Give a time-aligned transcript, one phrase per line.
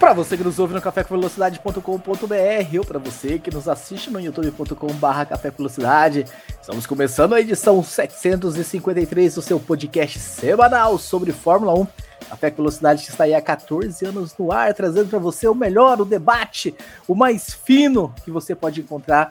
[0.00, 5.26] Para você que nos ouve no cafécomvelocidade.com.br ou para você que nos assiste no youtube.com.br
[5.28, 6.24] Café com Velocidade,
[6.58, 11.86] estamos começando a edição 753 do seu podcast semanal sobre Fórmula 1.
[12.30, 16.00] Café com Velocidade está aí há 14 anos no ar, trazendo para você o melhor,
[16.00, 16.74] o debate,
[17.06, 19.28] o mais fino que você pode encontrar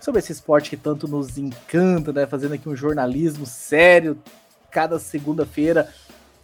[0.00, 2.24] sobre esse esporte que tanto nos encanta, né?
[2.24, 4.16] Fazendo aqui um jornalismo sério
[4.70, 5.92] cada segunda-feira.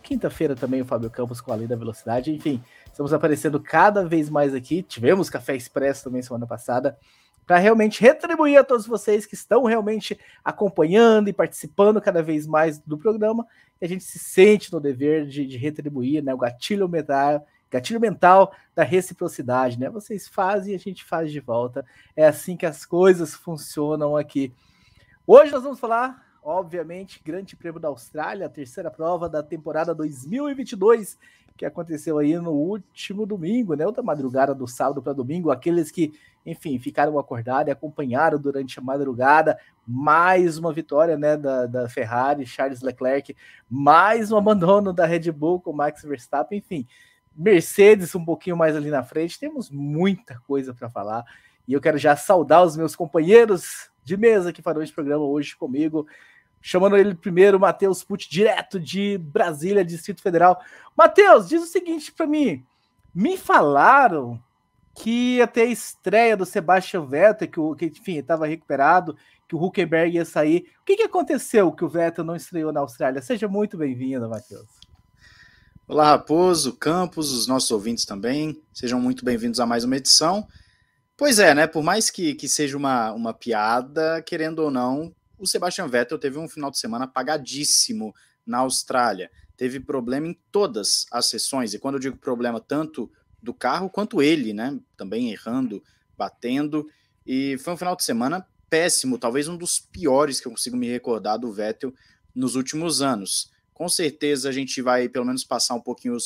[0.03, 2.61] Quinta-feira também o Fábio Campos com a Lei da Velocidade, enfim.
[3.01, 4.83] Estamos aparecendo cada vez mais aqui.
[4.83, 6.99] Tivemos Café Expresso também semana passada,
[7.47, 12.79] para realmente retribuir a todos vocês que estão realmente acompanhando e participando cada vez mais
[12.79, 13.47] do programa.
[13.81, 17.99] E a gente se sente no dever de, de retribuir né, o gatilho mental, gatilho
[17.99, 19.81] mental da reciprocidade.
[19.81, 19.89] Né?
[19.89, 21.87] Vocês fazem e a gente faz de volta.
[22.15, 24.53] É assim que as coisas funcionam aqui.
[25.27, 31.19] Hoje nós vamos falar obviamente, Grande Prêmio da Austrália, a terceira prova da temporada 2022,
[31.61, 33.85] que aconteceu aí no último domingo, né?
[33.85, 36.11] Outra madrugada do sábado para domingo, aqueles que,
[36.47, 42.47] enfim, ficaram acordados e acompanharam durante a madrugada, mais uma vitória, né, da, da Ferrari,
[42.47, 43.37] Charles Leclerc,
[43.69, 46.87] mais um abandono da Red Bull com Max Verstappen, enfim,
[47.37, 51.25] Mercedes um pouquinho mais ali na frente, temos muita coisa para falar.
[51.69, 55.55] E eu quero já saudar os meus companheiros de mesa que farão esse programa hoje
[55.55, 56.07] comigo
[56.61, 60.61] chamando ele primeiro, Matheus Pucci, direto de Brasília, Distrito Federal.
[60.97, 62.65] Matheus, diz o seguinte para mim:
[63.15, 64.41] me falaram
[64.95, 69.17] que até a estreia do Sebastian Vettel, que, que enfim, estava recuperado,
[69.49, 70.67] que o Huckenberg ia sair.
[70.81, 73.23] O que, que aconteceu que o Vettel não estreou na Austrália?
[73.23, 74.69] Seja muito bem-vindo, Matheus.
[75.89, 78.63] Olá, Raposo, Campos, os nossos ouvintes também.
[78.73, 80.47] Sejam muito bem-vindos a mais uma edição.
[81.17, 81.67] Pois é, né?
[81.67, 86.39] Por mais que, que seja uma, uma piada, querendo ou não, o Sebastian Vettel teve
[86.39, 88.15] um final de semana apagadíssimo
[88.47, 89.31] na Austrália.
[89.57, 93.11] Teve problema em todas as sessões, e quando eu digo problema, tanto
[93.43, 94.79] do carro quanto ele, né?
[94.97, 95.83] Também errando,
[96.17, 96.87] batendo.
[97.27, 100.89] E foi um final de semana péssimo, talvez um dos piores que eu consigo me
[100.89, 101.93] recordar do Vettel
[102.35, 103.51] nos últimos anos.
[103.73, 106.17] Com certeza a gente vai pelo menos passar um pouquinho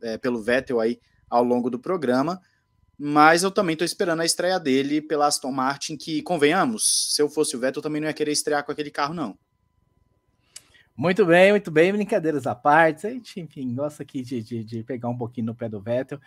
[0.00, 0.98] é, pelo Vettel aí
[1.28, 2.40] ao longo do programa,
[2.98, 7.28] mas eu também estou esperando a estreia dele pela Aston Martin, que, convenhamos, se eu
[7.28, 9.36] fosse o Vettel, também não ia querer estrear com aquele carro, não.
[10.96, 13.06] Muito bem, muito bem, brincadeiras à parte.
[13.06, 16.20] A gente, enfim, gosta aqui de, de, de pegar um pouquinho no pé do Vettel.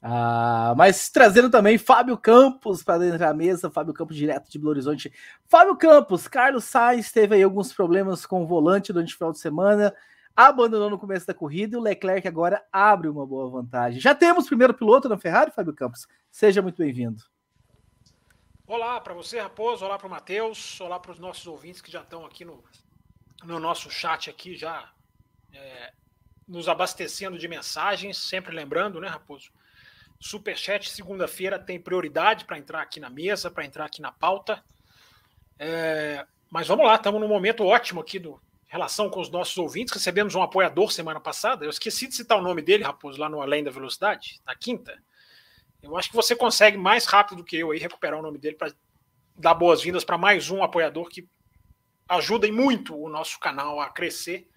[0.00, 4.70] Ah, mas trazendo também Fábio Campos para dentro da mesa, Fábio Campos direto de Belo
[4.70, 5.12] Horizonte.
[5.46, 9.40] Fábio Campos, Carlos Sainz teve aí alguns problemas com o volante durante o final de
[9.40, 9.92] semana
[10.38, 13.98] abandonou no começo da corrida e o Leclerc agora abre uma boa vantagem.
[13.98, 16.06] Já temos o primeiro piloto na Ferrari, Fábio Campos.
[16.30, 17.20] Seja muito bem-vindo.
[18.64, 19.84] Olá para você, Raposo.
[19.84, 20.80] Olá para o Matheus.
[20.80, 22.62] Olá para os nossos ouvintes que já estão aqui no,
[23.42, 24.88] no nosso chat aqui, já
[25.52, 25.92] é,
[26.46, 28.16] nos abastecendo de mensagens.
[28.16, 29.50] Sempre lembrando, né, Raposo?
[30.20, 34.62] Superchat segunda-feira tem prioridade para entrar aqui na mesa, para entrar aqui na pauta.
[35.58, 39.92] É, mas vamos lá, estamos num momento ótimo aqui do, relação com os nossos ouvintes.
[39.92, 41.64] Recebemos um apoiador semana passada.
[41.64, 45.02] Eu esqueci de citar o nome dele, Raposo, lá no Além da Velocidade, na quinta.
[45.82, 48.56] Eu acho que você consegue mais rápido do que eu aí recuperar o nome dele
[48.56, 48.72] para
[49.34, 51.26] dar boas-vindas para mais um apoiador que
[52.08, 54.48] ajuda muito o nosso canal a crescer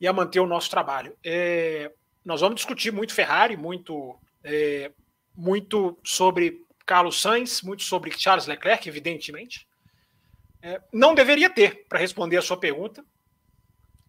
[0.00, 1.16] e a manter o nosso trabalho.
[1.24, 1.92] É,
[2.24, 4.92] nós vamos discutir muito Ferrari, muito, é,
[5.34, 9.66] muito sobre Carlos Sainz, muito sobre Charles Leclerc, evidentemente.
[10.62, 13.04] É, não deveria ter, para responder a sua pergunta,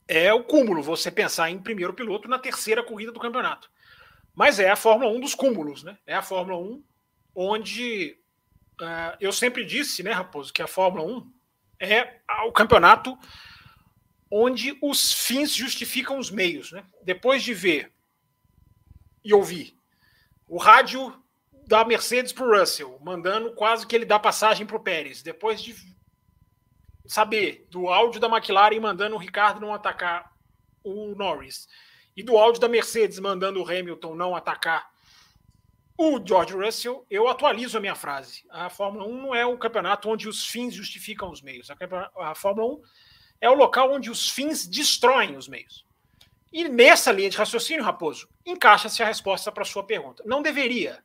[0.10, 3.70] é o cúmulo você pensar em primeiro piloto na terceira corrida do campeonato.
[4.34, 6.00] Mas é a Fórmula 1 dos cúmulos, né?
[6.06, 6.84] É a Fórmula 1
[7.36, 8.18] onde
[8.82, 11.32] uh, eu sempre disse, né, Raposo, que a Fórmula 1
[11.80, 13.16] é o campeonato
[14.32, 16.84] onde os fins justificam os meios, né?
[17.04, 17.92] Depois de ver
[19.24, 19.78] e ouvir
[20.48, 21.16] o rádio
[21.68, 25.62] da Mercedes para o Russell, mandando quase que ele dá passagem para o Pérez, depois
[25.62, 25.76] de
[27.10, 30.32] saber do áudio da McLaren mandando o Ricardo não atacar
[30.84, 31.68] o Norris
[32.16, 34.92] e do áudio da Mercedes mandando o Hamilton não atacar
[35.98, 38.46] o George Russell, eu atualizo a minha frase.
[38.50, 41.68] A Fórmula 1 não é o campeonato onde os fins justificam os meios.
[42.16, 42.82] A, Fórmula 1
[43.42, 45.86] é o local onde os fins destroem os meios.
[46.54, 50.24] E nessa linha de raciocínio, Raposo, encaixa-se a resposta para a sua pergunta.
[50.26, 51.04] Não deveria,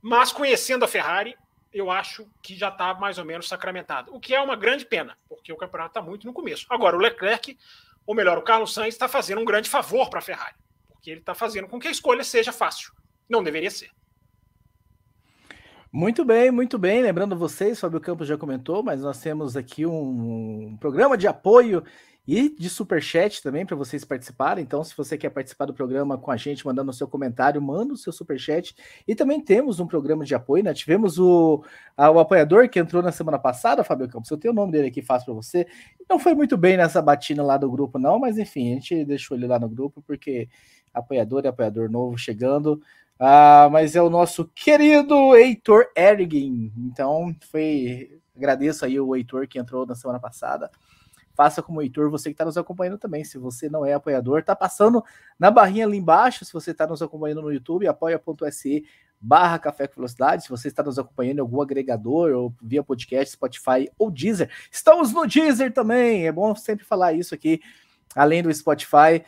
[0.00, 1.36] mas conhecendo a Ferrari,
[1.76, 4.14] eu acho que já está mais ou menos sacramentado.
[4.14, 6.66] O que é uma grande pena, porque o campeonato está muito no começo.
[6.70, 7.56] Agora, o Leclerc,
[8.06, 10.54] ou melhor, o Carlos Sainz está fazendo um grande favor para a Ferrari,
[10.88, 12.92] porque ele está fazendo com que a escolha seja fácil.
[13.28, 13.90] Não deveria ser.
[15.92, 17.02] Muito bem, muito bem.
[17.02, 21.84] Lembrando vocês, Fábio Campos já comentou, mas nós temos aqui um programa de apoio
[22.26, 24.64] e de super chat também para vocês participarem.
[24.64, 27.94] Então, se você quer participar do programa com a gente, mandando o seu comentário, manda
[27.94, 28.74] o seu super chat.
[29.06, 30.74] E também temos um programa de apoio, né?
[30.74, 31.62] Tivemos o,
[31.96, 34.30] a, o apoiador que entrou na semana passada, Fábio Campos.
[34.30, 35.66] Eu tenho o nome dele aqui fácil para você.
[36.10, 39.36] Não foi muito bem nessa batina lá do grupo, não, mas enfim, a gente deixou
[39.36, 40.48] ele lá no grupo porque
[40.92, 42.80] apoiador e apoiador novo chegando.
[43.20, 46.72] Ah, mas é o nosso querido Heitor Ergin.
[46.76, 48.20] Então, foi.
[48.36, 50.70] Agradeço aí o Heitor que entrou na semana passada
[51.36, 53.22] faça como o Heitor, você que está nos acompanhando também.
[53.22, 55.04] Se você não é apoiador, está passando
[55.38, 56.44] na barrinha ali embaixo.
[56.44, 58.84] Se você está nos acompanhando no YouTube, apoia.se
[59.20, 60.44] barra Café com Velocidade.
[60.44, 64.50] Se você está nos acompanhando em algum agregador, ou via podcast, Spotify ou Deezer.
[64.72, 66.26] Estamos no Deezer também.
[66.26, 67.60] É bom sempre falar isso aqui.
[68.14, 69.22] Além do Spotify,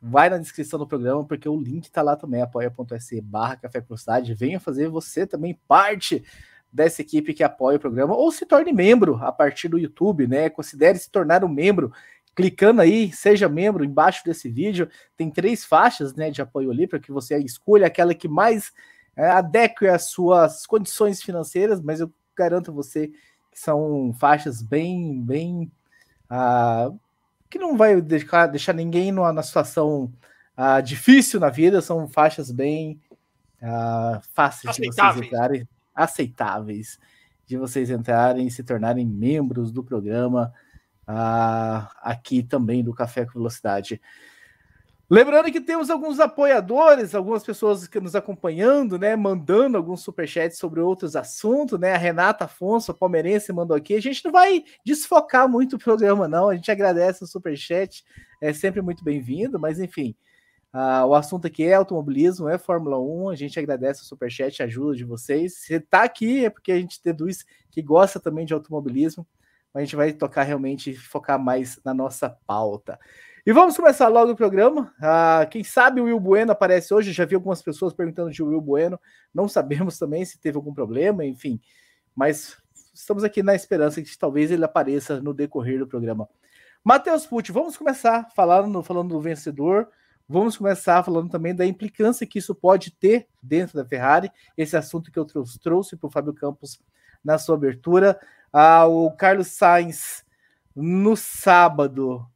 [0.00, 3.88] vai na descrição do programa, porque o link está lá também, apoia.se barra Café com
[3.88, 4.32] Velocidade.
[4.32, 6.24] Venha fazer você também parte
[6.72, 10.48] dessa equipe que apoia o programa, ou se torne membro a partir do YouTube, né?
[10.48, 11.92] Considere se tornar um membro
[12.34, 14.88] clicando aí, seja membro embaixo desse vídeo.
[15.16, 18.72] Tem três faixas né, de apoio ali para que você escolha aquela que mais
[19.14, 25.22] é, adeque às suas condições financeiras, mas eu garanto a você que são faixas bem,
[25.22, 25.70] bem.
[26.30, 26.98] Uh,
[27.50, 30.10] que não vai deixar, deixar ninguém numa, numa situação
[30.56, 32.98] uh, difícil na vida, são faixas bem
[33.60, 36.98] uh, fáceis de vocês entrarem aceitáveis
[37.46, 40.52] de vocês entrarem e se tornarem membros do programa
[41.08, 44.00] uh, aqui também do Café com Velocidade.
[45.10, 50.80] Lembrando que temos alguns apoiadores, algumas pessoas que nos acompanhando, né, mandando alguns superchats sobre
[50.80, 51.92] outros assuntos, né?
[51.92, 53.94] A Renata Afonso, palmeirense, mandou aqui.
[53.94, 56.48] A gente não vai desfocar muito o programa, não.
[56.48, 58.02] A gente agradece o superchat,
[58.40, 60.16] é sempre muito bem-vindo, mas enfim,
[60.74, 63.28] Uh, o assunto aqui é automobilismo, é Fórmula 1.
[63.28, 65.58] A gente agradece o superchat, a ajuda de vocês.
[65.58, 69.26] Se está aqui é porque a gente deduz que gosta também de automobilismo.
[69.74, 72.98] A gente vai tocar realmente, focar mais na nossa pauta.
[73.44, 74.94] E vamos começar logo o programa.
[74.98, 77.12] Uh, quem sabe o Will Bueno aparece hoje.
[77.12, 78.98] Já vi algumas pessoas perguntando de Will Bueno.
[79.34, 81.60] Não sabemos também se teve algum problema, enfim.
[82.14, 82.56] Mas
[82.94, 86.28] estamos aqui na esperança que talvez ele apareça no decorrer do programa.
[86.84, 89.88] Matheus Pucci, vamos começar falando, falando do vencedor.
[90.28, 95.10] Vamos começar falando também da implicância que isso pode ter dentro da Ferrari, esse assunto
[95.10, 95.26] que eu
[95.60, 96.80] trouxe para o Fábio Campos
[97.24, 98.18] na sua abertura.
[98.52, 100.24] Ah, o Carlos Sainz,
[100.74, 102.26] no sábado,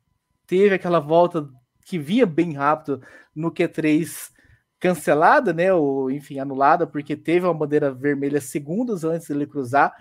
[0.46, 1.48] teve aquela volta
[1.84, 3.00] que vinha bem rápido
[3.34, 4.30] no Q3
[4.78, 5.72] cancelada, né?
[5.72, 9.94] Ou enfim, anulada, porque teve uma bandeira vermelha segundos antes dele cruzar.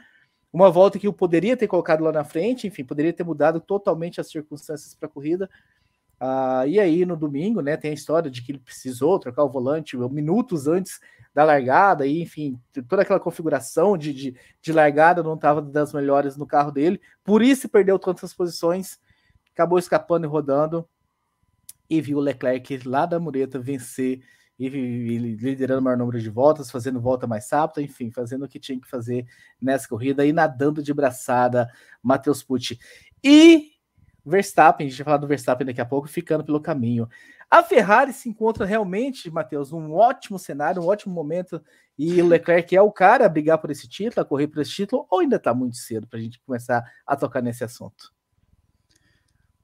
[0.52, 4.22] Uma volta que eu poderia ter colocado lá na frente, enfim, poderia ter mudado totalmente
[4.22, 5.50] as circunstâncias para a corrida.
[6.20, 9.50] Ah, e aí, no domingo, né, tem a história de que ele precisou trocar o
[9.50, 11.00] volante minutos antes
[11.34, 12.58] da largada, e enfim,
[12.88, 17.42] toda aquela configuração de, de, de largada não estava das melhores no carro dele, por
[17.42, 18.98] isso perdeu tantas posições,
[19.54, 20.88] acabou escapando e rodando,
[21.90, 24.24] e viu o Leclerc lá da mureta vencer
[24.58, 28.48] e, e liderando o maior número de voltas, fazendo volta mais rápida, enfim, fazendo o
[28.48, 29.28] que tinha que fazer
[29.62, 31.70] nessa corrida e nadando de braçada,
[32.02, 32.80] Matheus Pucci.
[33.24, 33.75] E
[34.26, 37.08] Verstappen, a gente vai falar do Verstappen daqui a pouco, ficando pelo caminho.
[37.50, 41.62] A Ferrari se encontra realmente, Matheus, um ótimo cenário, um ótimo momento,
[41.98, 44.72] e o Leclerc é o cara a brigar por esse título, a correr por esse
[44.72, 48.14] título, ou ainda está muito cedo para a gente começar a tocar nesse assunto?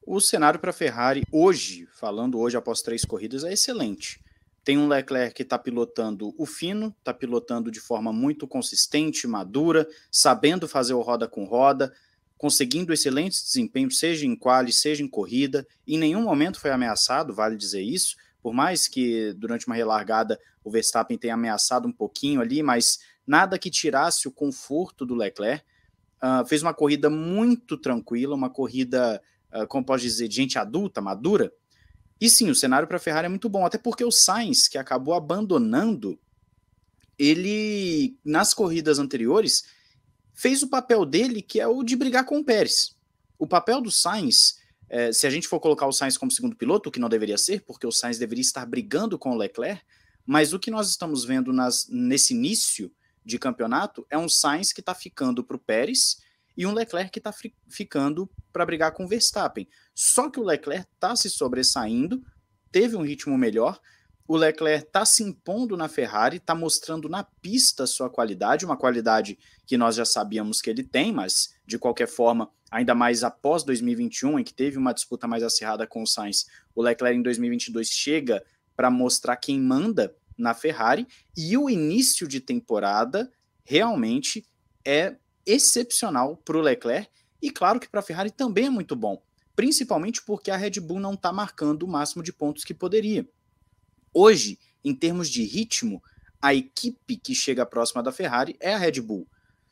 [0.06, 4.24] O cenário para a Ferrari hoje, falando hoje após três corridas, é excelente.
[4.64, 9.88] Tem um Leclerc que está pilotando o fino, está pilotando de forma muito consistente, madura,
[10.12, 11.92] sabendo fazer o roda com roda,
[12.42, 15.64] conseguindo excelentes desempenhos, seja em quali, seja em corrida.
[15.88, 18.16] Em nenhum momento foi ameaçado, vale dizer isso.
[18.42, 23.60] Por mais que durante uma relargada o Verstappen tenha ameaçado um pouquinho ali, mas nada
[23.60, 25.64] que tirasse o conforto do Leclerc.
[26.18, 29.22] Uh, fez uma corrida muito tranquila, uma corrida,
[29.54, 31.54] uh, como pode dizer, de gente adulta, madura.
[32.20, 34.80] E sim, o cenário para a Ferrari é muito bom, até porque o Sainz, que
[34.80, 36.20] acabou abandonando,
[37.20, 39.64] ele, nas corridas anteriores,
[40.34, 42.96] fez o papel dele, que é o de brigar com o Pérez.
[43.38, 44.60] O papel do Sainz,
[44.90, 47.38] é, se a gente for colocar o Sainz como segundo piloto, o que não deveria
[47.38, 49.82] ser, porque o Sainz deveria estar brigando com o Leclerc,
[50.26, 52.92] mas o que nós estamos vendo nas, nesse início
[53.24, 56.22] de campeonato é um Sainz que está ficando para o Pérez
[56.56, 57.34] e um Leclerc que está
[57.68, 59.68] ficando para brigar com o Verstappen.
[59.94, 62.24] Só que o Leclerc está se sobressaindo,
[62.72, 63.80] teve um ritmo melhor,
[64.28, 69.38] o Leclerc está se impondo na Ferrari, está mostrando na pista sua qualidade, uma qualidade
[69.66, 74.40] que nós já sabíamos que ele tem, mas de qualquer forma, ainda mais após 2021,
[74.40, 78.44] em que teve uma disputa mais acirrada com o Sainz, o Leclerc em 2022 chega
[78.76, 83.32] para mostrar quem manda na Ferrari e o início de temporada
[83.64, 84.46] realmente
[84.86, 87.10] é excepcional para o Leclerc
[87.42, 89.22] e claro que para a Ferrari também é muito bom,
[89.56, 93.28] principalmente porque a Red Bull não está marcando o máximo de pontos que poderia.
[94.14, 96.02] Hoje, em termos de ritmo,
[96.42, 99.28] a equipe que chega próxima da Ferrari é a Red Bull.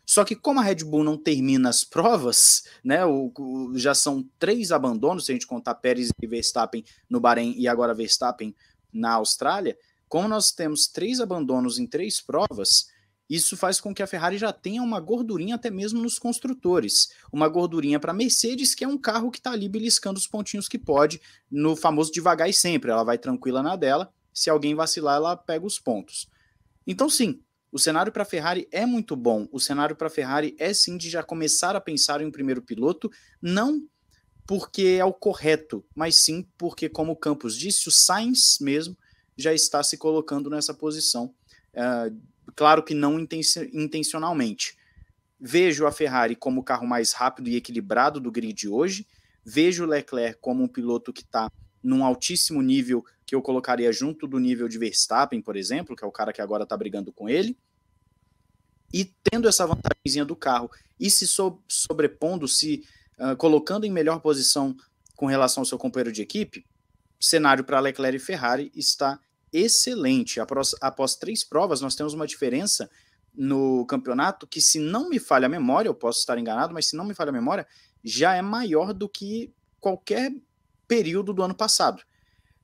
[0.05, 4.27] Só que como a Red Bull não termina as provas, né, o, o, já são
[4.39, 8.55] três abandonos, se a gente contar Pérez e Verstappen no Bahrein e agora Verstappen
[8.91, 9.77] na Austrália,
[10.08, 12.88] como nós temos três abandonos em três provas,
[13.29, 17.12] isso faz com que a Ferrari já tenha uma gordurinha até mesmo nos construtores.
[17.31, 20.67] Uma gordurinha para a Mercedes, que é um carro que está ali beliscando os pontinhos
[20.67, 22.89] que pode, no famoso devagar e sempre.
[22.89, 26.29] Ela vai tranquila na dela, se alguém vacilar, ela pega os pontos.
[26.88, 29.50] Então, sim, o cenário para a Ferrari é muito bom.
[29.51, 32.62] O cenário para a Ferrari é sim de já começar a pensar em um primeiro
[32.62, 33.86] piloto, não
[34.48, 38.98] porque é o correto, mas sim porque, como o Campos disse, o Sainz mesmo
[39.36, 41.36] já está se colocando nessa posição.
[41.74, 42.17] Uh,
[42.55, 44.77] claro que não intencionalmente.
[45.38, 49.05] Vejo a Ferrari como o carro mais rápido e equilibrado do grid hoje.
[49.43, 54.27] Vejo o Leclerc como um piloto que está num altíssimo nível que eu colocaria junto
[54.27, 57.29] do nível de Verstappen, por exemplo, que é o cara que agora está brigando com
[57.29, 57.57] ele.
[58.91, 60.69] E tendo essa vantagem do carro
[61.00, 62.83] e se so sobrepondo, se
[63.19, 64.75] uh, colocando em melhor posição
[65.15, 66.65] com relação ao seu companheiro de equipe,
[67.19, 69.19] cenário para Leclerc e Ferrari está
[69.51, 70.39] excelente.
[70.39, 72.89] Após, após três provas, nós temos uma diferença
[73.33, 76.95] no campeonato que, se não me falha a memória, eu posso estar enganado, mas se
[76.95, 77.67] não me falha a memória,
[78.03, 80.31] já é maior do que qualquer
[80.89, 82.01] período do ano passado.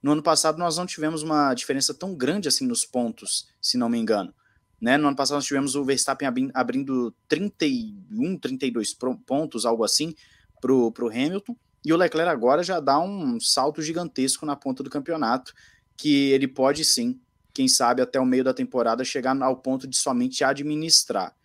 [0.02, 3.88] No ano passado nós não tivemos uma diferença tão grande assim nos pontos, se não
[3.88, 4.34] me engano.
[4.82, 4.98] Né?
[4.98, 10.14] No ano passado nós tivemos o Verstappen abrindo 31, 32 pontos, algo assim,
[10.60, 11.56] para o Hamilton,
[11.86, 15.54] e o Leclerc agora já dá um salto gigantesco na ponta do campeonato,
[15.96, 17.22] que ele pode sim,
[17.54, 21.36] quem sabe até o meio da temporada, chegar ao ponto de somente administrar.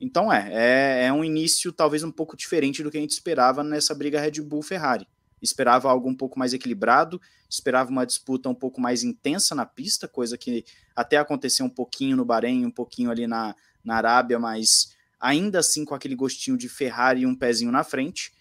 [0.00, 3.62] Então é, é, é um início talvez um pouco diferente do que a gente esperava
[3.62, 5.06] nessa briga Red Bull-Ferrari
[5.40, 10.08] esperava algo um pouco mais equilibrado, esperava uma disputa um pouco mais intensa na pista,
[10.08, 10.64] coisa que
[10.94, 13.54] até aconteceu um pouquinho no Bahrein, um pouquinho ali na,
[13.84, 18.32] na Arábia, mas ainda assim com aquele gostinho de Ferrari e um pezinho na frente.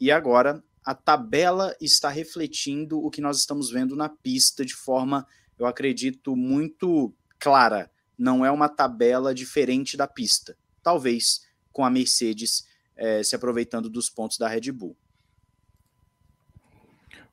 [0.00, 5.26] E agora a tabela está refletindo o que nós estamos vendo na pista de forma,
[5.58, 7.90] eu acredito, muito clara.
[8.16, 10.56] Não é uma tabela diferente da pista.
[10.82, 12.64] Talvez com a Mercedes
[12.96, 14.96] eh, se aproveitando dos pontos da Red Bull.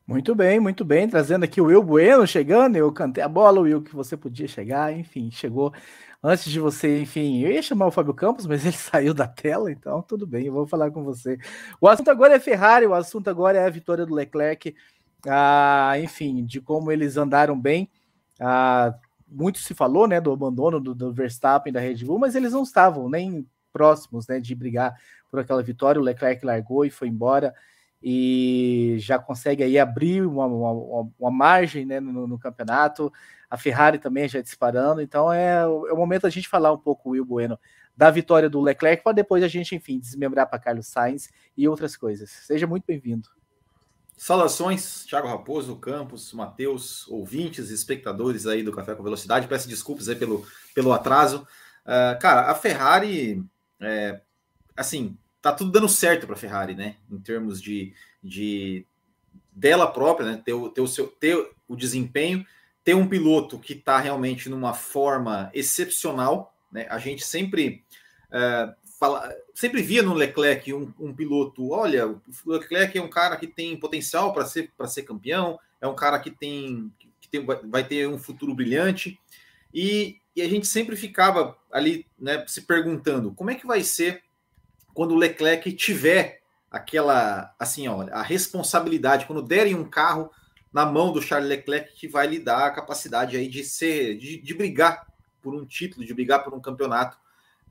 [0.06, 1.08] Muito bem, muito bem.
[1.08, 2.76] Trazendo aqui o Will Bueno chegando.
[2.76, 4.92] Eu cantei a bola, Will, que você podia chegar.
[4.92, 5.74] Enfim, chegou
[6.22, 7.02] antes de você.
[7.02, 10.48] Enfim, eu ia chamar o Fábio Campos, mas ele saiu da tela, então tudo bem,
[10.48, 11.38] eu vou falar com você.
[11.80, 14.76] O assunto agora é Ferrari, o assunto agora é a vitória do Leclerc.
[15.26, 17.90] Ah, enfim, de como eles andaram bem.
[18.40, 18.94] Ah,
[19.28, 22.64] muito se falou né, do abandono do, do Verstappen da Red Bull, mas eles não
[22.64, 24.96] estavam nem próximos né, de brigar
[25.32, 26.00] por aquela vitória.
[26.00, 27.54] O Leclerc largou e foi embora
[28.04, 33.12] e já consegue aí abrir uma, uma, uma margem né, no, no, campeonato.
[33.50, 37.12] A Ferrari também já disparando, então é, é o momento a gente falar um pouco,
[37.12, 37.58] Will Bueno,
[37.96, 41.96] da vitória do Leclerc, para depois a gente, enfim, desmembrar para Carlos Sainz e outras
[41.96, 42.30] coisas.
[42.30, 43.30] Seja muito bem-vindo.
[44.18, 49.48] Saudações, Thiago Raposo, Campos, Matheus, ouvintes, espectadores aí do Café com Velocidade.
[49.48, 50.46] Peço desculpas aí pelo,
[50.76, 51.48] pelo atraso.
[51.86, 53.44] Uh, cara, a Ferrari,
[53.80, 54.22] é,
[54.76, 56.96] assim, tá tudo dando certo para a Ferrari, né?
[57.12, 58.86] Em termos de, de
[59.52, 60.42] dela própria, né?
[60.44, 62.46] Ter o, ter o seu ter o desempenho,
[62.82, 66.88] ter um piloto que está realmente numa forma excepcional, né?
[66.90, 67.84] A gente sempre
[68.30, 73.36] uh, fala, sempre via no Leclerc um, um, piloto, olha, o Leclerc é um cara
[73.36, 77.46] que tem potencial para ser para ser campeão, é um cara que tem que tem,
[77.46, 79.20] vai ter um futuro brilhante
[79.74, 84.24] e, e a gente sempre ficava ali, né, se perguntando como é que vai ser
[84.94, 90.32] quando o Leclerc tiver aquela, assim, ó, a responsabilidade, quando derem um carro
[90.72, 94.42] na mão do Charles Leclerc, que vai lhe dar a capacidade aí de ser, de,
[94.42, 95.06] de brigar
[95.42, 97.18] por um título, de brigar por um campeonato.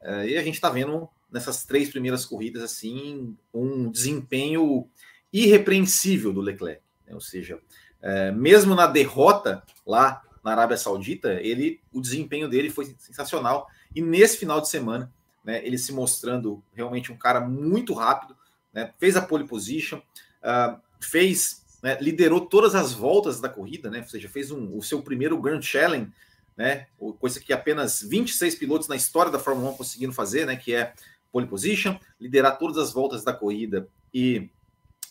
[0.00, 4.88] É, e a gente está vendo nessas três primeiras corridas, assim, um desempenho
[5.33, 6.83] irrepreensível do Leclerc.
[7.07, 7.14] Né?
[7.14, 7.59] Ou seja,
[8.00, 13.69] é, mesmo na derrota lá na Arábia Saudita, ele, o desempenho dele foi sensacional.
[13.95, 15.12] E nesse final de semana,
[15.44, 18.37] né, ele se mostrando realmente um cara muito rápido,
[18.72, 24.00] né, fez a pole position, uh, fez né, liderou todas as voltas da corrida, né?
[24.00, 26.11] Ou seja, fez um, o seu primeiro Grand Challenge,
[26.56, 26.87] né?
[27.18, 30.54] Coisa que apenas 26 pilotos na história da Fórmula 1 conseguiram fazer, né?
[30.54, 30.92] Que é
[31.32, 34.49] pole position, liderar todas as voltas da corrida e,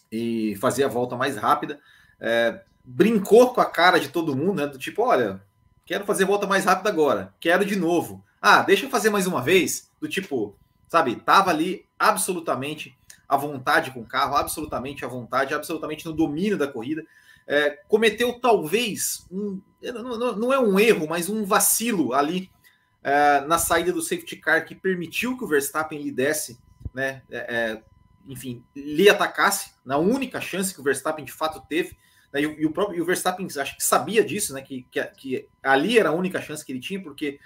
[0.09, 1.77] e fazer a volta mais rápida.
[2.19, 4.67] É, brincou com a cara de todo mundo, né?
[4.67, 5.41] Do tipo, olha,
[5.85, 8.23] quero fazer a volta mais rápida agora, quero de novo.
[8.41, 9.91] Ah, deixa eu fazer mais uma vez.
[10.01, 10.57] Do tipo,
[10.87, 12.97] sabe, tava ali absolutamente
[13.29, 17.05] à vontade com o carro, absolutamente à vontade, absolutamente no domínio da corrida.
[17.47, 22.49] É, cometeu talvez um, não, não, é um erro, mas um vacilo ali
[23.03, 26.59] é, na saída do safety car que permitiu que o Verstappen lhe desse,
[26.93, 27.83] né, é, é
[28.27, 31.97] enfim, lhe atacasse na única chance que o Verstappen de fato teve.
[32.31, 35.03] Né, e, e, o próprio e o Verstappen acho que sabia disso, né, que, que,
[35.03, 37.39] que ali era a única chance que ele tinha, porque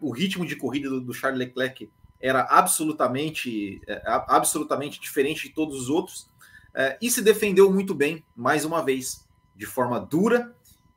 [0.00, 5.80] o ritmo de corrida do, do Charles Leclerc era absolutamente, é, absolutamente diferente de todos
[5.80, 6.30] os outros
[6.74, 9.26] é, e se defendeu muito bem, mais uma vez,
[9.56, 10.54] de forma dura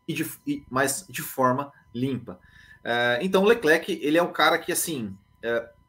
[0.08, 2.40] e de, e, mas de forma limpa.
[2.84, 5.18] É, então o Leclerc ele é um cara que assim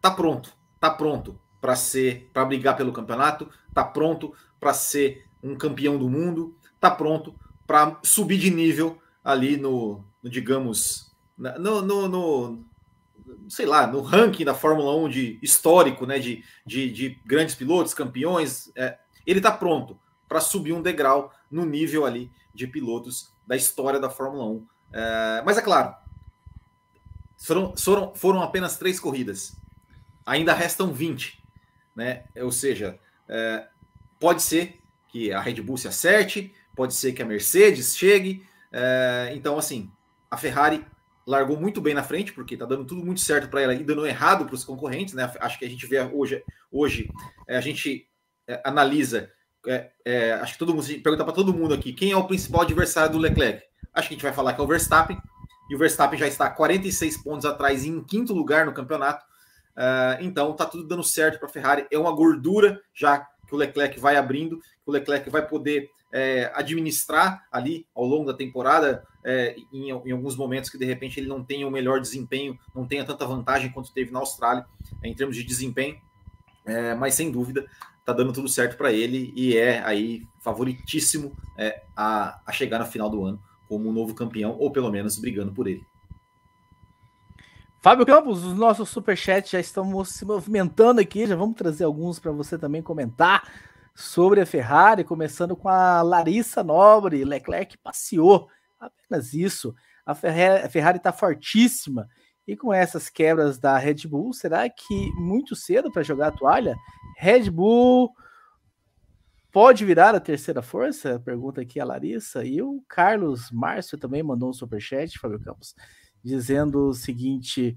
[0.00, 5.56] tá pronto, tá pronto para ser, para brigar pelo campeonato, tá pronto para ser um
[5.56, 7.34] campeão do mundo, tá pronto
[7.66, 12.64] para subir de nível ali no, no digamos, no, no, no,
[13.48, 17.94] sei lá, no ranking da Fórmula 1 de histórico, né, de, de, de grandes pilotos,
[17.94, 23.56] campeões, é, ele está pronto para subir um degrau no nível ali de pilotos da
[23.56, 24.66] história da Fórmula 1.
[24.92, 25.94] É, mas é claro,
[27.38, 29.56] foram, foram, foram apenas três corridas.
[30.24, 31.42] Ainda restam 20.
[31.94, 32.24] Né?
[32.36, 33.66] Ou seja, é,
[34.18, 38.46] pode ser que a Red Bull se acerte, pode ser que a Mercedes chegue.
[38.72, 39.90] É, então, assim,
[40.30, 40.84] a Ferrari
[41.26, 44.06] largou muito bem na frente, porque está dando tudo muito certo para ela e dando
[44.06, 45.30] errado para os concorrentes, né?
[45.40, 47.10] Acho que a gente vê hoje, hoje
[47.48, 48.08] é, a gente
[48.46, 49.30] é, analisa,
[49.66, 52.62] é, é acho que todo mundo, pergunta para todo mundo aqui, quem é o principal
[52.62, 53.62] adversário do Leclerc?
[53.92, 55.18] Acho que a gente vai falar que é o Verstappen,
[55.68, 59.24] e o Verstappen já está 46 pontos atrás em quinto lugar no campeonato.
[59.76, 61.86] Uh, então tá tudo dando certo para a Ferrari.
[61.90, 66.50] É uma gordura já que o Leclerc vai abrindo, que o Leclerc vai poder é,
[66.54, 71.28] administrar ali ao longo da temporada, é, em, em, alguns momentos que de repente ele
[71.28, 74.64] não tenha o melhor desempenho, não tenha tanta vantagem quanto teve na Austrália,
[75.04, 76.00] em termos de desempenho,
[76.64, 77.66] é, mas sem dúvida
[78.02, 82.86] tá dando tudo certo para ele e é aí favoritíssimo é, a, a chegar na
[82.86, 83.38] final do ano
[83.68, 85.84] como um novo campeão, ou pelo menos brigando por ele.
[87.82, 92.32] Fábio Campos, os nossos superchats já estão se movimentando aqui, já vamos trazer alguns para
[92.32, 93.42] você também comentar
[93.96, 97.24] sobre a Ferrari, começando com a Larissa Nobre.
[97.24, 98.46] Leclerc passeou,
[98.78, 99.74] apenas isso.
[100.04, 102.06] A Ferrari está fortíssima.
[102.46, 106.76] E com essas quebras da Red Bull, será que muito cedo para jogar a toalha?
[107.16, 108.12] Red Bull
[109.50, 111.18] pode virar a terceira força?
[111.18, 112.44] Pergunta aqui a Larissa.
[112.44, 115.74] E o Carlos Márcio também mandou um superchat, Fábio Campos,
[116.22, 117.76] dizendo o seguinte.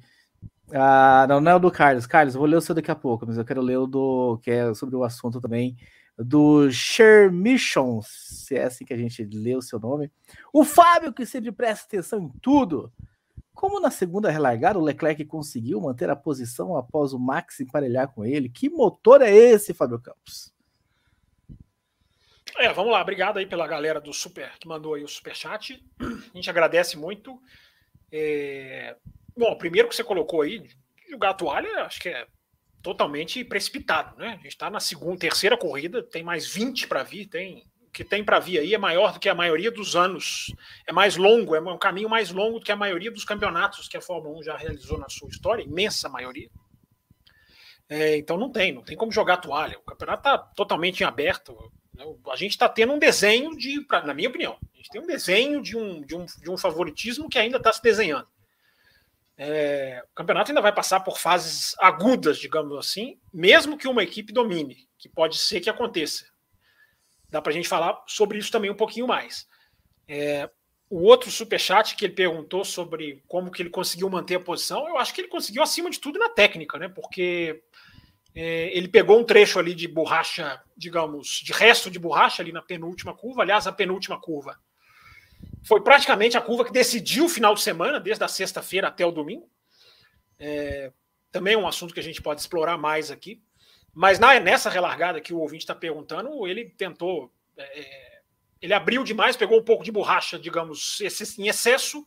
[0.71, 2.05] Ah, não, não é o do Carlos.
[2.05, 4.51] Carlos, vou ler o seu daqui a pouco, mas eu quero ler o do que
[4.51, 5.75] é sobre o assunto também
[6.19, 10.11] do Shermission, se é assim que a gente lê o seu nome.
[10.51, 12.91] O Fábio, que sempre presta atenção em tudo.
[13.53, 18.25] Como na segunda relargada o Leclerc conseguiu manter a posição após o Max emparelhar com
[18.25, 18.49] ele?
[18.49, 20.53] Que motor é esse, Fábio Campos?
[22.57, 23.01] É, vamos lá.
[23.01, 25.81] Obrigado aí pela galera do Super que mandou aí o super chat.
[25.99, 27.41] A gente agradece muito.
[28.11, 28.95] É...
[29.37, 30.69] Bom, primeiro que você colocou aí,
[31.09, 32.27] jogar a toalha, acho que é
[32.81, 34.29] totalmente precipitado, né?
[34.29, 38.03] A gente está na segunda, terceira corrida, tem mais 20 para vir, tem o que
[38.03, 40.53] tem para vir aí é maior do que a maioria dos anos,
[40.85, 43.97] é mais longo, é um caminho mais longo do que a maioria dos campeonatos que
[43.97, 46.49] a Fórmula 1 já realizou na sua história, imensa maioria.
[47.89, 49.79] É, então não tem, não tem como jogar toalha.
[49.79, 51.57] O campeonato está totalmente em aberto.
[51.95, 52.05] Né?
[52.31, 55.07] A gente está tendo um desenho de, pra, na minha opinião, a gente tem um
[55.07, 58.27] desenho de um, de um, de um favoritismo que ainda está se desenhando.
[59.41, 64.33] É, o campeonato ainda vai passar por fases agudas, digamos assim, mesmo que uma equipe
[64.33, 66.25] domine, que pode ser que aconteça.
[67.29, 69.47] Dá para a gente falar sobre isso também um pouquinho mais.
[70.05, 70.49] É,
[70.89, 74.97] o outro superchat que ele perguntou sobre como que ele conseguiu manter a posição, eu
[74.97, 76.89] acho que ele conseguiu acima de tudo na técnica, né?
[76.89, 77.63] Porque
[78.35, 82.61] é, ele pegou um trecho ali de borracha, digamos, de resto de borracha ali na
[82.61, 84.59] penúltima curva, aliás, a penúltima curva
[85.63, 89.11] foi praticamente a curva que decidiu o final de semana, desde a sexta-feira até o
[89.11, 89.49] domingo.
[90.37, 90.91] É,
[91.31, 93.41] também é um assunto que a gente pode explorar mais aqui.
[93.93, 97.31] Mas na, nessa relargada que o ouvinte está perguntando, ele tentou.
[97.57, 98.19] É, é,
[98.61, 100.99] ele abriu demais, pegou um pouco de borracha, digamos,
[101.37, 102.05] em excesso.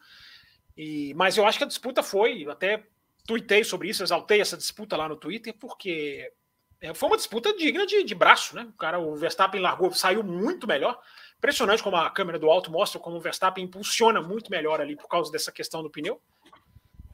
[0.76, 2.46] E, mas eu acho que a disputa foi.
[2.48, 2.84] Até
[3.26, 6.32] tuitei sobre isso, exaltei essa disputa lá no Twitter, porque
[6.80, 8.66] é, foi uma disputa digna de, de braço, né?
[8.68, 11.00] O cara, o Verstappen largou, saiu muito melhor
[11.42, 15.09] Impressionante como a câmera do alto mostra como o Verstappen impulsiona muito melhor ali por
[15.09, 16.22] causa dessa questão do pneu.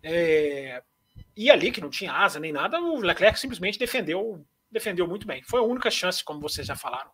[0.02, 0.82] É,
[1.34, 5.42] e ali, que não tinha asa nem nada, o Leclerc simplesmente defendeu, defendeu muito bem.
[5.44, 7.10] Foi a única chance, como vocês já falaram,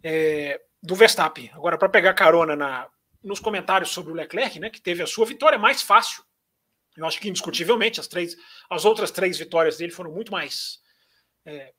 [0.00, 1.50] é, do Verstappen.
[1.54, 2.88] Agora, para pegar carona na,
[3.20, 6.22] nos comentários sobre o Leclerc, né, que teve a sua vitória mais fácil.
[6.96, 8.36] Eu acho que indiscutivelmente as três,
[8.70, 10.78] as outras três vitórias dele foram muito mais
[11.44, 11.72] é,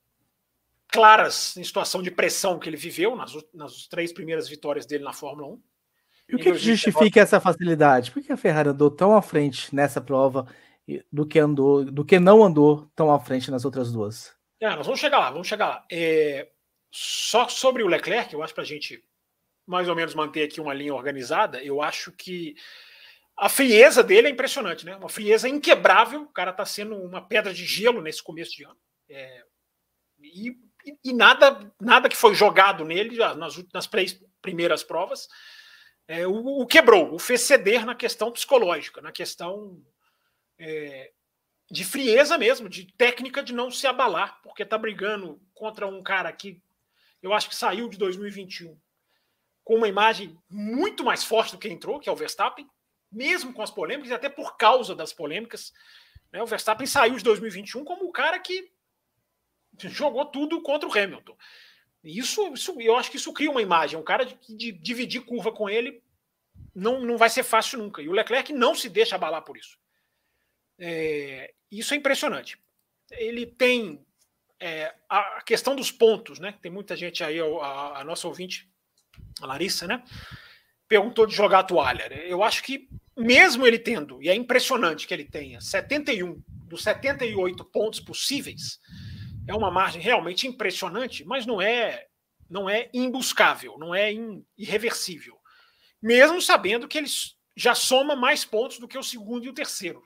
[0.93, 5.11] claras em situação de pressão que ele viveu nas, nas três primeiras vitórias dele na
[5.11, 5.63] Fórmula 1.
[6.29, 8.11] E o que, que justifica essa facilidade?
[8.11, 10.47] Por que a Ferrari andou tão à frente nessa prova
[11.11, 14.35] do que andou, do que não andou tão à frente nas outras duas?
[14.59, 15.85] É, nós vamos chegar lá, vamos chegar lá.
[15.91, 16.47] É,
[16.91, 19.03] só sobre o Leclerc, eu acho para a gente
[19.65, 22.55] mais ou menos manter aqui uma linha organizada, eu acho que
[23.35, 24.95] a frieza dele é impressionante, né?
[24.95, 26.21] Uma frieza inquebrável.
[26.21, 28.77] O cara está sendo uma pedra de gelo nesse começo de ano.
[29.09, 29.43] É,
[30.19, 30.55] e,
[31.03, 33.89] e, nada, nada que foi jogado nele nas, nas
[34.41, 35.27] primeiras provas
[36.07, 39.81] é, o, o, quebrou, o fez ceder na questão psicológica, na questão
[40.59, 41.11] é,
[41.71, 46.31] de frieza mesmo, de técnica de não se abalar, porque está brigando contra um cara
[46.31, 46.61] que
[47.21, 48.77] eu acho que saiu de 2021
[49.63, 52.67] com uma imagem muito mais forte do que entrou, que é o Verstappen,
[53.09, 55.71] mesmo com as polêmicas, e até por causa das polêmicas.
[56.33, 58.69] Né, o Verstappen saiu de 2021 como o cara que
[59.79, 61.35] jogou tudo contra o Hamilton.
[62.03, 63.97] Isso, isso eu acho que isso cria uma imagem.
[63.97, 66.01] Um cara de, de dividir curva com ele
[66.75, 68.01] não, não vai ser fácil nunca.
[68.01, 69.77] E o Leclerc não se deixa abalar por isso.
[70.77, 72.57] É, isso é impressionante.
[73.11, 74.03] Ele tem
[74.59, 76.55] é, a questão dos pontos, né?
[76.61, 78.69] Tem muita gente aí, a, a nossa ouvinte
[79.41, 80.03] a Larissa, né?
[80.87, 82.13] Perguntou de jogar a toalha.
[82.25, 87.63] Eu acho que, mesmo ele tendo, e é impressionante que ele tenha 71 dos 78
[87.65, 88.79] pontos possíveis,
[89.47, 92.07] é uma margem realmente impressionante, mas não é
[92.49, 94.11] não é imbuscável, não é
[94.55, 95.39] irreversível.
[96.01, 97.07] Mesmo sabendo que ele
[97.55, 100.03] já soma mais pontos do que o segundo e o terceiro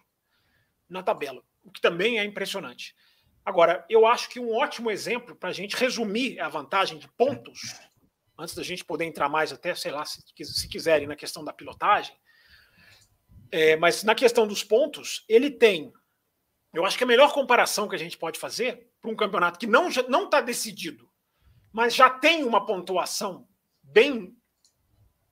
[0.88, 2.96] na tabela, o que também é impressionante.
[3.44, 7.60] Agora, eu acho que um ótimo exemplo para a gente resumir a vantagem de pontos
[8.38, 11.52] antes da gente poder entrar mais até, sei lá, se, se quiserem, na questão da
[11.52, 12.16] pilotagem.
[13.52, 15.92] É, mas na questão dos pontos, ele tem.
[16.74, 19.68] Eu acho que a melhor comparação que a gente pode fazer para um campeonato que
[19.68, 21.10] não não está decidido,
[21.72, 23.48] mas já tem uma pontuação
[23.84, 24.36] bem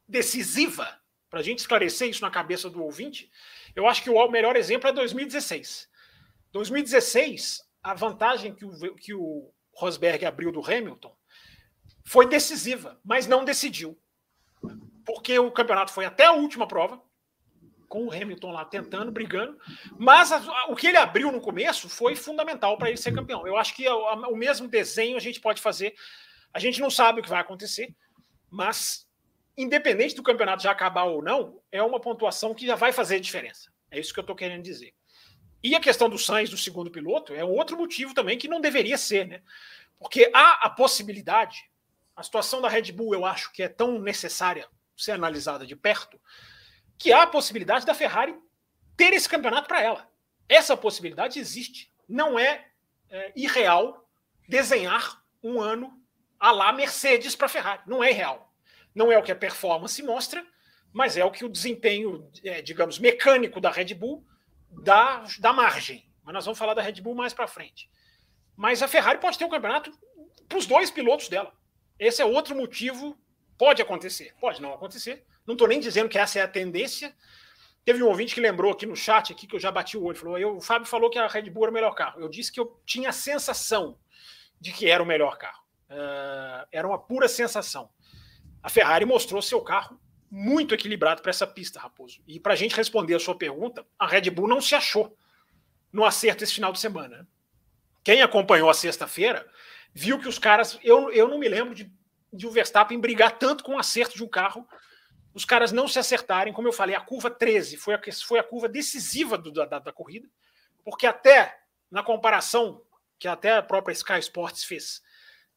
[0.08, 0.99] decisiva,
[1.30, 3.30] para a gente esclarecer isso na cabeça do ouvinte,
[3.75, 5.89] eu acho que o melhor exemplo é 2016.
[6.51, 11.15] 2016, a vantagem que o, que o Rosberg abriu do Hamilton
[12.06, 13.99] foi decisiva, mas não decidiu.
[15.06, 17.01] Porque o campeonato foi até a última prova,
[17.88, 19.58] com o Hamilton lá tentando, brigando,
[19.98, 23.45] mas a, o que ele abriu no começo foi fundamental para ele ser campeão.
[23.45, 25.93] Eu acho que a, a, o mesmo desenho a gente pode fazer.
[26.54, 27.93] A gente não sabe o que vai acontecer,
[28.50, 29.08] mas
[29.58, 33.71] independente do campeonato já acabar ou não, é uma pontuação que já vai fazer diferença.
[33.89, 34.93] É isso que eu estou querendo dizer.
[35.63, 38.98] E a questão do Sainz, do segundo piloto, é outro motivo também que não deveria
[38.98, 39.41] ser, né?
[39.98, 41.63] Porque há a possibilidade
[42.15, 46.19] a situação da Red Bull eu acho que é tão necessária ser analisada de perto
[46.97, 48.36] que há a possibilidade da Ferrari
[48.95, 50.10] ter esse campeonato para ela.
[50.47, 51.91] Essa possibilidade existe.
[52.08, 52.65] Não é,
[53.10, 54.08] é irreal
[54.47, 55.91] desenhar um ano
[56.39, 57.81] a lá Mercedes para Ferrari.
[57.88, 58.53] Não é irreal.
[58.93, 60.45] Não é o que a performance mostra,
[60.93, 64.25] mas é o que o desempenho, é, digamos, mecânico da Red Bull
[64.69, 66.10] dá, dá margem.
[66.23, 67.89] Mas nós vamos falar da Red Bull mais para frente.
[68.55, 69.91] Mas a Ferrari pode ter um campeonato
[70.47, 71.53] para os dois pilotos dela.
[71.99, 73.17] Esse é outro motivo.
[73.58, 75.25] Pode acontecer, pode não acontecer.
[75.45, 77.15] Não estou nem dizendo que essa é a tendência.
[77.84, 80.17] Teve um ouvinte que lembrou aqui no chat aqui que eu já bati o olho.
[80.17, 82.19] Falou, eu, o Fábio falou que a Red Bull era o melhor carro.
[82.19, 83.97] Eu disse que eu tinha a sensação
[84.60, 85.63] de que era o melhor carro.
[85.89, 87.89] Uh, era uma pura sensação.
[88.63, 89.99] A Ferrari mostrou seu carro
[90.31, 92.21] muito equilibrado para essa pista, Raposo.
[92.27, 95.15] E para a gente responder a sua pergunta, a Red Bull não se achou
[95.93, 97.27] no acerto esse final de semana.
[98.03, 99.47] Quem acompanhou a sexta-feira
[99.93, 100.77] viu que os caras.
[100.84, 101.91] Eu, eu não me lembro de,
[102.34, 104.67] de o Verstappen brigar tanto com o acerto de um carro.
[105.36, 108.43] Os caras não se acertarem, como eu falei, a curva 13 foi a, foi a
[108.43, 110.28] curva decisiva do, da, da corrida,
[110.82, 111.60] porque até
[111.91, 112.82] na comparação
[113.19, 115.04] que até a própria Sky Sports fez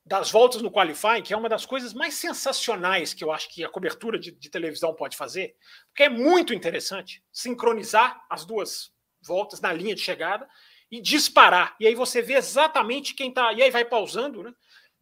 [0.04, 3.62] das voltas no qualifying, que é uma das coisas mais sensacionais que eu acho que
[3.64, 5.54] a cobertura de, de, televisão pode fazer,
[5.88, 8.90] porque é muito interessante sincronizar as duas
[9.22, 10.48] voltas na linha de chegada
[10.90, 11.76] e disparar.
[11.78, 13.52] E aí você vê exatamente quem está.
[13.52, 14.52] E aí vai pausando, né?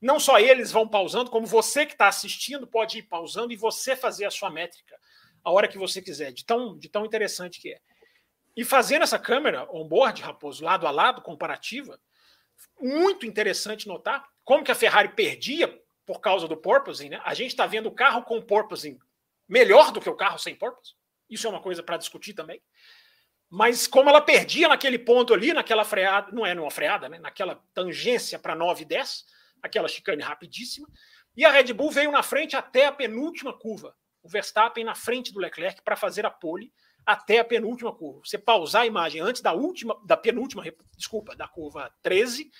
[0.00, 3.96] Não só eles vão pausando, como você que está assistindo pode ir pausando e você
[3.96, 4.98] fazer a sua métrica
[5.42, 7.80] a hora que você quiser, de tão, de tão interessante que é.
[8.56, 12.00] E fazendo essa câmera on-board, Raposo, lado a lado, comparativa,
[12.80, 15.68] muito interessante notar como que a Ferrari perdia
[16.04, 17.20] por causa do porpoising, né?
[17.24, 18.98] A gente está vendo o carro com porpoising
[19.48, 20.94] melhor do que o carro sem porpoise.
[21.28, 22.62] Isso é uma coisa para discutir também.
[23.48, 27.18] Mas como ela perdia naquele ponto ali, naquela freada, não é numa freada, né?
[27.18, 29.24] Naquela tangência para 9 e 10,
[29.62, 30.88] aquela chicane rapidíssima,
[31.36, 33.94] e a Red Bull veio na frente até a penúltima curva.
[34.22, 36.72] O Verstappen na frente do Leclerc para fazer a pole
[37.04, 38.20] até a penúltima curva.
[38.24, 40.64] Você pausar a imagem antes da última, da penúltima,
[40.96, 42.50] desculpa, da curva 13,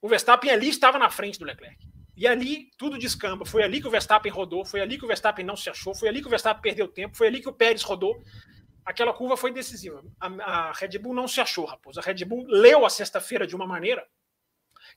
[0.00, 1.78] o Verstappen ali estava na frente do Leclerc.
[2.16, 3.44] E ali tudo descamba.
[3.44, 6.08] Foi ali que o Verstappen rodou, foi ali que o Verstappen não se achou, foi
[6.08, 8.20] ali que o Verstappen perdeu tempo, foi ali que o Pérez rodou.
[8.84, 10.02] Aquela curva foi decisiva.
[10.20, 12.00] A, a Red Bull não se achou, Raposo.
[12.00, 14.06] A Red Bull leu a sexta-feira de uma maneira,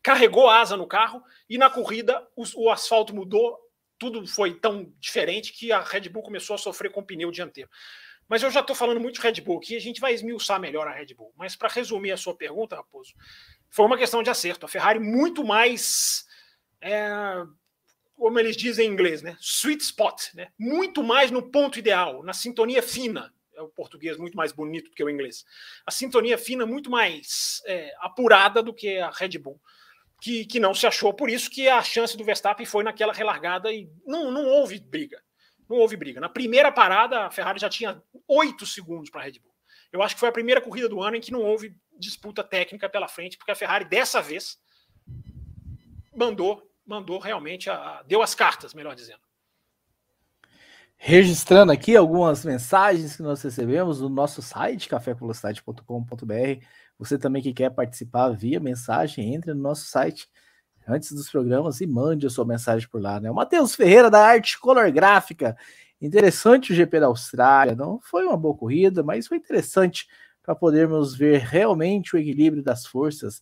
[0.03, 3.57] carregou asa no carro e na corrida o, o asfalto mudou,
[3.97, 7.69] tudo foi tão diferente que a Red Bull começou a sofrer com o pneu dianteiro.
[8.27, 10.87] Mas eu já estou falando muito de Red Bull aqui, a gente vai esmiuçar melhor
[10.87, 11.33] a Red Bull.
[11.35, 13.13] Mas para resumir a sua pergunta, Raposo,
[13.69, 14.65] foi uma questão de acerto.
[14.65, 16.25] A Ferrari muito mais,
[16.79, 17.11] é,
[18.15, 19.37] como eles dizem em inglês, né?
[19.41, 20.47] Sweet spot, né?
[20.57, 23.33] Muito mais no ponto ideal, na sintonia fina.
[23.53, 25.43] É o português muito mais bonito do que o inglês.
[25.85, 29.59] A sintonia fina muito mais é, apurada do que a Red Bull.
[30.21, 33.73] Que, que não se achou, por isso que a chance do Verstappen foi naquela relargada
[33.73, 35.21] e não, não houve briga.
[35.67, 36.21] Não houve briga.
[36.21, 39.51] Na primeira parada, a Ferrari já tinha oito segundos para a Red Bull.
[39.91, 42.88] Eu acho que foi a primeira corrida do ano em que não houve disputa técnica
[42.88, 44.60] pela frente, porque a Ferrari dessa vez
[46.15, 49.21] mandou, mandou realmente a, deu as cartas, melhor dizendo.
[51.03, 56.65] Registrando aqui algumas mensagens que nós recebemos no nosso site cafévelocidade.com.br.
[57.01, 60.29] Você também que quer participar via mensagem, entre no nosso site
[60.87, 63.31] antes dos programas e mande a sua mensagem por lá, né?
[63.31, 65.57] O Matheus Ferreira da Arte Color Gráfica.
[65.99, 67.73] Interessante o GP da Austrália.
[67.73, 70.07] Não foi uma boa corrida, mas foi interessante
[70.43, 73.41] para podermos ver realmente o equilíbrio das forças.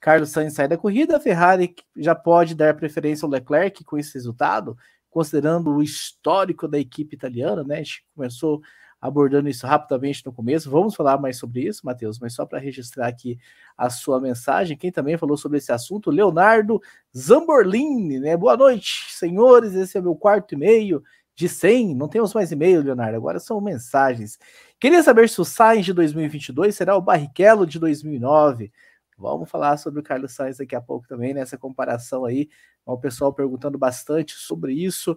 [0.00, 4.14] Carlos Sainz sai da corrida, a Ferrari já pode dar preferência ao Leclerc com esse
[4.14, 4.78] resultado,
[5.10, 7.74] considerando o histórico da equipe italiana, né?
[7.74, 8.62] A gente começou
[9.00, 10.70] abordando isso rapidamente no começo.
[10.70, 13.38] Vamos falar mais sobre isso, Matheus, mas só para registrar aqui
[13.76, 14.76] a sua mensagem.
[14.76, 16.80] Quem também falou sobre esse assunto, Leonardo
[17.16, 18.36] Zamborlini, né?
[18.36, 19.74] Boa noite, senhores.
[19.74, 21.02] Esse é meu quarto e-mail
[21.34, 21.94] de 100.
[21.94, 24.38] Não temos mais e-mail, Leonardo, agora são mensagens.
[24.78, 28.70] Queria saber se o Sainz de 2022 será o Barrichello de 2009.
[29.16, 32.48] Vamos falar sobre o Carlos Sainz daqui a pouco também, nessa comparação aí.
[32.86, 35.16] O pessoal perguntando bastante sobre isso.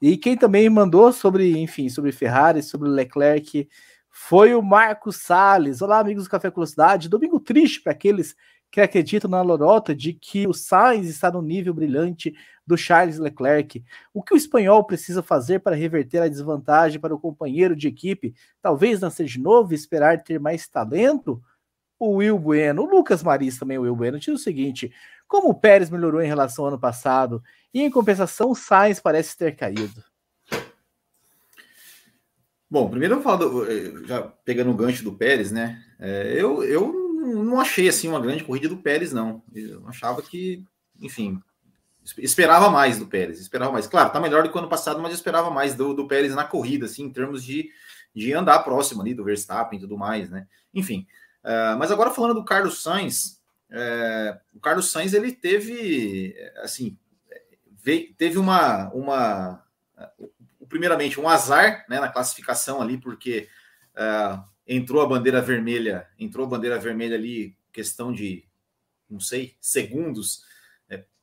[0.00, 3.66] E quem também mandou sobre, enfim, sobre Ferrari, sobre Leclerc,
[4.10, 5.80] foi o Marcos Salles.
[5.80, 7.08] Olá, amigos do Café Velocidade.
[7.08, 8.36] Domingo triste para aqueles
[8.70, 12.34] que acreditam na lorota de que o Sainz está no nível brilhante
[12.66, 13.82] do Charles Leclerc.
[14.12, 18.34] O que o espanhol precisa fazer para reverter a desvantagem para o companheiro de equipe?
[18.60, 21.42] Talvez nascer de novo e esperar ter mais talento?
[21.98, 24.92] O Will Bueno, o Lucas Maris também, o Will Bueno, diz o seguinte:
[25.26, 29.36] como o Pérez melhorou em relação ao ano passado, e em compensação, o Sainz parece
[29.36, 30.02] ter caído.
[32.68, 35.82] Bom, primeiro eu falo, eh, já pegando o gancho do Pérez, né?
[36.00, 36.92] É, eu, eu
[37.44, 39.42] não achei assim uma grande corrida do Pérez, não.
[39.54, 40.64] Eu achava que,
[41.00, 41.40] enfim,
[42.18, 43.86] esperava mais do Pérez, esperava mais.
[43.86, 46.44] Claro, tá melhor do que o ano passado, mas esperava mais do, do Pérez na
[46.44, 47.70] corrida, assim, em termos de,
[48.14, 50.46] de andar próximo ali do Verstappen e tudo mais, né?
[50.74, 51.06] Enfim.
[51.44, 53.35] Uh, mas agora falando do Carlos Sainz,
[53.70, 56.98] uh, o Carlos Sainz ele teve, assim,
[57.70, 59.64] veio, teve uma, uma,
[60.68, 63.48] primeiramente um azar, né, na classificação ali, porque
[63.94, 68.44] uh, entrou a bandeira vermelha, entrou a bandeira vermelha ali, questão de,
[69.08, 70.44] não sei, segundos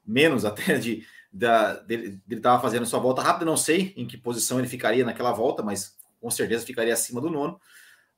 [0.05, 4.59] menos até de da, dele estava fazendo sua volta rápida, não sei em que posição
[4.59, 7.59] ele ficaria naquela volta, mas com certeza ficaria acima do nono.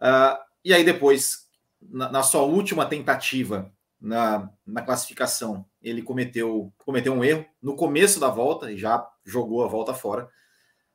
[0.01, 1.47] Uh, e aí depois,
[1.81, 8.19] na, na, sua última tentativa na, na classificação, ele cometeu, cometeu um erro no começo
[8.19, 10.29] da volta e já jogou a volta fora.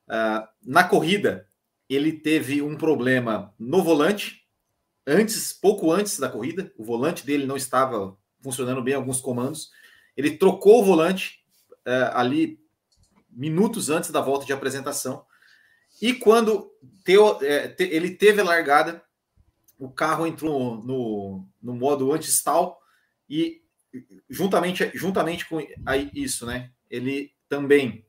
[0.07, 1.49] Uh, na corrida,
[1.89, 4.47] ele teve um problema no volante,
[5.07, 9.71] antes, pouco antes da corrida, o volante dele não estava funcionando bem alguns comandos,
[10.17, 11.45] ele trocou o volante
[11.87, 12.61] uh, ali
[13.29, 15.25] minutos antes da volta de apresentação.
[16.01, 16.71] E quando
[17.05, 19.03] teu, é, te, ele teve a largada,
[19.79, 22.80] o carro entrou no, no modo anti-stall
[23.31, 23.63] e
[24.29, 25.65] juntamente, juntamente com
[26.13, 26.71] isso, né?
[26.91, 28.05] Ele também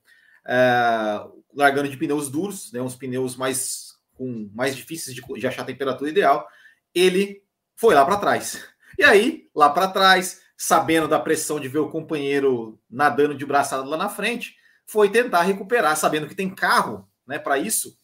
[0.46, 2.82] uh, largando de pneus duros, né?
[2.82, 6.48] Uns pneus mais com mais difíceis de, de achar a temperatura ideal,
[6.94, 7.44] ele
[7.76, 8.64] foi lá para trás.
[9.00, 13.84] E aí, lá para trás, sabendo da pressão de ver o companheiro nadando de braçada
[13.84, 14.56] lá na frente,
[14.86, 17.98] foi tentar recuperar, sabendo que tem carro, né, para isso,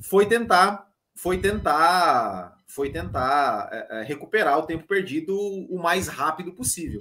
[0.00, 6.52] foi tentar, foi tentar, foi tentar é, é, recuperar o tempo perdido o mais rápido
[6.52, 7.00] possível.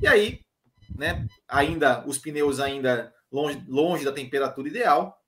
[0.00, 0.40] E aí,
[0.96, 5.20] né, ainda os pneus ainda longe, longe da temperatura ideal,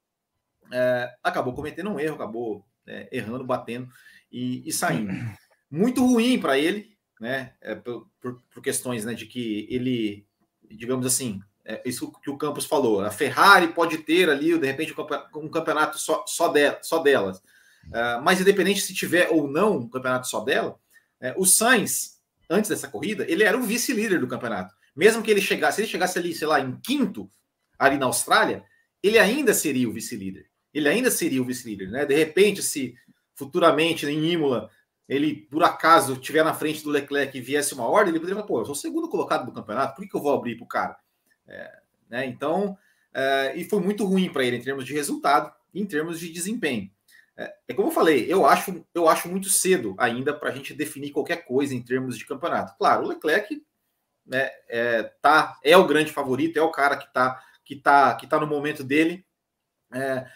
[0.72, 3.88] é, acabou cometendo um erro, acabou é, errando, batendo
[4.30, 5.12] e, e, saindo.
[5.70, 7.54] Muito ruim para ele, né?
[7.60, 10.26] É, por, por, questões né, de que ele,
[10.68, 14.94] digamos assim, é, isso que o Campos falou, a Ferrari pode ter ali, de repente,
[15.34, 17.42] um campeonato só, só, de, só delas.
[17.86, 20.78] Uh, mas independente se tiver ou não um campeonato só dela,
[21.20, 24.74] é, o Sainz, antes dessa corrida, ele era o vice-líder do campeonato.
[24.94, 27.30] Mesmo que ele chegasse, se ele chegasse ali, sei lá, em quinto,
[27.78, 28.64] ali na Austrália,
[29.02, 30.46] ele ainda seria o vice-líder.
[30.72, 32.04] Ele ainda seria o vice-líder, né?
[32.04, 32.94] De repente, se
[33.34, 34.70] futuramente em Imola
[35.08, 38.46] ele por acaso estiver na frente do Leclerc e viesse uma ordem, ele poderia falar,
[38.46, 40.64] pô, eu sou o segundo colocado do campeonato, por que, que eu vou abrir para
[40.64, 40.96] o cara?
[41.48, 42.26] É, né?
[42.26, 42.78] Então,
[43.12, 46.88] é, e foi muito ruim para ele em termos de resultado em termos de desempenho.
[47.40, 50.74] É, é, como eu falei, eu acho, eu acho muito cedo ainda para a gente
[50.74, 52.76] definir qualquer coisa em termos de campeonato.
[52.76, 53.64] Claro, o Leclerc
[54.26, 58.26] né, é, tá, é o grande favorito, é o cara que está que tá, que
[58.26, 59.24] tá no momento dele.
[59.94, 60.26] É,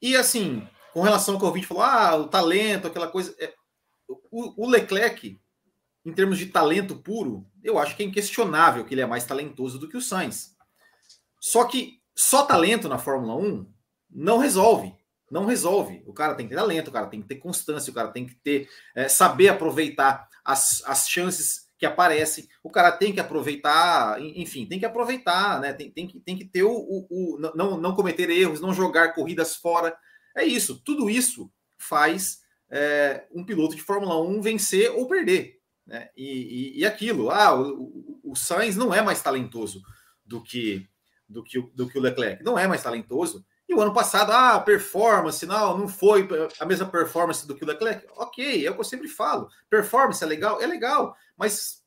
[0.00, 3.34] e assim, com relação ao que o ouvinte falou, ah, o talento, aquela coisa.
[3.40, 3.52] É,
[4.30, 5.40] o, o, Leclerc,
[6.04, 9.78] em termos de talento puro, eu acho que é inquestionável que ele é mais talentoso
[9.78, 10.54] do que o Sainz.
[11.40, 13.66] Só que só talento na Fórmula 1
[14.10, 14.94] não resolve.
[15.30, 16.02] Não resolve.
[16.06, 18.26] O cara tem que ter talento, o cara tem que ter constância, o cara tem
[18.26, 22.48] que ter é, saber aproveitar as, as chances que aparecem.
[22.62, 25.72] O cara tem que aproveitar, enfim, tem que aproveitar, né?
[25.72, 29.14] Tem, tem, que, tem que ter o, o, o, não, não cometer erros, não jogar
[29.14, 29.96] corridas fora.
[30.34, 30.80] É isso.
[30.84, 35.60] Tudo isso faz é, um piloto de Fórmula 1 vencer ou perder.
[35.86, 36.08] Né?
[36.16, 39.82] E, e, e aquilo, ah, o, o, Sainz não é mais talentoso
[40.24, 40.86] do que,
[41.28, 42.42] do, que, do que o Leclerc.
[42.42, 43.44] Não é mais talentoso.
[43.68, 46.28] E o ano passado, ah, performance, não, não foi
[46.60, 48.06] a mesma performance do que o Leclerc.
[48.16, 49.48] Ok, é o que eu sempre falo.
[49.68, 50.62] Performance é legal?
[50.62, 51.84] É legal, mas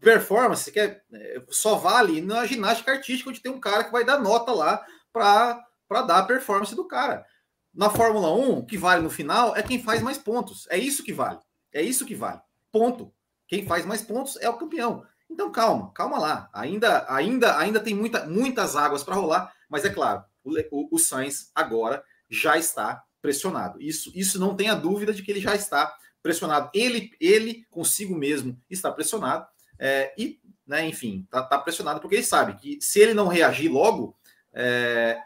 [0.00, 1.02] performance que é,
[1.48, 6.02] só vale na ginástica artística, onde tem um cara que vai dar nota lá para
[6.02, 7.26] dar a performance do cara.
[7.74, 10.66] Na Fórmula 1, o que vale no final é quem faz mais pontos.
[10.70, 11.38] É isso que vale.
[11.72, 12.40] É isso que vale.
[12.70, 13.12] Ponto.
[13.46, 15.04] Quem faz mais pontos é o campeão.
[15.30, 16.48] Então calma, calma lá.
[16.52, 20.24] Ainda ainda ainda tem muita, muitas águas para rolar, mas é claro,
[20.70, 23.80] o, o Sainz agora já está pressionado.
[23.80, 26.70] Isso, isso não tenha dúvida de que ele já está pressionado.
[26.74, 29.46] Ele, ele consigo mesmo está pressionado.
[29.78, 33.70] É, e, né, enfim, está tá pressionado porque ele sabe que se ele não reagir
[33.70, 34.16] logo,
[34.52, 35.20] é,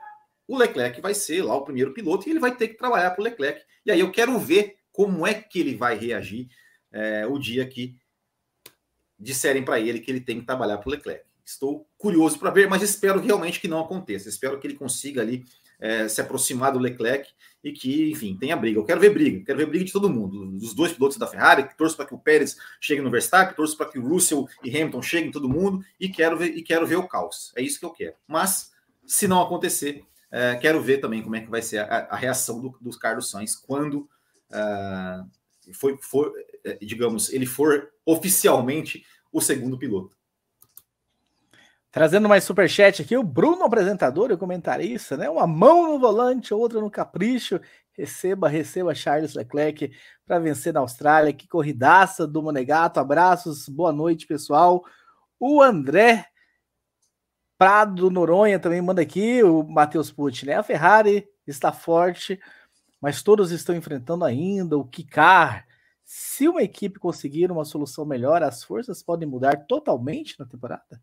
[0.47, 3.21] o Leclerc vai ser lá o primeiro piloto e ele vai ter que trabalhar para
[3.21, 3.63] o Leclerc.
[3.85, 6.49] E aí eu quero ver como é que ele vai reagir
[6.93, 7.97] é, o dia que
[9.19, 11.25] disserem para ele que ele tem que trabalhar para o Leclerc.
[11.45, 14.29] Estou curioso para ver, mas espero realmente que não aconteça.
[14.29, 15.45] Espero que ele consiga ali
[15.81, 17.29] é, se aproximar do Leclerc
[17.63, 18.79] e que, enfim, tenha briga.
[18.79, 21.69] Eu quero ver briga, quero ver briga de todo mundo, dos dois pilotos da Ferrari,
[21.69, 24.71] que torço para que o Pérez chegue no Verstappen, torço para que o Russell e
[24.71, 27.53] Hamilton cheguem todo mundo e quero ver e quero ver o caos.
[27.57, 28.15] É isso que eu quero.
[28.27, 28.71] Mas
[29.07, 32.61] se não acontecer, é, quero ver também como é que vai ser a, a reação
[32.61, 34.09] do, dos Carlos Sainz quando
[34.51, 35.29] uh,
[35.73, 35.99] foi,
[36.65, 40.17] é, digamos, ele for oficialmente o segundo piloto.
[41.93, 45.29] Trazendo mais superchat aqui, o Bruno, apresentador e comentarista, né?
[45.29, 47.61] Uma mão no volante, outra no capricho.
[47.93, 49.93] Receba, receba Charles Leclerc
[50.25, 51.35] para vencer na Austrália.
[51.35, 52.99] Que corridaça do Monegato.
[52.99, 54.83] Abraços, boa noite, pessoal.
[55.39, 56.25] O André
[57.59, 60.55] Prado Noronha também manda aqui, o Matheus Pucci, né?
[60.55, 62.41] A Ferrari está forte,
[63.03, 65.67] mas todos estão enfrentando ainda o Kikar.
[66.03, 71.03] Se uma equipe conseguir uma solução melhor, as forças podem mudar totalmente na temporada?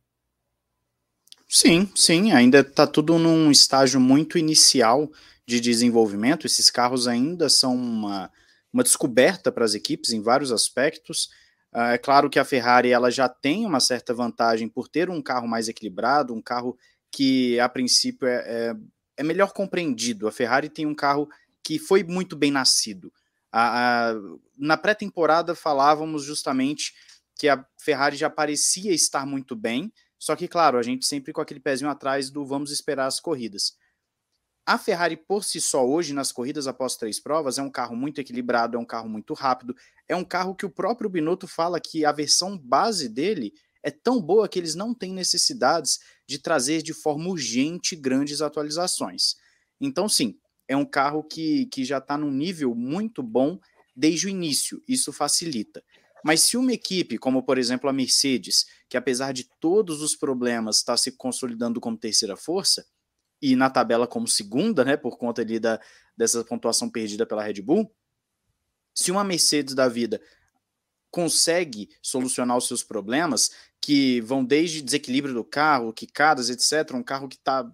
[1.52, 5.12] Sim, sim, ainda está tudo num estágio muito inicial
[5.48, 6.46] de desenvolvimento.
[6.46, 8.32] Esses carros ainda são uma,
[8.72, 11.26] uma descoberta para as equipes em vários aspectos.
[11.74, 15.24] Uh, é claro que a Ferrari ela já tem uma certa vantagem por ter um
[15.24, 16.78] carro mais equilibrado, um carro
[17.12, 18.76] que a princípio é, é,
[19.18, 20.28] é melhor compreendido.
[20.28, 21.28] A Ferrari tem um carro
[21.64, 23.12] que foi muito bem nascido.
[23.52, 24.14] A, a,
[24.56, 26.94] na pré-temporada falávamos justamente
[27.36, 31.40] que a Ferrari já parecia estar muito bem, só que, claro, a gente sempre com
[31.40, 33.78] aquele pezinho atrás do vamos esperar as corridas.
[34.66, 38.22] A Ferrari por si só hoje nas corridas após três provas é um carro muito
[38.22, 39.76] equilibrado, é um carro muito rápido,
[40.08, 44.22] é um carro que o próprio Binotto fala que a versão base dele é tão
[44.22, 49.36] boa que eles não têm necessidades de trazer de forma urgente grandes atualizações.
[49.80, 53.58] Então, sim, é um carro que, que já está num nível muito bom
[53.96, 55.84] desde o início, isso facilita.
[56.24, 60.78] Mas se uma equipe, como por exemplo a Mercedes, que apesar de todos os problemas
[60.78, 62.86] está se consolidando como terceira força,
[63.42, 65.80] e na tabela como segunda, né, por conta ali da,
[66.16, 67.90] dessa pontuação perdida pela Red Bull,
[68.94, 70.22] se uma Mercedes da vida
[71.10, 73.52] consegue solucionar os seus problemas,
[73.82, 77.66] que vão desde desequilíbrio do carro, quicadas, etc., um carro que está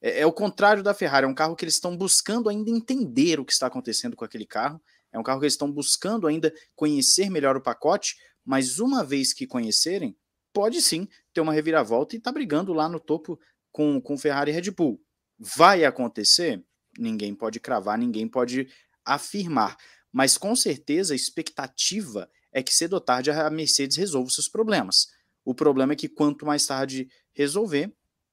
[0.00, 3.40] é, é o contrário da Ferrari, é um carro que eles estão buscando ainda entender
[3.40, 4.80] o que está acontecendo com aquele carro.
[5.12, 9.32] É um carro que eles estão buscando ainda conhecer melhor o pacote, mas uma vez
[9.32, 10.16] que conhecerem,
[10.52, 13.38] pode sim ter uma reviravolta e tá brigando lá no topo
[13.70, 15.00] com, com Ferrari e Red Bull.
[15.38, 16.64] Vai acontecer?
[16.98, 18.68] Ninguém pode cravar, ninguém pode
[19.04, 19.76] afirmar.
[20.10, 24.48] Mas com certeza a expectativa é que cedo ou tarde a Mercedes resolva os seus
[24.48, 25.08] problemas.
[25.44, 27.92] O problema é que quanto mais tarde resolver,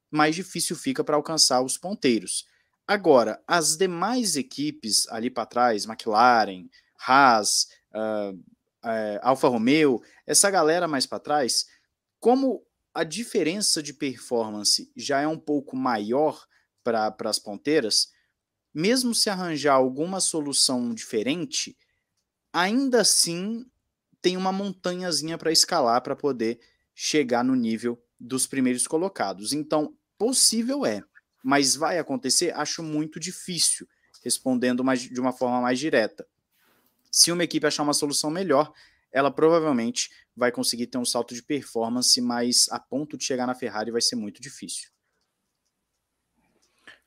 [0.10, 2.46] mais difícil fica para alcançar os ponteiros.
[2.88, 6.68] Agora, as demais equipes ali para trás, McLaren,
[7.08, 11.66] Haas, uh, uh, Alfa Romeo, essa galera mais para trás,
[12.20, 16.46] como a diferença de performance já é um pouco maior
[16.84, 18.12] para as ponteiras,
[18.74, 21.78] mesmo se arranjar alguma solução diferente,
[22.52, 23.66] ainda assim
[24.22, 26.60] tem uma montanhazinha para escalar para poder
[26.94, 29.54] chegar no nível dos primeiros colocados.
[29.54, 31.04] Então, possível é,
[31.44, 32.56] mas vai acontecer?
[32.56, 33.88] Acho muito difícil,
[34.24, 36.26] respondendo mais, de uma forma mais direta.
[37.12, 38.74] Se uma equipe achar uma solução melhor,
[39.12, 43.54] ela provavelmente vai conseguir ter um salto de performance, mas a ponto de chegar na
[43.54, 44.90] Ferrari vai ser muito difícil.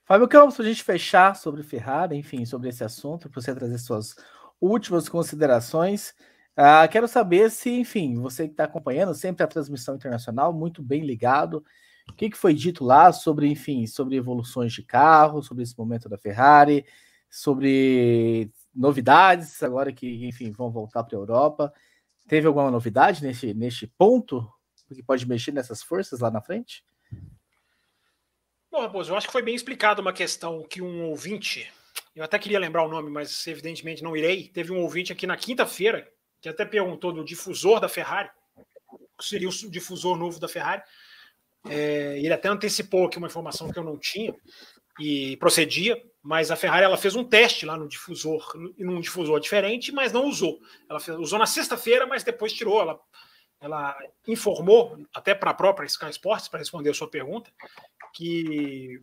[0.04, 3.78] Fábio Campos, para a gente fechar sobre Ferrari, enfim, sobre esse assunto, para você trazer
[3.78, 4.14] suas
[4.60, 6.14] últimas considerações.
[6.56, 11.04] Uh, quero saber se, enfim, você que está acompanhando sempre a transmissão internacional, muito bem
[11.04, 11.64] ligado.
[12.08, 16.08] O que, que foi dito lá sobre, enfim, sobre evoluções de carro, sobre esse momento
[16.08, 16.86] da Ferrari,
[17.28, 21.72] sobre novidades agora que, enfim, vão voltar para a Europa.
[22.28, 24.48] Teve alguma novidade neste, neste ponto
[24.94, 26.84] que pode mexer nessas forças lá na frente?
[28.70, 31.72] Bom, Raposo, eu acho que foi bem explicado uma questão que um ouvinte,
[32.14, 34.48] eu até queria lembrar o nome, mas evidentemente não irei.
[34.48, 36.06] Teve um ouvinte aqui na quinta-feira
[36.40, 38.30] que até perguntou do difusor da Ferrari,
[39.18, 40.82] que seria o difusor novo da Ferrari.
[41.68, 44.34] É, ele até antecipou aqui uma informação que eu não tinha
[44.98, 49.92] e procedia, mas a Ferrari ela fez um teste lá no difusor, num difusor diferente,
[49.92, 50.58] mas não usou.
[50.88, 52.80] Ela fez, usou na sexta-feira, mas depois tirou.
[52.80, 52.98] Ela,
[53.60, 53.96] ela
[54.26, 57.50] informou, até para a própria Sky Sports, para responder a sua pergunta,
[58.14, 59.00] que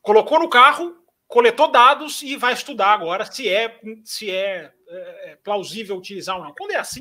[0.00, 0.96] colocou no carro,
[1.26, 6.44] coletou dados e vai estudar agora se é se é, é, é plausível utilizar ou
[6.44, 6.54] não.
[6.54, 7.00] Quando é assim,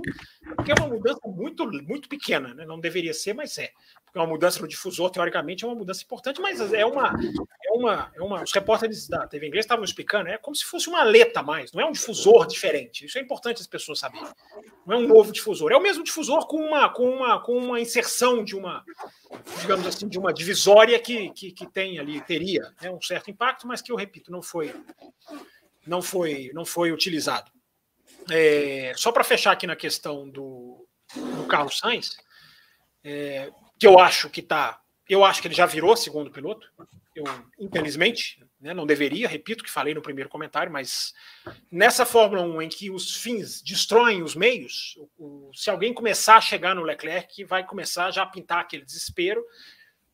[0.55, 2.65] porque é uma mudança muito muito pequena, né?
[2.65, 3.71] não deveria ser, mas é
[4.05, 7.13] porque uma mudança no difusor teoricamente é uma mudança importante, mas é uma
[7.65, 10.87] é uma é uma os repórteres da TV inglesa estavam explicando, é como se fosse
[10.87, 13.05] uma aleta mais, não é um difusor diferente.
[13.05, 14.27] Isso é importante as pessoas saberem.
[14.85, 17.79] Não é um novo difusor, é o mesmo difusor com uma com uma com uma
[17.79, 18.83] inserção de uma
[19.61, 23.67] digamos assim, de uma divisória que, que, que tem ali, teria né, um certo impacto,
[23.67, 24.73] mas que eu repito, não foi,
[25.85, 27.51] não foi, não foi utilizado.
[28.31, 32.17] É, só para fechar aqui na questão do, do Carlos Sainz,
[33.03, 36.67] é, que eu acho que tá, eu acho que ele já virou segundo piloto,
[37.15, 37.23] eu,
[37.57, 41.13] infelizmente, né, não deveria, repito que falei no primeiro comentário, mas
[41.71, 46.41] nessa Fórmula 1 em que os fins destroem os meios, o, se alguém começar a
[46.41, 49.43] chegar no Leclerc, vai começar já a pintar aquele desespero,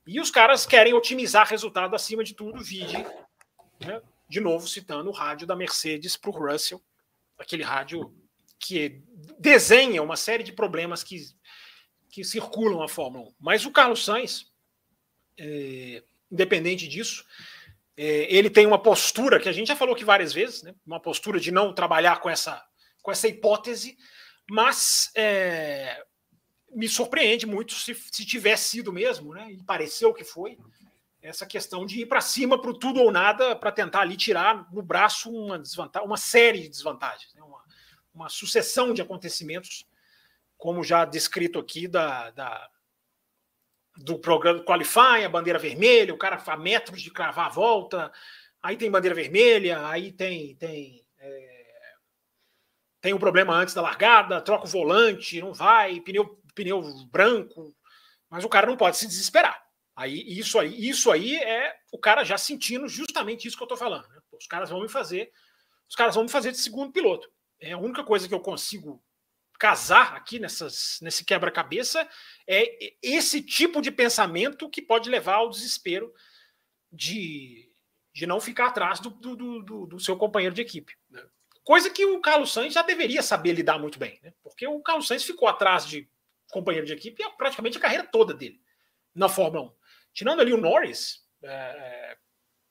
[0.06, 2.98] e os caras querem otimizar resultado acima de tudo, vide,
[3.80, 6.82] né, de novo citando o rádio da Mercedes para o Russell,
[7.38, 8.14] aquele rádio
[8.60, 9.04] que
[9.40, 11.22] desenha uma série de problemas que,
[12.10, 13.36] que circulam a Fórmula 1.
[13.40, 14.46] Mas o Carlos Sainz,
[15.38, 17.26] é, independente disso,
[17.98, 20.74] é, ele tem uma postura que a gente já falou aqui várias vezes, né?
[20.86, 22.64] uma postura de não trabalhar com essa,
[23.02, 23.98] com essa hipótese,
[24.50, 26.04] mas é,
[26.72, 29.52] me surpreende muito se, se tivesse sido mesmo, né?
[29.52, 30.58] e pareceu que foi,
[31.24, 34.82] essa questão de ir para cima para tudo ou nada para tentar ali tirar no
[34.82, 37.42] braço uma desvantagem, uma série de desvantagens, né?
[37.42, 37.64] uma,
[38.14, 39.88] uma sucessão de acontecimentos,
[40.58, 42.70] como já descrito aqui da, da
[43.96, 48.12] do programa Qualify, a bandeira vermelha, o cara a metros de cravar a volta,
[48.62, 51.64] aí tem bandeira vermelha, aí tem tem é,
[53.00, 57.74] tem um problema antes da largada, troca o volante, não vai, pneu pneu branco,
[58.30, 59.63] mas o cara não pode se desesperar.
[59.96, 63.78] Aí isso aí isso aí é o cara já sentindo justamente isso que eu estou
[63.78, 64.08] falando.
[64.10, 64.20] Né?
[64.32, 65.32] Os caras vão me fazer,
[65.88, 67.32] os caras vão me fazer de segundo piloto.
[67.60, 69.04] É a única coisa que eu consigo
[69.60, 72.08] casar aqui nessas, nesse quebra-cabeça
[72.48, 76.12] é esse tipo de pensamento que pode levar ao desespero
[76.92, 77.72] de,
[78.14, 80.94] de não ficar atrás do, do, do, do seu companheiro de equipe.
[81.10, 81.24] Né?
[81.64, 84.34] Coisa que o Carlos Sainz já deveria saber lidar muito bem, né?
[84.44, 86.10] porque o Carlos Sainz ficou atrás de
[86.52, 88.62] companheiro de equipe praticamente a carreira toda dele
[89.16, 89.72] na Fórmula 1.
[90.14, 92.18] Tirando ali o Norris, é,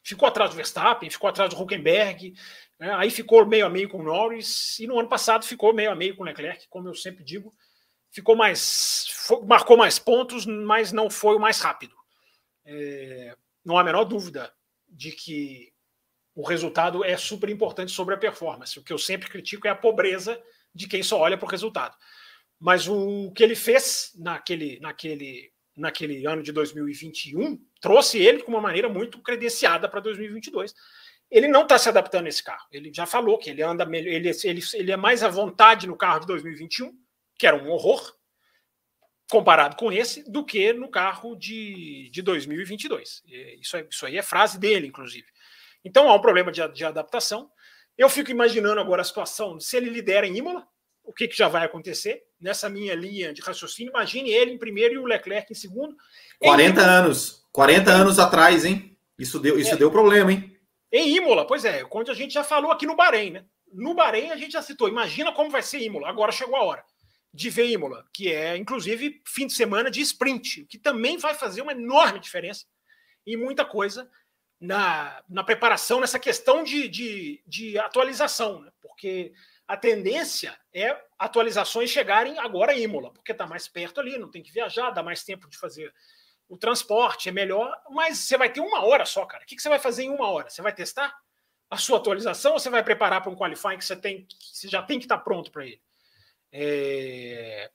[0.02, 2.34] ficou atrás do Verstappen, ficou atrás do Huckenberg,
[2.78, 2.94] né?
[2.94, 5.94] aí ficou meio a meio com o Norris, e no ano passado ficou meio a
[5.94, 7.52] meio com o Leclerc, como eu sempre digo,
[8.10, 11.96] ficou mais, foi, marcou mais pontos, mas não foi o mais rápido.
[12.64, 14.52] É, não há a menor dúvida
[14.88, 15.72] de que
[16.34, 18.78] o resultado é super importante sobre a performance.
[18.78, 20.40] O que eu sempre critico é a pobreza
[20.74, 21.96] de quem só olha para o resultado.
[22.58, 28.60] Mas o que ele fez naquele, naquele, naquele ano de 2021 trouxe ele com uma
[28.60, 30.74] maneira muito credenciada para 2022.
[31.30, 32.66] Ele não está se adaptando a esse carro.
[32.70, 35.96] Ele já falou que ele anda melhor, ele, ele, ele é mais à vontade no
[35.96, 36.92] carro de 2021,
[37.38, 38.14] que era um horror,
[39.30, 43.22] comparado com esse, do que no carro de, de 2022.
[43.58, 45.26] Isso, é, isso aí é frase dele, inclusive.
[45.82, 47.50] Então há um problema de, de adaptação.
[47.96, 50.66] Eu fico imaginando agora a situação, se ele lidera em Imola,
[51.04, 53.90] o que, que já vai acontecer nessa minha linha de raciocínio.
[53.90, 55.96] Imagine ele em primeiro e o Leclerc em segundo.
[56.38, 57.44] 40 em anos.
[57.52, 57.94] 40 em...
[57.94, 58.96] anos atrás, hein?
[59.18, 59.76] Isso deu, isso é.
[59.76, 60.56] deu problema, hein?
[60.90, 63.44] Em Imola, pois é, quando a gente já falou aqui no Bahrein, né?
[63.72, 64.88] No Bahrein a gente já citou.
[64.88, 66.08] Imagina como vai ser Imola.
[66.08, 66.84] Agora chegou a hora
[67.32, 71.62] de ver Imola, que é inclusive fim de semana de sprint, que também vai fazer
[71.62, 72.66] uma enorme diferença
[73.26, 74.10] e muita coisa
[74.60, 78.70] na, na preparação, nessa questão de, de, de atualização, né?
[78.80, 79.32] porque
[79.66, 84.42] a tendência é atualizações chegarem agora em Imola, porque está mais perto ali, não tem
[84.42, 85.92] que viajar, dá mais tempo de fazer
[86.48, 89.42] o transporte, é melhor, mas você vai ter uma hora só, cara.
[89.42, 90.50] O que, que você vai fazer em uma hora?
[90.50, 91.16] Você vai testar
[91.70, 94.68] a sua atualização ou você vai preparar para um qualifying que você, tem, que você
[94.68, 95.80] já tem que estar tá pronto para ele?
[96.52, 97.70] É...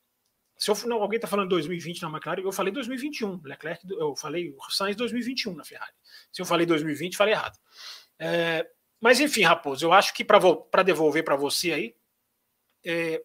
[0.56, 3.42] Se eu, não, alguém está falando 2020 na McLaren, eu falei 2021.
[3.44, 5.94] Leclerc, eu falei o Sainz 2021 na Ferrari.
[6.32, 7.58] Se eu falei 2020, falei errado.
[8.20, 8.68] É,
[9.00, 11.96] mas enfim, Raposo, eu acho que para devolver para você aí,
[12.86, 13.22] é,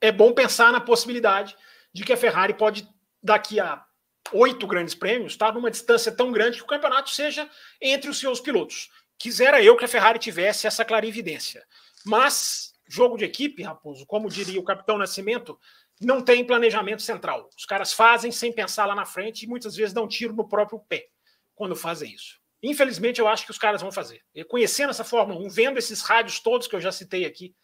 [0.00, 1.56] é bom pensar na possibilidade
[1.92, 2.88] de que a Ferrari pode,
[3.22, 3.84] daqui a
[4.32, 7.48] oito grandes prêmios, estar tá, numa distância tão grande que o campeonato seja
[7.80, 8.90] entre os seus pilotos.
[9.18, 11.66] Quisera eu que a Ferrari tivesse essa clarividência.
[12.04, 15.58] Mas, jogo de equipe, Raposo, como diria o capitão Nascimento,
[16.00, 17.48] não tem planejamento central.
[17.56, 20.78] Os caras fazem sem pensar lá na frente e muitas vezes dão tiro no próprio
[20.78, 21.08] pé
[21.54, 22.37] quando fazem isso.
[22.62, 24.20] Infelizmente, eu acho que os caras vão fazer.
[24.34, 27.54] E conhecendo essa Fórmula 1, vendo esses rádios todos que eu já citei aqui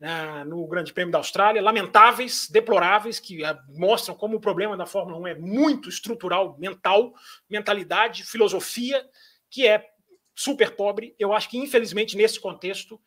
[0.00, 4.86] né, no Grande Prêmio da Austrália, lamentáveis, deploráveis, que uh, mostram como o problema da
[4.86, 7.12] Fórmula 1 é muito estrutural, mental,
[7.48, 9.06] mentalidade, filosofia,
[9.50, 9.86] que é
[10.34, 11.14] super pobre.
[11.18, 13.00] Eu acho que, infelizmente, nesse contexto,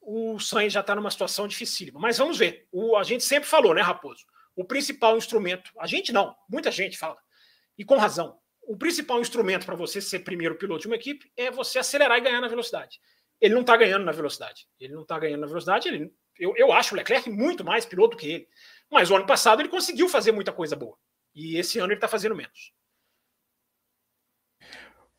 [0.00, 1.98] o Sainz já está numa situação dificílima.
[1.98, 2.68] Mas vamos ver.
[2.70, 4.24] O, a gente sempre falou, né, Raposo?
[4.54, 7.16] O principal instrumento, a gente não, muita gente fala,
[7.78, 8.38] e com razão,
[8.70, 12.20] o principal instrumento para você ser primeiro piloto de uma equipe é você acelerar e
[12.20, 13.00] ganhar na velocidade.
[13.40, 14.68] Ele não está ganhando na velocidade.
[14.78, 15.88] Ele não está ganhando na velocidade.
[15.88, 18.48] Ele, eu, eu acho o Leclerc muito mais piloto que ele.
[18.88, 20.96] Mas o ano passado ele conseguiu fazer muita coisa boa.
[21.34, 22.72] E esse ano ele está fazendo menos.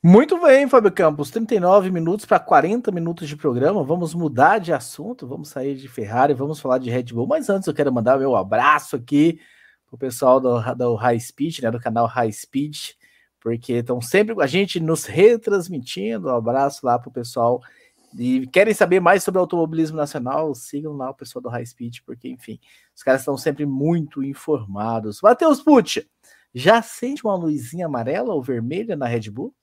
[0.01, 1.29] Muito bem, Fábio Campos.
[1.29, 3.83] 39 minutos para 40 minutos de programa.
[3.83, 5.27] Vamos mudar de assunto.
[5.27, 7.27] Vamos sair de Ferrari, vamos falar de Red Bull.
[7.27, 9.41] Mas antes eu quero mandar meu abraço aqui
[9.87, 13.00] para o pessoal do, do High Speed, né, do canal High Speed
[13.41, 16.27] porque estão sempre com a gente nos retransmitindo.
[16.27, 17.59] Um abraço lá para o pessoal.
[18.17, 20.53] E querem saber mais sobre automobilismo nacional?
[20.53, 22.59] Sigam lá o pessoal do High Speed, porque, enfim,
[22.95, 25.21] os caras estão sempre muito informados.
[25.21, 26.07] Matheus Pucci,
[26.53, 29.53] já sente uma luzinha amarela ou vermelha na Red Bull?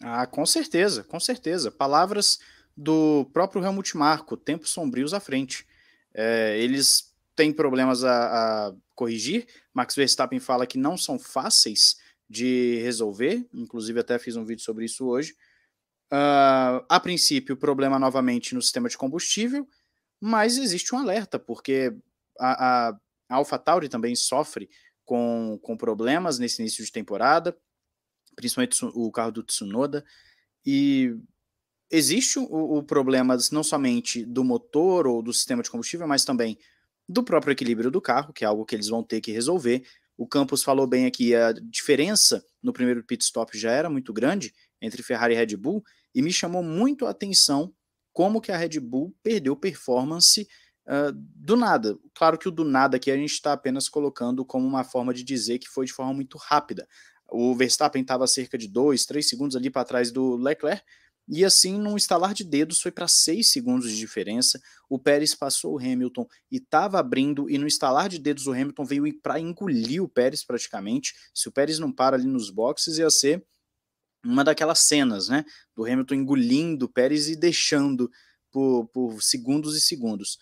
[0.00, 1.70] Ah, com certeza, com certeza.
[1.70, 2.38] Palavras
[2.74, 5.66] do próprio Helmut Marko, tempos sombrios à frente.
[6.14, 7.09] É, eles
[7.40, 9.46] têm problemas a, a corrigir.
[9.72, 11.96] Max Verstappen fala que não são fáceis
[12.28, 15.32] de resolver, inclusive até fiz um vídeo sobre isso hoje.
[16.12, 19.66] Uh, a princípio, problema novamente no sistema de combustível,
[20.20, 21.96] mas existe um alerta, porque
[22.38, 22.88] a, a,
[23.30, 24.68] a AlphaTauri também sofre
[25.02, 27.56] com, com problemas nesse início de temporada,
[28.36, 30.04] principalmente o carro do Tsunoda,
[30.66, 31.16] e
[31.90, 36.58] existe o, o problema não somente do motor ou do sistema de combustível, mas também
[37.10, 39.82] do próprio equilíbrio do carro, que é algo que eles vão ter que resolver.
[40.16, 44.54] O Campos falou bem aqui, a diferença no primeiro pit stop já era muito grande
[44.80, 45.82] entre Ferrari e Red Bull,
[46.14, 47.74] e me chamou muito a atenção
[48.12, 50.46] como que a Red Bull perdeu performance
[50.86, 51.98] uh, do nada.
[52.14, 55.24] Claro que o do nada aqui a gente está apenas colocando como uma forma de
[55.24, 56.86] dizer que foi de forma muito rápida.
[57.28, 60.82] O Verstappen estava cerca de 2, 3 segundos ali para trás do Leclerc,
[61.28, 64.60] e assim, num estalar de dedos, foi para 6 segundos de diferença.
[64.88, 68.84] O Pérez passou o Hamilton e estava abrindo, e no estalar de dedos o Hamilton
[68.84, 71.14] veio para engolir o Pérez praticamente.
[71.32, 73.44] Se o Pérez não para ali nos boxes, ia ser
[74.24, 75.44] uma daquelas cenas, né?
[75.74, 78.10] Do Hamilton engolindo o Pérez e deixando
[78.50, 80.38] por, por segundos e segundos.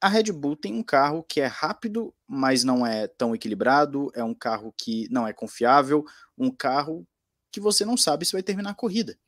[0.00, 4.22] A Red Bull tem um carro que é rápido, mas não é tão equilibrado, é
[4.22, 6.04] um carro que não é confiável,
[6.36, 7.06] um carro
[7.50, 9.18] que você não sabe se vai terminar a corrida.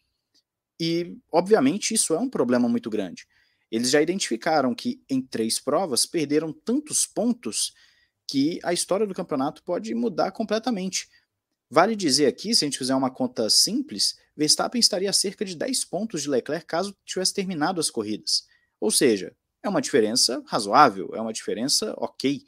[0.79, 3.27] E, obviamente, isso é um problema muito grande.
[3.71, 7.75] Eles já identificaram que em três provas perderam tantos pontos
[8.27, 11.09] que a história do campeonato pode mudar completamente.
[11.71, 15.57] Vale dizer aqui, se a gente fizer uma conta simples, Verstappen estaria a cerca de
[15.57, 18.47] 10 pontos de Leclerc caso tivesse terminado as corridas.
[18.81, 22.45] Ou seja, é uma diferença razoável, é uma diferença ok.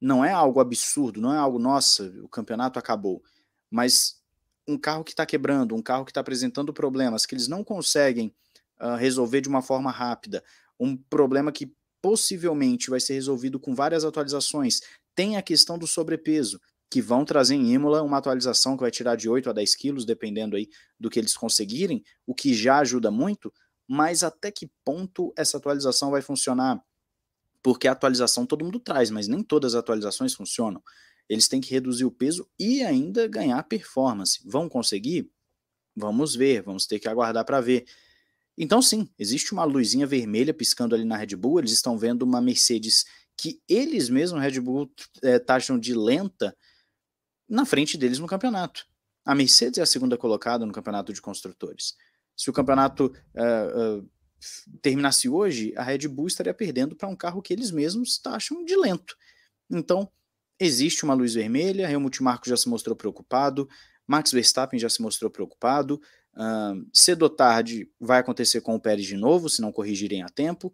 [0.00, 3.22] Não é algo absurdo, não é algo, nossa, o campeonato acabou.
[3.70, 4.22] Mas
[4.66, 8.34] um carro que está quebrando, um carro que está apresentando problemas que eles não conseguem
[8.80, 10.42] uh, resolver de uma forma rápida,
[10.78, 14.80] um problema que possivelmente vai ser resolvido com várias atualizações.
[15.14, 16.60] Tem a questão do sobrepeso,
[16.90, 20.04] que vão trazer em Imola uma atualização que vai tirar de 8 a 10 quilos,
[20.04, 23.52] dependendo aí do que eles conseguirem, o que já ajuda muito,
[23.88, 26.80] mas até que ponto essa atualização vai funcionar?
[27.62, 30.82] Porque a atualização todo mundo traz, mas nem todas as atualizações funcionam.
[31.28, 34.40] Eles têm que reduzir o peso e ainda ganhar performance.
[34.44, 35.30] Vão conseguir?
[35.96, 37.86] Vamos ver, vamos ter que aguardar para ver.
[38.56, 41.58] Então, sim, existe uma luzinha vermelha piscando ali na Red Bull.
[41.58, 43.04] Eles estão vendo uma Mercedes
[43.36, 46.56] que eles mesmos, Red Bull, é, taxam de lenta
[47.48, 48.86] na frente deles no campeonato.
[49.24, 51.94] A Mercedes é a segunda colocada no campeonato de construtores.
[52.36, 54.10] Se o campeonato uh, uh,
[54.82, 58.76] terminasse hoje, a Red Bull estaria perdendo para um carro que eles mesmos taxam de
[58.76, 59.16] lento.
[59.70, 60.10] Então,
[60.58, 63.68] existe uma luz vermelha, Helmut Marko já se mostrou preocupado,
[64.06, 66.00] Max Verstappen já se mostrou preocupado,
[66.34, 70.28] uh, cedo ou tarde vai acontecer com o Pérez de novo, se não corrigirem a
[70.28, 70.72] tempo.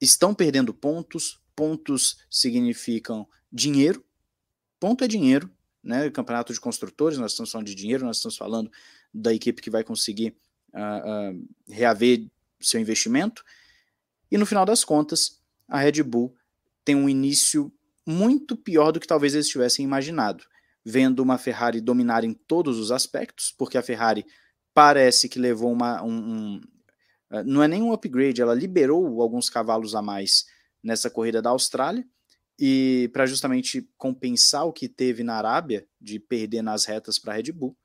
[0.00, 4.04] Estão perdendo pontos, pontos significam dinheiro,
[4.78, 5.50] ponto é dinheiro,
[5.82, 6.10] né?
[6.10, 8.70] Campeonato de construtores, nós estamos falando de dinheiro, nós estamos falando
[9.12, 10.36] da equipe que vai conseguir
[10.72, 12.26] uh, uh, reaver
[12.60, 13.44] seu investimento.
[14.30, 16.34] E no final das contas, a Red Bull
[16.84, 17.72] tem um início
[18.06, 20.44] muito pior do que talvez eles tivessem imaginado,
[20.84, 24.24] vendo uma Ferrari dominar em todos os aspectos, porque a Ferrari
[24.74, 26.60] parece que levou uma, um, um
[27.30, 30.46] uh, não é nenhum upgrade, ela liberou alguns cavalos a mais
[30.82, 32.04] nessa corrida da Austrália,
[32.58, 37.36] e para justamente compensar o que teve na Arábia de perder nas retas para a
[37.36, 37.76] Red Bull.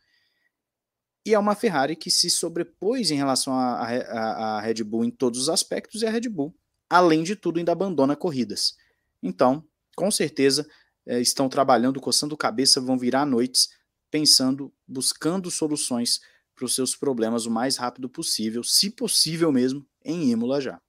[1.25, 5.49] E é uma Ferrari que se sobrepôs em relação à Red Bull em todos os
[5.49, 6.55] aspectos, e a Red Bull,
[6.89, 8.75] além de tudo, ainda abandona corridas.
[9.21, 9.63] Então,
[9.97, 10.69] com certeza,
[11.07, 13.69] é, estão trabalhando, coçando cabeça, vão virar noites,
[14.11, 16.21] pensando, buscando soluções
[16.55, 20.79] para os seus problemas o mais rápido possível, se possível mesmo, em Imola já.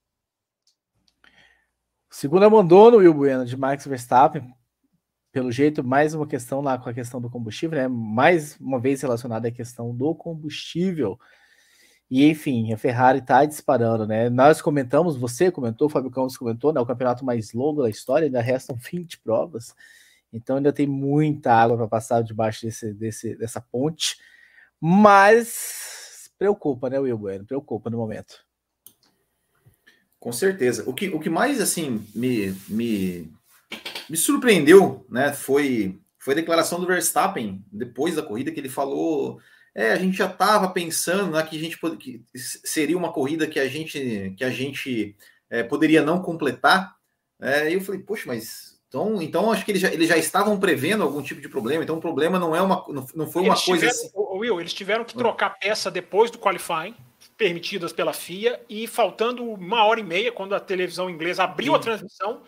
[2.11, 4.55] Segundo abandono, Will Bueno, de Max Verstappen,
[5.33, 7.89] pelo jeito, mais uma questão lá com a questão do combustível, né?
[7.89, 11.19] Mais uma vez relacionada à questão do combustível.
[12.11, 14.31] E enfim, a Ferrari está disparando, né?
[14.31, 16.81] Nós comentamos, você comentou, o Fábio Campos comentou, né?
[16.81, 19.75] O campeonato mais longo da história, ainda restam 20 provas.
[20.33, 24.19] Então ainda tem muita água para passar debaixo desse, desse, dessa ponte.
[24.81, 27.45] Mas preocupa, né, Will Bueno?
[27.45, 28.47] Preocupa no momento.
[30.19, 30.85] Com certeza.
[30.87, 33.33] O que, o que mais assim me, me,
[34.09, 39.41] me surpreendeu, né, foi, foi a declaração do Verstappen depois da corrida que ele falou,
[39.79, 43.61] é, a gente já estava pensando né, que a gente que seria uma corrida que
[43.61, 45.15] a gente que a gente
[45.49, 46.97] é, poderia não completar.
[47.41, 50.59] É, e eu falei, poxa, mas então, então acho que eles já, eles já estavam
[50.59, 51.85] prevendo algum tipo de problema.
[51.85, 54.39] Então o problema não é uma não, não foi eles uma coisa tiveram, assim.
[54.39, 56.97] Will, eles tiveram que trocar peça depois do qualifying
[57.37, 61.79] permitidas pela FIA e faltando uma hora e meia, quando a televisão inglesa abriu Sim.
[61.79, 62.43] a transmissão,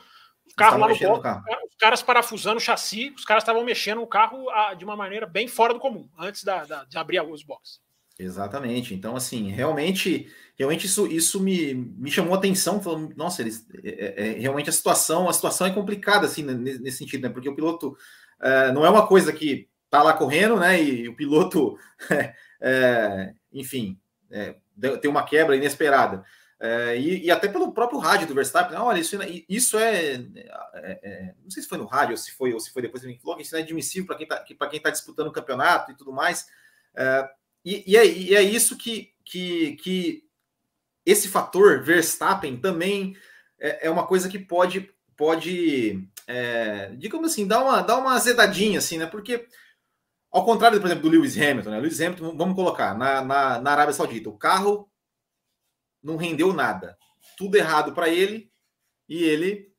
[0.53, 1.28] o carro lá no bloco,
[1.68, 5.26] os caras parafusando o chassi, os caras estavam mexendo o carro ah, de uma maneira
[5.26, 7.80] bem fora do comum, antes da, da, de abrir os boxes.
[8.20, 8.94] Exatamente.
[8.94, 12.80] Então, assim, realmente, realmente isso, isso me, me chamou a atenção.
[12.80, 16.82] Falando, nossa, eles, é, é, é, realmente a situação, a situação é complicada, assim, nesse,
[16.82, 17.30] nesse sentido, né?
[17.30, 17.96] Porque o piloto
[18.40, 20.82] é, não é uma coisa que tá lá correndo, né?
[20.82, 21.78] E o piloto,
[22.61, 23.98] é, enfim,
[24.30, 24.55] é,
[25.01, 26.22] tem uma quebra inesperada.
[26.62, 29.16] É, e, e, até pelo próprio rádio do Verstappen, olha, isso,
[29.48, 32.70] isso é, é, é, Não sei se foi no rádio ou se foi, ou se
[32.70, 36.12] foi depois, falou isso é admissível para quem está tá disputando o campeonato e tudo
[36.12, 36.46] mais.
[36.94, 37.30] É,
[37.64, 40.24] e, e, é, e, é, isso que, que, que
[41.06, 43.16] esse fator Verstappen também
[43.58, 46.06] é, é uma coisa que pode, pode
[46.98, 49.06] digamos assim, dar uma, dar uma azedadinha, assim, né?
[49.06, 49.48] Porque
[50.30, 51.80] ao contrário, por exemplo, do Lewis Hamilton, né?
[51.80, 54.89] Lewis Hamilton, vamos colocar, na, na, na Arábia Saudita, o carro
[56.03, 56.96] não rendeu nada.
[57.36, 58.51] Tudo errado para ele
[59.09, 59.72] e ele,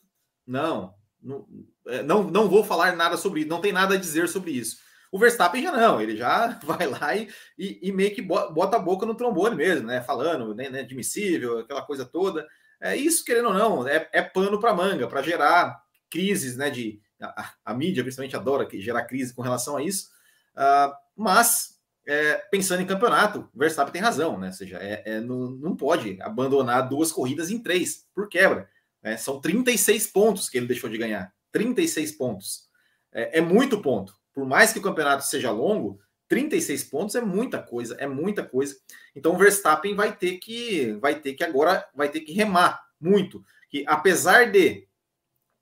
[0.45, 1.47] não, não,
[1.87, 4.77] é, não, não vou falar nada sobre isso, não tem nada a dizer sobre isso.
[5.11, 8.79] O Verstappen já não, ele já vai lá e, e, e meio que bota a
[8.79, 10.01] boca no trombone mesmo, né?
[10.01, 12.47] Falando, né, né admissível, aquela coisa toda.
[12.79, 16.69] É isso, querendo ou não, é, é pano para manga, para gerar crises, né?
[16.69, 20.09] De a, a, mídia principalmente adora gerar crise com relação a isso.
[20.55, 21.70] Uh, mas,
[22.07, 24.47] é, pensando em campeonato, Verstappen tem razão, né?
[24.47, 28.69] Ou seja, é, é, não, não pode abandonar duas corridas em três por quebra.
[29.03, 29.17] Né?
[29.17, 31.33] São 36 pontos que ele deixou de ganhar.
[31.51, 32.69] 36 pontos.
[33.13, 37.61] É, é muito ponto por mais que o campeonato seja longo, 36 pontos é muita
[37.61, 38.77] coisa, é muita coisa.
[39.15, 43.43] Então o Verstappen vai ter que vai ter que agora vai ter que remar muito,
[43.69, 44.87] que apesar de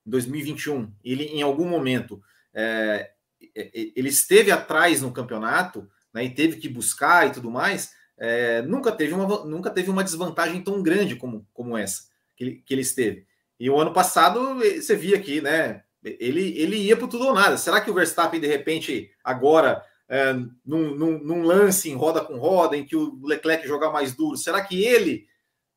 [0.06, 2.22] 2021 ele em algum momento
[2.54, 3.12] é,
[3.56, 8.62] é, ele esteve atrás no campeonato, né, e teve que buscar e tudo mais, é,
[8.64, 12.04] nunca teve uma nunca teve uma desvantagem tão grande como como essa
[12.36, 13.26] que ele, que ele esteve.
[13.60, 15.84] E o ano passado você via aqui, né?
[16.02, 17.58] Ele, ele ia para tudo ou nada.
[17.58, 20.34] Será que o Verstappen, de repente, agora é,
[20.66, 24.38] num, num, num, lance em roda com roda, em que o Leclerc jogar mais duro,
[24.38, 25.28] será que ele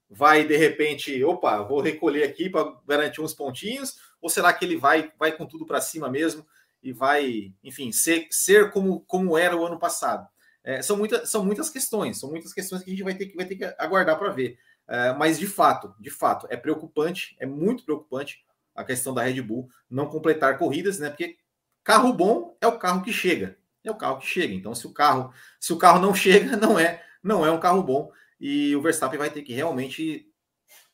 [0.09, 3.97] vai de repente, opa, vou recolher aqui para garantir uns pontinhos?
[4.21, 6.47] Ou será que ele vai, vai com tudo para cima mesmo
[6.83, 10.27] e vai, enfim, ser, ser como, como era o ano passado?
[10.65, 13.37] É, são, muita, são muitas questões, são muitas questões que a gente vai ter que,
[13.37, 14.59] vai ter que aguardar para ver.
[14.89, 19.43] É, mas de fato, de fato, é preocupante, é muito preocupante a questão da Red
[19.43, 21.09] Bull não completar corridas, né?
[21.11, 21.37] Porque
[21.85, 24.55] carro bom é o carro que chega é o carro que chega.
[24.55, 27.83] Então, se o carro, se o carro não chega, não é, não é um carro
[27.83, 28.11] bom.
[28.41, 30.27] E o Verstappen vai ter que realmente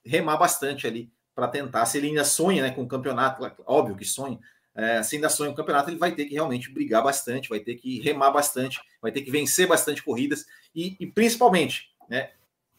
[0.04, 1.86] remar bastante ali para tentar.
[1.86, 4.38] Se ele ainda sonha né, com o campeonato, óbvio que sonha.
[4.78, 7.74] É, se ainda sonha o campeonato, ele vai ter que realmente brigar bastante, vai ter
[7.74, 12.30] que remar bastante, vai ter que vencer bastante corridas e, e principalmente, né,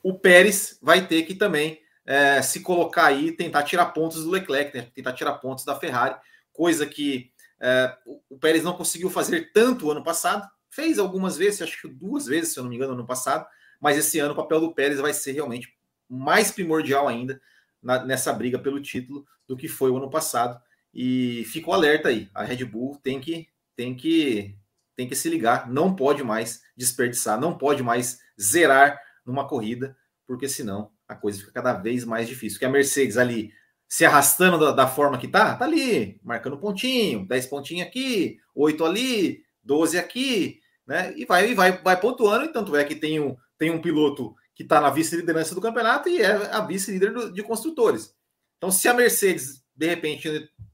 [0.02, 4.78] o Pérez vai ter que também é, se colocar aí, tentar tirar pontos do Leclerc,
[4.78, 6.16] né, tentar tirar pontos da Ferrari,
[6.54, 7.94] coisa que é,
[8.30, 12.54] o Pérez não conseguiu fazer tanto ano passado, fez algumas vezes, acho que duas vezes,
[12.54, 13.46] se eu não me engano, ano passado,
[13.78, 15.76] mas esse ano o papel do Pérez vai ser realmente
[16.08, 17.42] mais primordial ainda
[17.84, 20.62] na, nessa briga pelo título do que foi o ano passado.
[20.94, 24.58] E ficou alerta aí, a Red Bull tem que tem que
[24.96, 29.96] tem que se ligar, não pode mais desperdiçar, não pode mais zerar numa corrida,
[30.28, 32.60] porque senão a coisa fica cada vez mais difícil.
[32.60, 33.54] Que a Mercedes ali
[33.88, 38.86] se arrastando da, da, forma que tá, tá ali, marcando pontinho, 10 pontinhos aqui, 8
[38.86, 41.14] ali, 12 aqui, né?
[41.16, 44.36] E vai, e vai, vai pontuando, e tanto é que tem um, tem um piloto
[44.54, 48.14] que está na vice-liderança do campeonato e é a vice-líder de construtores.
[48.58, 50.28] Então, se a Mercedes, de repente,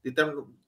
[0.04, 0.12] em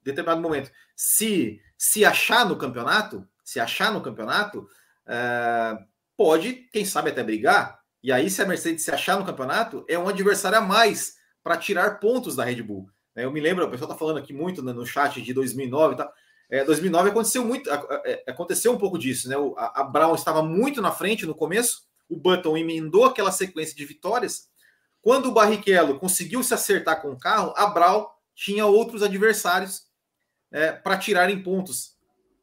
[0.01, 4.65] determinado momento, se, se achar no campeonato, se achar no campeonato,
[5.05, 5.77] é,
[6.15, 7.81] pode, quem sabe, até brigar.
[8.01, 11.57] E aí, se a Mercedes se achar no campeonato, é um adversário a mais para
[11.57, 12.89] tirar pontos da Red Bull.
[13.13, 13.25] Né?
[13.25, 15.97] Eu me lembro, o pessoal está falando aqui muito né, no chat de 2009 e
[15.97, 16.13] tal.
[16.49, 19.35] É, 2009 aconteceu muito, é, aconteceu um pouco disso, né?
[19.57, 23.85] A, a Brown estava muito na frente no começo, o Button emendou aquela sequência de
[23.85, 24.47] vitórias.
[25.01, 28.07] Quando o Barrichello conseguiu se acertar com o carro, a Brown
[28.39, 29.87] tinha outros adversários
[30.51, 31.97] é, para tirarem pontos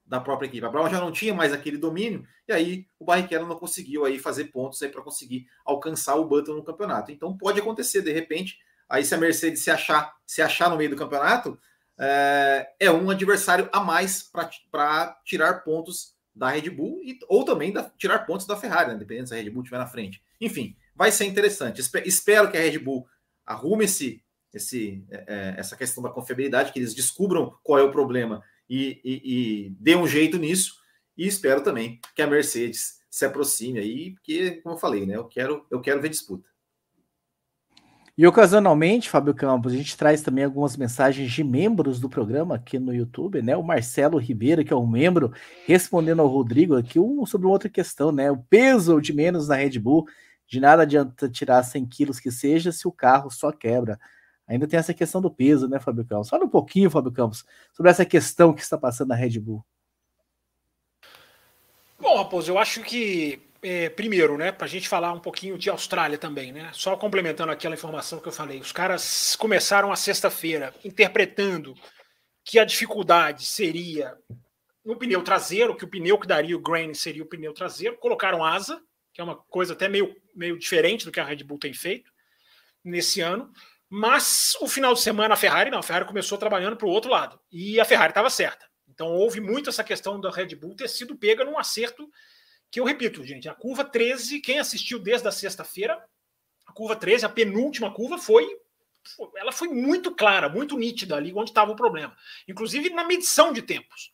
[0.05, 0.64] da própria equipe.
[0.64, 4.18] A Brown já não tinha mais aquele domínio, e aí o Barrichello não conseguiu aí
[4.18, 7.11] fazer pontos aí para conseguir alcançar o Button no campeonato.
[7.11, 10.90] Então pode acontecer, de repente, Aí, se a Mercedes se achar, se achar no meio
[10.90, 11.59] do campeonato,
[11.99, 17.72] é, é um adversário a mais para tirar pontos da Red Bull e, ou também
[17.72, 20.22] da, tirar pontos da Ferrari, né, dependendo se a Red Bull estiver na frente.
[20.40, 21.80] Enfim, vai ser interessante.
[22.05, 23.07] Espero que a Red Bull
[23.44, 24.22] arrume esse,
[24.57, 29.00] esse, é, é, essa questão da confiabilidade, que eles descubram qual é o problema e,
[29.04, 30.74] e, e dê um jeito nisso.
[31.16, 35.24] E espero também que a Mercedes se aproxime aí, porque, como eu falei, né, eu
[35.24, 36.48] quero, eu quero ver disputa.
[38.18, 42.78] E ocasionalmente, Fábio Campos, a gente traz também algumas mensagens de membros do programa aqui
[42.78, 43.54] no YouTube, né?
[43.54, 45.34] O Marcelo Ribeiro, que é um membro,
[45.66, 48.30] respondendo ao Rodrigo aqui um, sobre outra questão, né?
[48.30, 50.07] O peso de menos na Red Bull.
[50.46, 53.98] De nada adianta tirar 100 quilos que seja se o carro só quebra.
[54.47, 56.28] Ainda tem essa questão do peso, né, Fábio Campos?
[56.28, 59.64] Fala um pouquinho, Fábio Campos, sobre essa questão que está passando na Red Bull.
[61.99, 65.68] Bom, Raposo, eu acho que é, primeiro, né, para a gente falar um pouquinho de
[65.68, 66.70] Austrália também, né?
[66.72, 71.74] Só complementando aquela informação que eu falei, os caras começaram a sexta-feira interpretando
[72.44, 74.16] que a dificuldade seria
[74.84, 78.44] no pneu traseiro, que o pneu que daria o grain seria o pneu traseiro, colocaram
[78.44, 78.80] asa,
[79.12, 82.12] que é uma coisa até meio, meio diferente do que a Red Bull tem feito
[82.84, 83.51] nesse ano.
[83.89, 87.11] Mas o final de semana a Ferrari não, a Ferrari começou trabalhando para o outro
[87.11, 88.66] lado e a Ferrari estava certa.
[88.89, 92.11] Então houve muito essa questão da Red Bull ter sido pega num acerto
[92.70, 96.03] que eu repito, gente, a curva 13, quem assistiu desde a sexta-feira,
[96.66, 98.47] a curva 13, a penúltima curva, foi.
[99.37, 102.16] Ela foi muito clara, muito nítida ali onde estava o problema.
[102.49, 104.12] Inclusive na medição de tempos.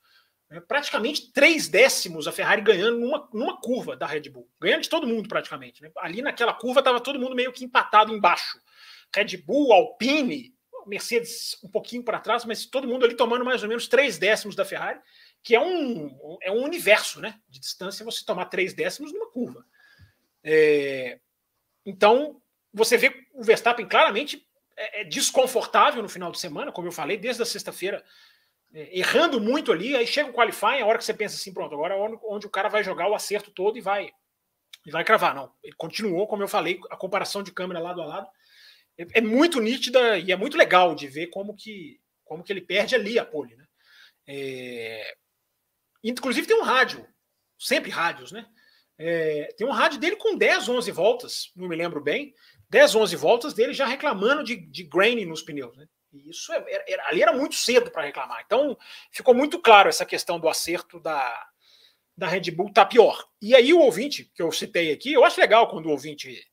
[0.50, 4.46] É, praticamente três décimos a Ferrari ganhando numa, numa curva da Red Bull.
[4.60, 5.80] Ganhando de todo mundo, praticamente.
[5.80, 5.90] Né?
[5.96, 8.60] Ali naquela curva estava todo mundo meio que empatado embaixo.
[9.14, 10.54] Red Bull, Alpine,
[10.86, 14.56] Mercedes um pouquinho para trás, mas todo mundo ali tomando mais ou menos três décimos
[14.56, 15.00] da Ferrari
[15.42, 19.64] que é um, é um universo né, de distância você tomar três décimos numa curva.
[20.44, 21.18] É,
[21.84, 22.40] então,
[22.72, 24.46] você vê o Verstappen claramente
[24.76, 28.04] é, é, desconfortável no final de semana, como eu falei, desde a sexta-feira
[28.72, 31.74] é, errando muito ali, aí chega o qualifying, a hora que você pensa assim, pronto,
[31.74, 34.12] agora é onde o cara vai jogar o acerto todo e vai,
[34.86, 35.34] e vai cravar.
[35.34, 38.28] Não, ele continuou, como eu falei, a comparação de câmera lado a lado
[38.98, 42.60] é, é muito nítida e é muito legal de ver como que, como que ele
[42.60, 43.56] perde ali a pole.
[43.56, 43.64] Né?
[44.26, 45.14] É...
[46.02, 47.06] Inclusive tem um rádio,
[47.58, 48.46] sempre rádios, né?
[48.98, 49.52] É...
[49.56, 52.34] tem um rádio dele com 10, 11 voltas, não me lembro bem,
[52.70, 55.86] 10, 11 voltas dele já reclamando de, de grain nos pneus, né?
[56.12, 58.42] E isso é, era, ali era muito cedo para reclamar.
[58.44, 58.76] Então
[59.10, 61.48] ficou muito claro essa questão do acerto da,
[62.16, 63.26] da Red Bull tá pior.
[63.40, 66.46] E aí o ouvinte que eu citei aqui, eu acho legal quando o ouvinte.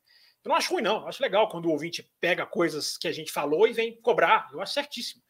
[0.43, 1.01] Eu não acho ruim, não.
[1.01, 4.49] Eu acho legal quando o ouvinte pega coisas que a gente falou e vem cobrar.
[4.51, 5.21] Eu acho certíssimo.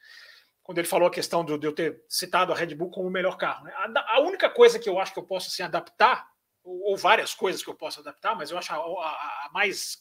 [0.61, 3.37] Quando ele falou a questão de eu ter citado a Red Bull como o melhor
[3.37, 3.63] carro.
[3.65, 3.73] Né?
[3.75, 6.27] A, a, única coisa que eu acho que eu posso assim, adaptar,
[6.63, 9.97] ou, ou várias coisas que eu posso adaptar, mas eu acho a, a, a mais,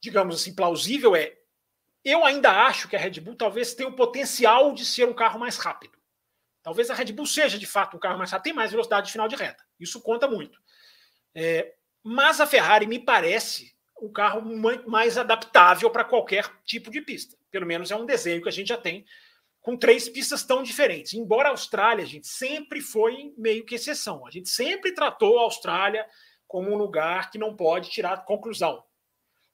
[0.00, 1.34] digamos assim, plausível é
[2.04, 5.38] eu ainda acho que a Red Bull talvez tenha o potencial de ser um carro
[5.38, 5.98] mais rápido.
[6.62, 9.12] Talvez a Red Bull seja de fato um carro mais rápido, tem mais velocidade de
[9.12, 9.64] final de reta.
[9.78, 10.58] Isso conta muito.
[11.34, 14.42] É, mas a Ferrari me parece um carro
[14.86, 17.36] mais adaptável para qualquer tipo de pista.
[17.50, 19.04] Pelo menos é um desenho que a gente já tem
[19.60, 21.14] com três pistas tão diferentes.
[21.14, 24.26] Embora a Austrália, a gente sempre foi meio que exceção.
[24.26, 26.06] A gente sempre tratou a Austrália
[26.48, 28.82] como um lugar que não pode tirar conclusão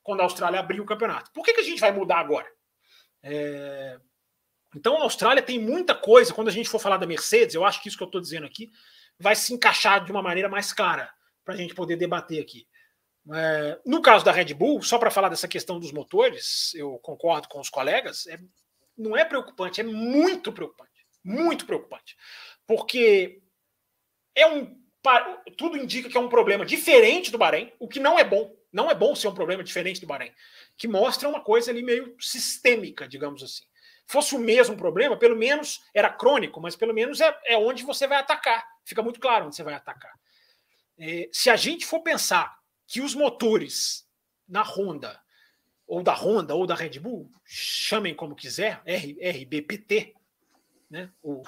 [0.02, 1.32] quando a Austrália abrir o campeonato.
[1.32, 2.46] Por que, que a gente vai mudar agora?
[3.22, 3.98] É...
[4.74, 6.32] Então a Austrália tem muita coisa.
[6.32, 8.46] Quando a gente for falar da Mercedes, eu acho que isso que eu estou dizendo
[8.46, 8.70] aqui
[9.18, 11.10] vai se encaixar de uma maneira mais clara
[11.44, 12.66] para a gente poder debater aqui.
[13.34, 13.78] É...
[13.84, 17.60] no caso da Red Bull, só para falar dessa questão dos motores, eu concordo com
[17.60, 18.38] os colegas, é...
[18.96, 20.90] não é preocupante, é muito preocupante.
[21.24, 22.16] Muito preocupante.
[22.66, 23.42] Porque
[24.34, 24.80] é um.
[25.56, 28.54] Tudo indica que é um problema diferente do Bahrein, o que não é bom.
[28.72, 30.32] Não é bom ser um problema diferente do Bahrein,
[30.76, 33.64] que mostra uma coisa ali meio sistêmica, digamos assim.
[34.06, 38.06] Fosse o mesmo problema, pelo menos era crônico, mas pelo menos é, é onde você
[38.06, 38.64] vai atacar.
[38.84, 40.12] Fica muito claro onde você vai atacar.
[40.98, 42.56] É, se a gente for pensar
[42.86, 44.06] que os motores
[44.48, 45.20] na Honda,
[45.86, 50.14] ou da Honda, ou da Red Bull, chamem como quiser, R, RBPT,
[50.90, 51.10] né?
[51.22, 51.42] O,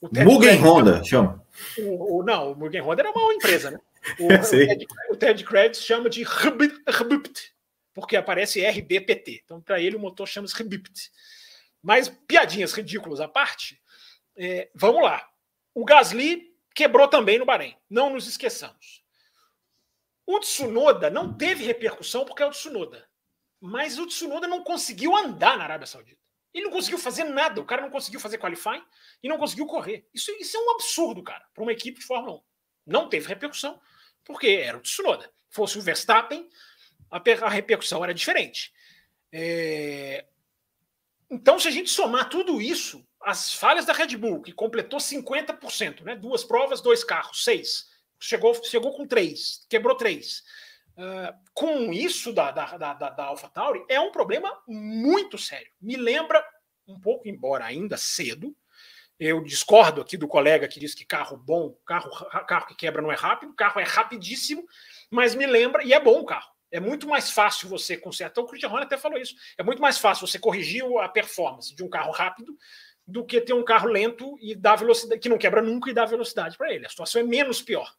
[0.00, 1.44] o Mugen Honda, chama.
[1.78, 3.78] O, o, não, o Mugen Honda era uma empresa, né?
[4.18, 7.52] O, Ted, o Ted Kravitz chama de RBPT,
[7.92, 9.42] porque aparece RBPT.
[9.44, 11.10] Então, para ele, o motor chama-se RBPT.
[11.82, 13.80] Mas, piadinhas ridículas à parte,
[14.36, 15.26] é, vamos lá.
[15.74, 17.76] O Gasly quebrou também no Bahrein.
[17.88, 18.99] Não nos esqueçamos.
[20.32, 23.04] O Tsunoda não teve repercussão porque é o Tsunoda.
[23.60, 26.20] Mas o Tsunoda não conseguiu andar na Arábia Saudita.
[26.54, 27.60] Ele não conseguiu fazer nada.
[27.60, 28.84] O cara não conseguiu fazer qualifying
[29.20, 30.08] e não conseguiu correr.
[30.14, 32.42] Isso, isso é um absurdo, cara, para uma equipe de Fórmula 1.
[32.86, 33.80] Não teve repercussão
[34.24, 35.32] porque era o Tsunoda.
[35.48, 36.48] Fosse o Verstappen,
[37.10, 38.72] a, repercussão era diferente.
[39.32, 40.24] É...
[41.28, 46.02] Então, se a gente somar tudo isso, as falhas da Red Bull, que completou 50%,
[46.02, 46.14] né?
[46.14, 47.89] duas provas, dois carros, seis.
[48.20, 50.42] Chegou, chegou com três, quebrou três.
[50.96, 55.70] Uh, com isso da, da, da, da AlphaTauri, é um problema muito sério.
[55.80, 56.44] Me lembra
[56.86, 58.54] um pouco, embora ainda cedo,
[59.18, 62.10] eu discordo aqui do colega que diz que carro bom, carro,
[62.46, 64.66] carro que quebra não é rápido, carro é rapidíssimo,
[65.10, 66.50] mas me lembra, e é bom o carro.
[66.70, 68.40] É muito mais fácil você consertar.
[68.40, 69.34] O Christian Horner até falou isso.
[69.58, 72.56] É muito mais fácil você corrigir a performance de um carro rápido
[73.06, 76.04] do que ter um carro lento e dar velocidade, que não quebra nunca e dá
[76.04, 76.86] velocidade para ele.
[76.86, 77.92] A situação é menos pior.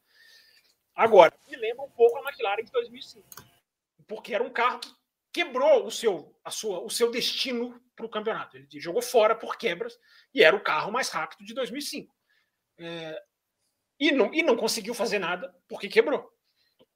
[1.02, 3.28] Agora, me lembra um pouco a McLaren de 2005,
[4.08, 4.94] porque era um carro que
[5.34, 8.56] quebrou o seu, a sua, o seu destino para o campeonato.
[8.56, 9.98] Ele jogou fora por quebras
[10.32, 12.16] e era o carro mais rápido de 2005.
[12.78, 13.20] É,
[14.00, 16.32] e, não, e não conseguiu fazer nada porque quebrou.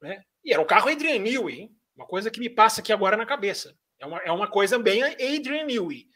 [0.00, 0.22] Né?
[0.44, 1.76] E era o carro Adrian Newey, hein?
[1.96, 3.76] uma coisa que me passa aqui agora na cabeça.
[3.98, 6.08] É uma, é uma coisa bem Adrian Newey.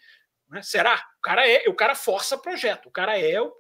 [0.49, 0.62] Né?
[0.62, 0.95] Será?
[1.18, 3.53] O cara é, o cara força projeto, o cara é o,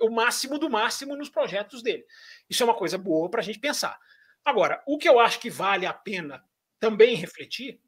[0.00, 2.04] o máximo do máximo nos projetos dele.
[2.48, 3.98] Isso é uma coisa boa para a gente pensar.
[4.44, 6.44] Agora, o que eu acho que vale a pena
[6.78, 7.80] também refletir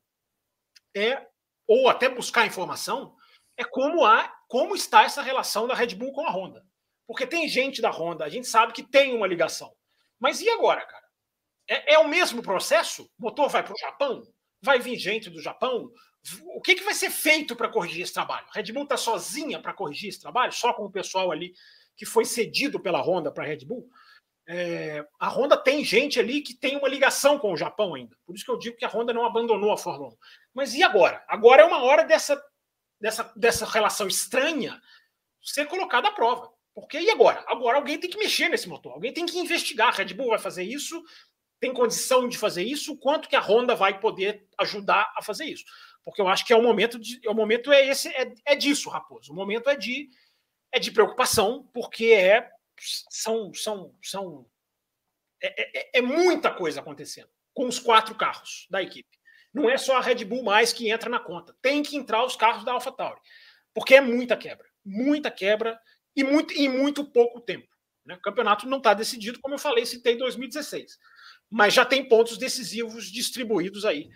[0.96, 1.26] é
[1.68, 3.14] ou até buscar informação,
[3.54, 6.64] é como, há, como está essa relação da Red Bull com a Honda.
[7.06, 9.74] Porque tem gente da Honda, a gente sabe que tem uma ligação.
[10.18, 11.04] Mas e agora, cara?
[11.68, 13.04] É, é o mesmo processo?
[13.18, 14.22] O motor vai para o Japão?
[14.62, 15.90] Vai vir gente do Japão?
[16.54, 18.46] O que, que vai ser feito para corrigir esse trabalho?
[18.50, 20.52] A Red Bull está sozinha para corrigir esse trabalho?
[20.52, 21.54] Só com o pessoal ali
[21.96, 23.88] que foi cedido pela Honda para a Red Bull?
[24.46, 28.16] É, a Honda tem gente ali que tem uma ligação com o Japão ainda.
[28.24, 30.16] Por isso que eu digo que a Honda não abandonou a Fórmula 1.
[30.54, 31.22] Mas e agora?
[31.28, 32.42] Agora é uma hora dessa,
[33.00, 34.80] dessa, dessa relação estranha
[35.42, 36.50] ser colocada à prova.
[36.74, 37.44] Porque e agora?
[37.46, 39.88] Agora alguém tem que mexer nesse motor, alguém tem que investigar.
[39.88, 41.02] A Red Bull vai fazer isso,
[41.60, 45.64] tem condição de fazer isso, quanto que a Honda vai poder ajudar a fazer isso.
[46.08, 48.56] Porque eu acho que é o momento de, é o momento é esse é, é
[48.56, 49.30] disso, Raposo.
[49.30, 50.08] O momento é de
[50.72, 52.50] é de preocupação, porque é,
[53.10, 54.46] são, são, são
[55.42, 59.18] é, é, é muita coisa acontecendo com os quatro carros da equipe.
[59.52, 61.54] Não é só a Red Bull mais que entra na conta.
[61.60, 63.20] Tem que entrar os carros da AlphaTauri.
[63.74, 64.66] Porque é muita quebra.
[64.82, 65.78] Muita quebra
[66.16, 67.68] e muito, em muito pouco tempo.
[68.06, 68.14] Né?
[68.14, 70.98] O campeonato não está decidido, como eu falei, se tem 2016.
[71.50, 74.08] Mas já tem pontos decisivos distribuídos aí.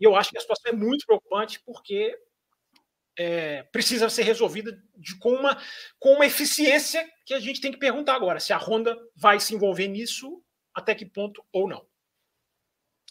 [0.00, 2.16] E eu acho que a situação é muito preocupante porque
[3.18, 5.60] é, precisa ser resolvida de, com, uma,
[5.98, 9.54] com uma eficiência que a gente tem que perguntar agora se a Honda vai se
[9.54, 10.42] envolver nisso,
[10.74, 11.84] até que ponto ou não.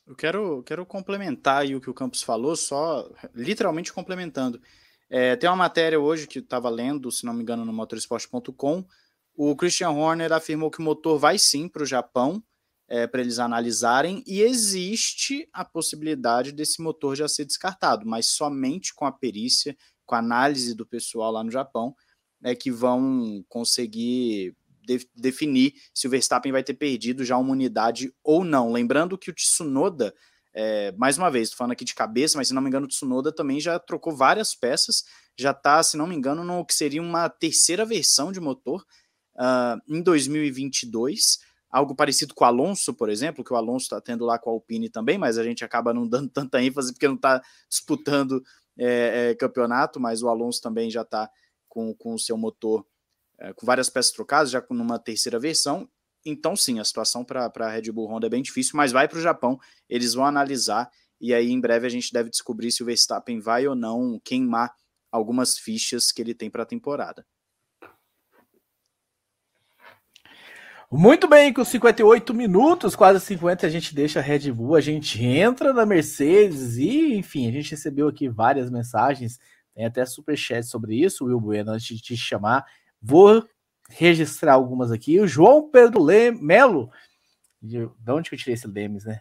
[0.08, 4.60] Eu quero, quero complementar o que o Campos falou, só literalmente complementando.
[5.08, 8.84] É, tem uma matéria hoje que estava lendo, se não me engano, no motorsport.com.
[9.36, 12.44] O Christian Horner afirmou que o motor vai sim para o Japão,
[12.90, 18.96] é, para eles analisarem, e existe a possibilidade desse motor já ser descartado, mas somente
[18.96, 21.96] com a perícia, com a análise do pessoal lá no Japão,
[22.44, 28.12] é que vão conseguir de, definir se o Verstappen vai ter perdido já uma unidade
[28.24, 28.72] ou não.
[28.72, 30.12] Lembrando que o Tsunoda,
[30.52, 32.90] é, mais uma vez, estou falando aqui de cabeça, mas se não me engano, o
[32.90, 35.04] Tsunoda também já trocou várias peças,
[35.38, 38.84] já está, se não me engano, no que seria uma terceira versão de motor
[39.36, 44.26] uh, em 2022 algo parecido com o Alonso, por exemplo, que o Alonso está tendo
[44.26, 47.16] lá com a Alpine também, mas a gente acaba não dando tanta ênfase porque não
[47.16, 48.44] está disputando
[48.78, 51.30] é, é, campeonato, mas o Alonso também já está
[51.68, 52.86] com, com o seu motor
[53.38, 55.88] é, com várias peças trocadas, já numa terceira versão.
[56.26, 59.18] Então, sim, a situação para a Red Bull Honda é bem difícil, mas vai para
[59.18, 59.58] o Japão,
[59.88, 60.92] eles vão analisar
[61.22, 64.74] e aí em breve a gente deve descobrir se o Verstappen vai ou não queimar
[65.12, 67.26] algumas fichas que ele tem para a temporada.
[70.92, 75.24] Muito bem, com 58 minutos, quase 50, a gente deixa a Red Bull, a gente
[75.24, 79.38] entra na Mercedes e, enfim, a gente recebeu aqui várias mensagens,
[79.76, 82.66] tem até superchat sobre isso, Will Bueno, antes de te chamar,
[83.00, 83.48] vou
[83.88, 85.20] registrar algumas aqui.
[85.20, 86.90] O João Pedro Lem Melo,
[87.62, 89.20] de onde que eu tirei esse Lemes, né?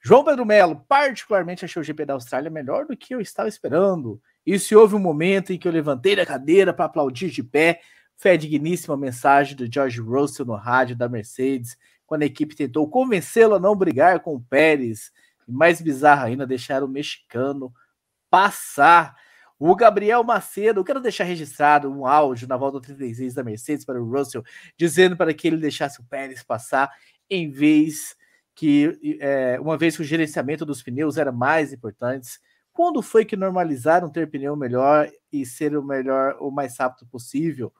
[0.00, 4.22] João Pedro Melo, particularmente achou o GP da Austrália melhor do que eu estava esperando.
[4.46, 7.80] E se houve um momento em que eu levantei da cadeira para aplaudir de pé,
[8.18, 12.88] foi a digníssima mensagem do George Russell no rádio da Mercedes, quando a equipe tentou
[12.90, 15.12] convencê-lo a não brigar com o Pérez.
[15.46, 17.72] E mais bizarro ainda, deixar o mexicano
[18.28, 19.16] passar.
[19.56, 24.02] O Gabriel Macedo, eu quero deixar registrado um áudio na volta 36 da Mercedes para
[24.02, 24.42] o Russell,
[24.76, 26.90] dizendo para que ele deixasse o Pérez passar,
[27.30, 28.16] em vez
[28.54, 32.40] que, é, uma vez que o gerenciamento dos pneus era mais importante.
[32.72, 37.72] Quando foi que normalizaram ter pneu melhor e ser o melhor, o mais rápido possível?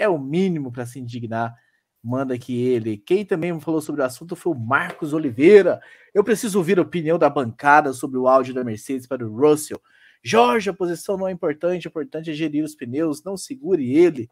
[0.00, 1.54] É o mínimo para se indignar.
[2.02, 2.96] Manda que ele.
[2.96, 5.80] Quem também falou sobre o assunto foi o Marcos Oliveira.
[6.14, 9.80] Eu preciso ouvir a opinião da bancada sobre o áudio da Mercedes para o Russell.
[10.22, 14.30] Jorge, a posição não é importante, o importante é gerir os pneus, não segure ele.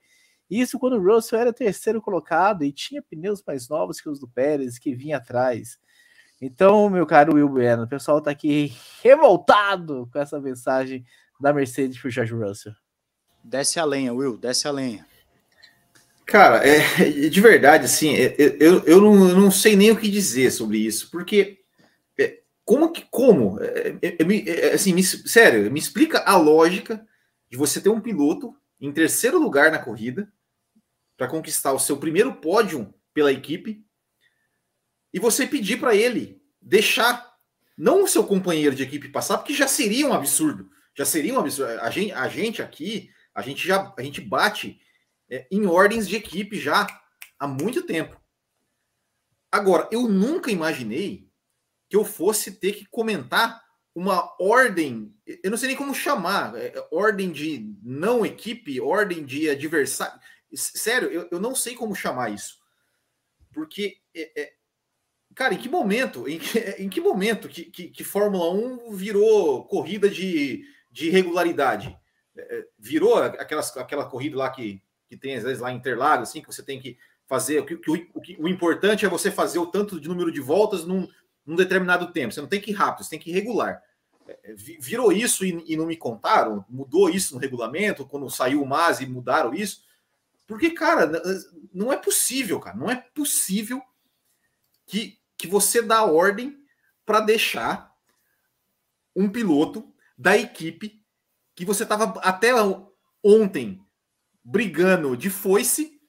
[0.50, 4.26] Isso quando o Russell era terceiro colocado e tinha pneus mais novos que os do
[4.26, 5.78] Pérez, que vinha atrás.
[6.40, 11.04] Então, meu caro Will Bueno, o pessoal está aqui revoltado com essa mensagem
[11.38, 12.72] da Mercedes para o George Russell.
[13.44, 15.06] Desce a lenha, Will, desce a lenha.
[16.28, 19.96] Cara, é, de verdade, assim, é, é, eu, eu, não, eu não sei nem o
[19.96, 21.60] que dizer sobre isso, porque
[22.18, 27.04] é, como que, como, é, é, assim, me, sério, me explica a lógica
[27.48, 30.30] de você ter um piloto em terceiro lugar na corrida
[31.16, 33.82] para conquistar o seu primeiro pódio pela equipe
[35.14, 37.26] e você pedir para ele deixar
[37.74, 41.38] não o seu companheiro de equipe passar, porque já seria um absurdo, já seria um
[41.38, 41.80] absurdo.
[41.80, 44.78] A gente, a gente aqui, a gente já, a gente bate
[45.30, 46.86] é, em ordens de equipe já
[47.38, 48.20] há muito tempo.
[49.50, 51.28] Agora, eu nunca imaginei
[51.88, 53.62] que eu fosse ter que comentar
[53.94, 55.12] uma ordem,
[55.42, 60.20] eu não sei nem como chamar, é, é, ordem de não equipe, ordem de adversário.
[60.54, 62.58] Sério, eu, eu não sei como chamar isso.
[63.52, 64.52] Porque, é, é,
[65.34, 69.66] cara, em que momento, em que, em que momento que, que, que, Fórmula 1 virou
[69.66, 71.98] corrida de, de regularidade?
[72.36, 76.46] É, virou aquelas, aquela corrida lá que que tem às vezes lá Interlagos, assim, que
[76.46, 77.64] você tem que fazer.
[77.64, 80.84] Que, que, o, que, o importante é você fazer o tanto de número de voltas
[80.84, 81.08] num,
[81.44, 82.32] num determinado tempo.
[82.32, 83.82] Você não tem que ir rápido, você tem que ir regular.
[84.26, 86.64] É, é, virou isso e, e, não me contaram?
[86.68, 88.06] Mudou isso no regulamento?
[88.06, 89.82] Quando saiu o MAS e mudaram isso?
[90.46, 91.10] Porque, cara,
[91.72, 92.76] não é possível, cara.
[92.76, 93.82] Não é possível
[94.86, 96.58] que, que você dá ordem
[97.04, 97.94] para deixar
[99.14, 101.02] um piloto da equipe
[101.54, 102.52] que você estava até
[103.22, 103.80] ontem
[104.50, 106.00] brigando de foice,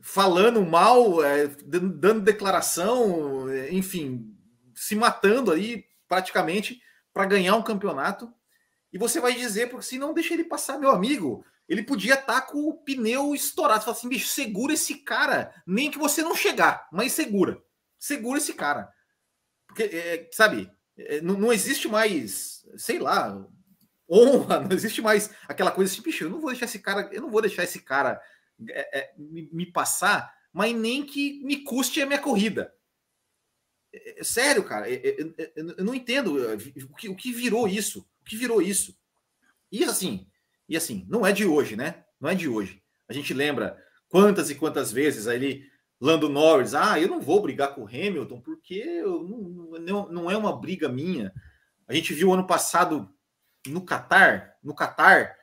[0.00, 4.36] falando mal, é, dando declaração, é, enfim,
[4.74, 6.80] se matando aí praticamente
[7.12, 8.32] para ganhar um campeonato.
[8.92, 12.40] E você vai dizer, porque se não deixa ele passar, meu amigo, ele podia estar
[12.40, 13.80] tá com o pneu estourado.
[13.80, 17.62] Você fala assim, bicho, segura esse cara, nem que você não chegar, mas segura.
[18.00, 18.90] Segura esse cara.
[19.68, 20.68] Porque, é, sabe,
[20.98, 23.46] é, não, não existe mais, sei lá,
[24.10, 27.22] honra, não existe mais aquela coisa assim, bicho, eu não vou deixar esse cara, eu
[27.22, 28.20] não vou deixar esse cara
[28.68, 32.74] é, é, me, me, passar, mas nem que me custe a minha corrida.
[33.92, 36.36] É, é sério, cara, eu não entendo
[36.90, 38.98] o que, o que virou isso, o que virou isso.
[39.70, 40.26] E assim,
[40.68, 42.04] e assim, não é de hoje, né?
[42.20, 42.82] Não é de hoje.
[43.08, 43.76] A gente lembra
[44.08, 45.64] quantas e quantas vezes aí
[46.00, 50.30] Lando Norris, ah, eu não vou brigar com o Hamilton porque eu não, não, não
[50.30, 51.32] é uma briga minha.
[51.86, 53.12] A gente viu ano passado
[53.66, 55.36] no Qatar, no Qatar,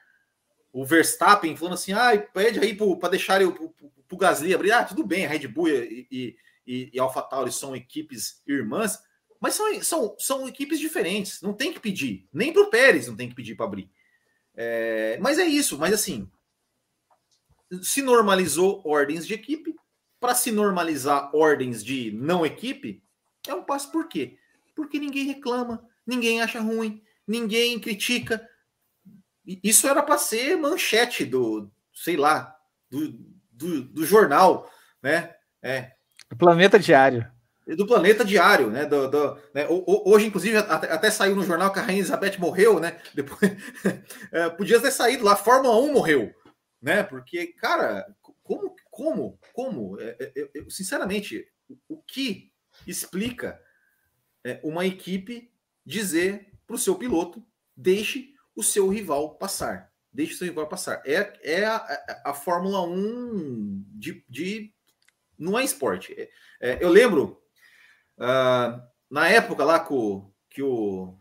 [0.72, 4.72] o Verstappen falando assim, ah, pede aí para deixar o Gasly abrir.
[4.72, 9.02] Ah, tudo bem, Red Bull e, e, e, e AlphaTauri são equipes irmãs,
[9.40, 11.42] mas são, são, são equipes diferentes.
[11.42, 13.90] Não tem que pedir, nem para o Pérez não tem que pedir para abrir.
[14.56, 16.30] É, mas é isso, mas assim,
[17.82, 19.76] se normalizou ordens de equipe,
[20.20, 23.04] para se normalizar ordens de não equipe,
[23.48, 24.38] é um passo por quê?
[24.76, 28.48] Porque ninguém reclama, ninguém acha ruim, ninguém critica.
[29.46, 32.56] Isso era para ser manchete do, sei lá,
[32.90, 33.12] do,
[33.52, 34.72] do, do jornal,
[35.02, 35.36] né?
[35.62, 35.92] É.
[36.30, 37.30] Do Planeta Diário.
[37.66, 38.86] Do Planeta Diário, né?
[38.86, 39.68] Do, do né?
[39.70, 43.00] Hoje, inclusive, até, até, saiu no jornal que a Rainha Elizabeth morreu, né?
[43.14, 43.40] Depois,
[44.32, 46.34] é, podia ter saído lá, Fórmula 1 morreu,
[46.82, 47.04] né?
[47.04, 48.08] Porque, cara,
[48.44, 50.00] como, como, como?
[50.00, 51.46] É, é, é, eu, sinceramente,
[51.90, 52.52] o que
[52.86, 53.62] explica
[54.64, 55.52] uma equipe
[55.86, 57.44] dizer para o seu piloto:
[57.76, 59.92] deixe o seu rival passar.
[60.12, 61.02] Deixe o seu rival passar.
[61.06, 64.74] É, é a, a, Fórmula 1 de, de.
[65.38, 66.14] Não é esporte.
[66.14, 67.42] É, é, eu lembro,
[68.18, 71.18] uh, na época lá com, que o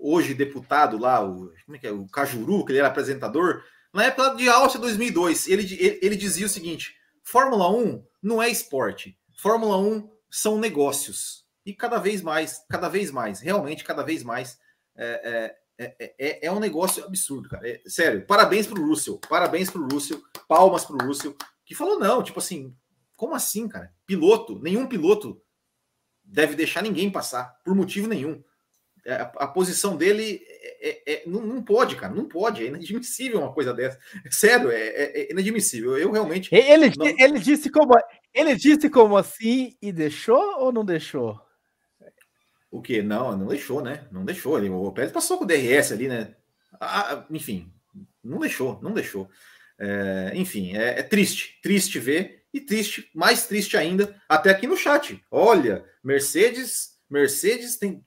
[0.00, 1.92] hoje deputado lá, o, como é que é?
[1.92, 3.62] o Cajuru, que ele era apresentador,
[3.92, 8.50] na época de Áustria 2002, ele, ele, ele dizia o seguinte: Fórmula 1 não é
[8.50, 9.16] esporte.
[9.36, 11.44] Fórmula 1 são negócios.
[11.64, 14.58] E cada vez mais, cada vez mais, realmente cada vez mais,
[14.96, 17.68] é, é, é, é um negócio absurdo, cara.
[17.68, 22.38] É, sério, parabéns pro Russell, parabéns pro Russell, palmas pro Russell, que falou, não, tipo
[22.38, 22.74] assim,
[23.16, 23.92] como assim, cara?
[24.06, 25.40] Piloto, nenhum piloto
[26.22, 28.42] deve deixar ninguém passar, por motivo nenhum.
[29.06, 30.40] A, a posição dele
[30.80, 33.98] é, é, não, não, pode, cara, não pode, é inadmissível uma coisa dessa.
[34.30, 35.98] Sério, é, inadmissível.
[35.98, 36.54] Eu realmente.
[36.54, 37.06] Ele, não...
[37.06, 37.94] ele, disse como,
[38.32, 41.38] ele disse como assim e deixou ou não deixou?
[42.74, 43.00] O que?
[43.02, 44.08] Não, não deixou, né?
[44.10, 44.58] Não deixou.
[44.58, 46.34] Ele, o Pérez passou com o DRS ali, né?
[46.80, 47.72] Ah, enfim,
[48.22, 49.30] não deixou, não deixou.
[49.78, 54.76] É, enfim, é, é, triste, triste ver e triste, mais triste ainda, até aqui no
[54.76, 55.24] chat.
[55.30, 58.04] Olha, Mercedes, Mercedes tem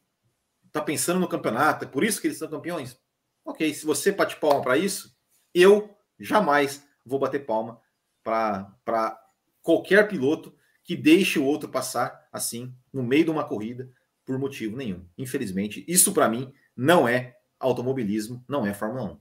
[0.70, 3.00] tá pensando no campeonato, é por isso que eles são campeões.
[3.46, 5.16] Ok, se você bate palma para isso,
[5.54, 7.80] eu jamais vou bater palma
[8.22, 9.18] para
[9.62, 10.54] qualquer piloto
[10.84, 13.90] que deixe o outro passar assim no meio de uma corrida
[14.28, 15.08] por motivo nenhum.
[15.18, 19.20] Infelizmente, isso para mim não é automobilismo, não é Fórmula 1.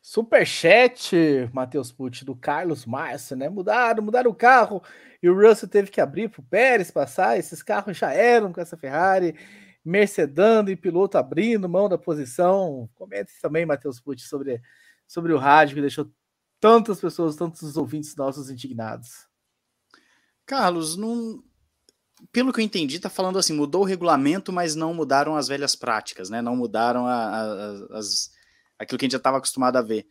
[0.00, 1.14] Superchat,
[1.52, 3.48] Matheus Pucci, do Carlos Márcio, né?
[3.48, 4.82] Mudaram, mudaram o carro
[5.20, 7.38] e o Russell teve que abrir para o Pérez passar.
[7.38, 9.34] Esses carros já eram com essa Ferrari,
[9.84, 12.88] Mercedando e piloto abrindo mão da posição.
[12.94, 14.62] Comente também, Matheus Pucci, sobre,
[15.08, 16.08] sobre o rádio que deixou
[16.60, 19.26] tantas pessoas, tantos ouvintes nossos indignados.
[20.46, 21.42] Carlos, não,
[22.30, 25.74] pelo que eu entendi, tá falando assim, mudou o regulamento, mas não mudaram as velhas
[25.74, 26.40] práticas, né?
[26.40, 28.30] Não mudaram a, a, as,
[28.78, 30.06] aquilo que a gente já estava acostumado a ver.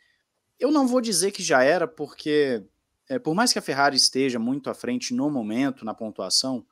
[0.59, 2.63] Eu não vou dizer que já era, porque
[3.09, 6.65] é, por mais que a Ferrari esteja muito à frente no momento, na pontuação,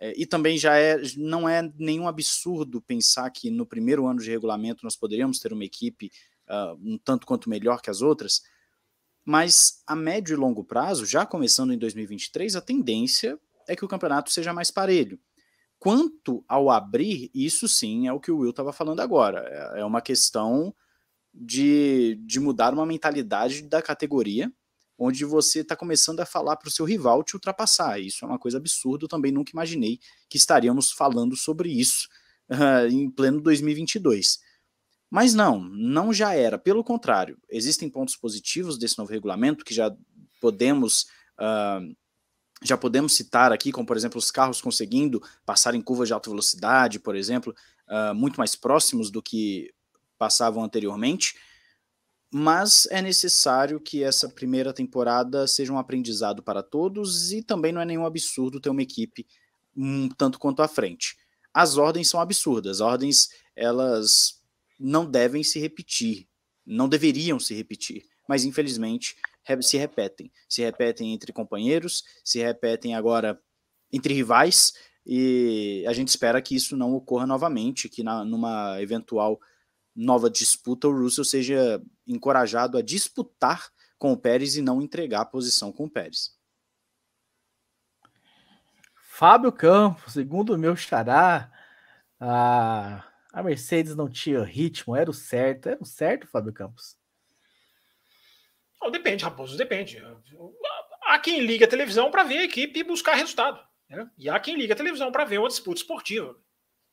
[0.00, 4.30] é, e também já é, não é nenhum absurdo pensar que no primeiro ano de
[4.30, 6.10] regulamento nós poderíamos ter uma equipe
[6.48, 8.42] uh, um tanto quanto melhor que as outras,
[9.24, 13.38] mas a médio e longo prazo, já começando em 2023, a tendência
[13.68, 15.20] é que o campeonato seja mais parelho.
[15.78, 19.44] Quanto ao abrir, isso sim é o que o Will estava falando agora.
[19.76, 20.74] É, é uma questão
[21.32, 24.52] de, de mudar uma mentalidade da categoria,
[24.98, 28.00] onde você está começando a falar para o seu rival te ultrapassar.
[28.00, 32.08] Isso é uma coisa absurda, eu também nunca imaginei que estaríamos falando sobre isso
[32.50, 34.40] uh, em pleno 2022.
[35.08, 36.58] Mas não, não já era.
[36.58, 39.94] Pelo contrário, existem pontos positivos desse novo regulamento que já
[40.40, 41.02] podemos
[41.38, 41.96] uh,
[42.62, 46.30] já podemos citar aqui, como por exemplo os carros conseguindo passar em curvas de alta
[46.30, 47.54] velocidade, por exemplo,
[47.88, 49.72] uh, muito mais próximos do que
[50.18, 51.36] passavam anteriormente.
[52.30, 57.80] Mas é necessário que essa primeira temporada seja um aprendizado para todos e também não
[57.80, 59.26] é nenhum absurdo ter uma equipe
[59.76, 61.16] um tanto quanto à frente.
[61.54, 64.42] As ordens são absurdas, as ordens elas
[64.78, 66.28] não devem se repetir,
[66.66, 69.16] não deveriam se repetir mas infelizmente
[69.60, 70.30] se repetem.
[70.48, 73.40] Se repetem entre companheiros, se repetem agora
[73.92, 74.74] entre rivais,
[75.06, 79.40] e a gente espera que isso não ocorra novamente, que na, numa eventual
[79.96, 85.26] nova disputa o Russell seja encorajado a disputar com o Pérez e não entregar a
[85.26, 86.36] posição com o Pérez.
[88.94, 91.50] Fábio Campos, segundo o meu xará,
[92.20, 93.02] a,
[93.32, 95.70] a Mercedes não tinha ritmo, era o certo.
[95.70, 96.97] Era o certo, Fábio Campos?
[98.80, 100.02] Não, depende, Raposo, depende.
[101.02, 103.60] Há quem liga a televisão para ver a equipe e buscar resultado.
[103.88, 104.08] Né?
[104.18, 106.36] E há quem liga a televisão para ver uma disputa esportiva.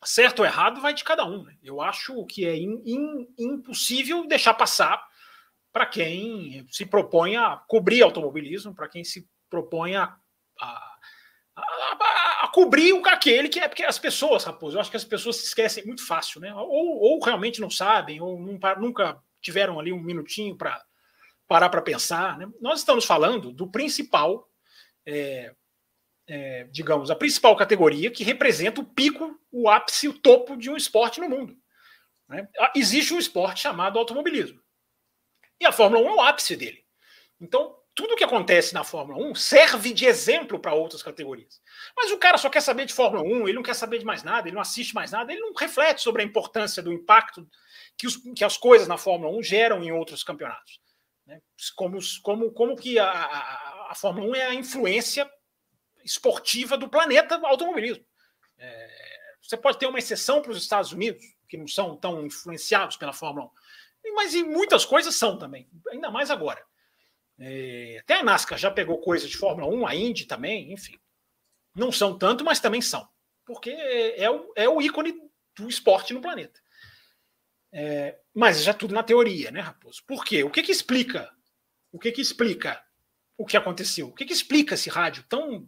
[0.04, 1.44] Certo ou errado vai de cada um.
[1.44, 1.56] Né?
[1.64, 5.06] Eu acho que é in, in, impossível deixar passar
[5.72, 10.16] para quem se propõe a cobrir automobilismo, para quem se propõe a,
[10.62, 10.98] a,
[11.56, 15.04] a, a, cobrir o aquele que é porque as pessoas, Raposo, eu acho que as
[15.04, 16.54] pessoas se esquecem muito fácil, né?
[16.54, 20.82] Ou, ou realmente não sabem, ou nunca tiveram ali um minutinho para
[21.48, 22.38] parar para pensar.
[22.38, 22.48] Né?
[22.62, 24.50] Nós estamos falando do principal,
[25.06, 25.54] é,
[26.28, 30.78] é, digamos, a principal categoria que representa o pico, o ápice, o topo de um
[30.78, 31.58] esporte no mundo.
[32.28, 32.48] Né?
[32.60, 34.60] Ah, existe um esporte chamado automobilismo.
[35.60, 36.84] E a Fórmula 1 é o ápice dele.
[37.40, 41.62] Então, tudo que acontece na Fórmula 1 serve de exemplo para outras categorias.
[41.96, 44.22] Mas o cara só quer saber de Fórmula 1, ele não quer saber de mais
[44.22, 47.48] nada, ele não assiste mais nada, ele não reflete sobre a importância do impacto
[47.98, 50.82] que, os, que as coisas na Fórmula 1 geram em outros campeonatos.
[51.26, 51.42] Né?
[51.76, 55.30] Como, como, como que a, a, a, Fórmula 1 é a influência
[56.04, 58.06] esportiva do planeta automobilismo.
[58.58, 62.98] É, você pode ter uma exceção para os Estados Unidos, que não são tão influenciados
[62.98, 63.50] pela Fórmula
[64.06, 66.64] 1, mas em muitas coisas são também, ainda mais agora.
[67.38, 70.98] É, até a NASCAR já pegou coisa de Fórmula 1, a Indy também, enfim.
[71.74, 73.08] Não são tanto, mas também são.
[73.46, 75.14] Porque é o, é o ícone
[75.56, 76.60] do esporte no planeta.
[77.78, 80.02] É, mas já tudo na teoria, né, Raposo?
[80.08, 80.46] Por quê?
[80.46, 81.30] O que que explica?
[81.92, 82.82] O que que explica
[83.38, 84.08] o que aconteceu?
[84.08, 85.68] O que que explica esse rádio tão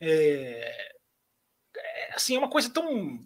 [0.00, 0.94] é,
[1.76, 3.18] é, assim, é uma coisa tão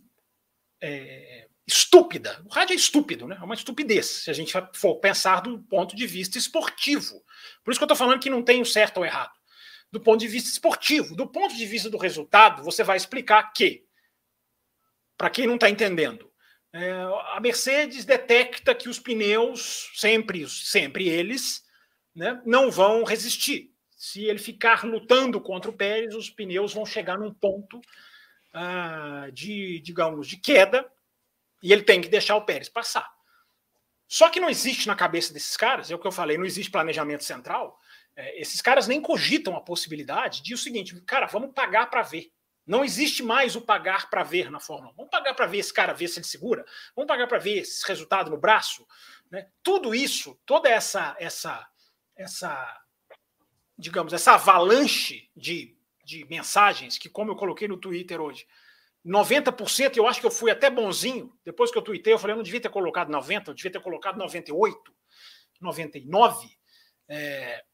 [0.80, 2.42] é, estúpida.
[2.46, 3.36] O rádio é estúpido, né?
[3.38, 7.22] É uma estupidez, se a gente for pensar do ponto de vista esportivo.
[7.62, 9.36] Por isso que eu estou falando que não tem o certo ou errado.
[9.92, 13.84] Do ponto de vista esportivo, do ponto de vista do resultado, você vai explicar que,
[15.18, 16.27] para quem não está entendendo,
[16.78, 16.92] é,
[17.34, 21.64] a Mercedes detecta que os pneus, sempre, sempre eles,
[22.14, 23.72] né, não vão resistir.
[23.96, 27.80] Se ele ficar lutando contra o Pérez, os pneus vão chegar num ponto
[28.52, 30.88] ah, de, digamos, de queda
[31.60, 33.10] e ele tem que deixar o Pérez passar.
[34.06, 36.70] Só que não existe na cabeça desses caras, é o que eu falei, não existe
[36.70, 37.78] planejamento central.
[38.14, 42.30] É, esses caras nem cogitam a possibilidade de o seguinte, cara, vamos pagar para ver.
[42.68, 44.96] Não existe mais o pagar para ver na Fórmula 1.
[44.96, 46.66] Vamos pagar para ver esse cara, ver se ele segura.
[46.94, 48.86] Vamos pagar para ver esse resultado no braço.
[49.30, 49.48] Né?
[49.62, 51.66] Tudo isso, toda essa, essa,
[52.14, 52.82] essa,
[53.76, 55.74] digamos, essa avalanche de,
[56.04, 58.46] de mensagens que, como eu coloquei no Twitter hoje,
[59.04, 61.32] 90%, eu acho que eu fui até bonzinho.
[61.42, 63.80] Depois que eu tuitei, eu falei, eu não devia ter colocado 90, eu devia ter
[63.80, 64.94] colocado 98,
[65.58, 66.48] 99.
[67.08, 67.64] É,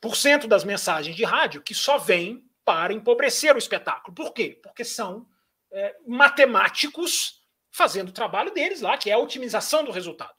[0.00, 4.14] por cento das mensagens de rádio que só vêm para empobrecer o espetáculo.
[4.14, 4.56] Por quê?
[4.62, 5.26] Porque são
[5.72, 7.42] é, matemáticos
[7.72, 10.32] fazendo o trabalho deles lá, que é a otimização do resultado.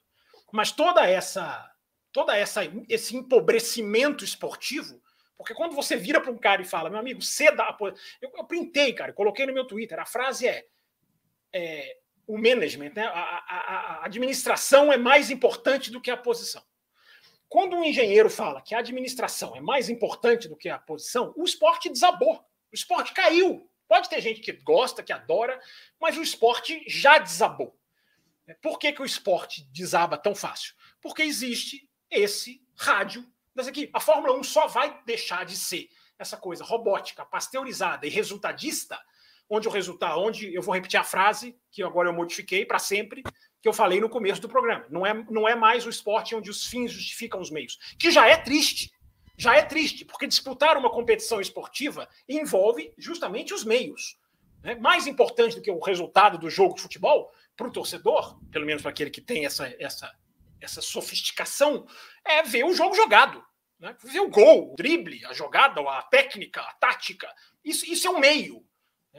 [0.49, 1.69] Mas toda essa,
[2.09, 5.01] toda essa esse empobrecimento esportivo,
[5.37, 7.77] porque quando você vira para um cara e fala, meu amigo, ceda a
[8.21, 10.65] eu, eu printei, cara, coloquei no meu Twitter, a frase é,
[11.53, 13.07] é o management, né?
[13.07, 13.57] A, a,
[14.03, 16.63] a administração é mais importante do que a posição.
[17.51, 21.43] Quando um engenheiro fala que a administração é mais importante do que a posição, o
[21.43, 22.37] esporte desabou.
[22.37, 23.69] O esporte caiu.
[23.89, 25.59] Pode ter gente que gosta, que adora,
[25.99, 27.77] mas o esporte já desabou.
[28.61, 30.73] Por que, que o esporte desaba tão fácil?
[31.01, 33.91] Porque existe esse rádio das equipes.
[33.93, 38.97] A Fórmula 1 só vai deixar de ser essa coisa robótica, pasteurizada e resultadista,
[39.53, 43.21] onde o resultado, onde eu vou repetir a frase que agora eu modifiquei para sempre,
[43.61, 44.85] que eu falei no começo do programa.
[44.89, 48.25] Não é, não é mais o esporte onde os fins justificam os meios, que já
[48.27, 48.89] é triste.
[49.37, 54.17] Já é triste, porque disputar uma competição esportiva envolve justamente os meios.
[54.63, 54.75] Né?
[54.75, 58.81] Mais importante do que o resultado do jogo de futebol, para o torcedor, pelo menos
[58.81, 60.15] para aquele que tem essa, essa,
[60.61, 61.85] essa sofisticação,
[62.23, 63.43] é ver o jogo jogado.
[63.79, 63.95] Né?
[64.01, 67.27] Ver o gol, o drible, a jogada, a técnica, a tática.
[67.65, 68.65] Isso, isso é um meio.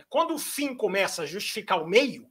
[0.09, 2.29] Quando o fim começa a justificar o meio,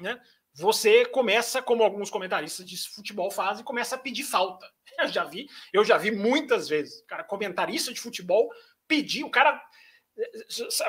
[0.00, 0.20] né?
[0.54, 4.66] você começa, como alguns comentaristas de futebol fazem, começa a pedir falta.
[4.98, 8.50] Eu já vi, eu já vi muitas vezes, cara, comentarista de futebol
[8.86, 9.58] pedir, o cara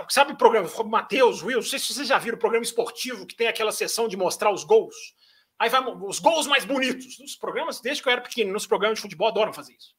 [0.09, 3.35] sabe o programa, Matheus, Will, não sei se vocês já viram o programa esportivo que
[3.35, 4.95] tem aquela sessão de mostrar os gols.
[5.57, 7.19] Aí vai os gols mais bonitos.
[7.19, 9.95] Nos programas, desde que eu era pequeno, nos programas de futebol, adoram fazer isso.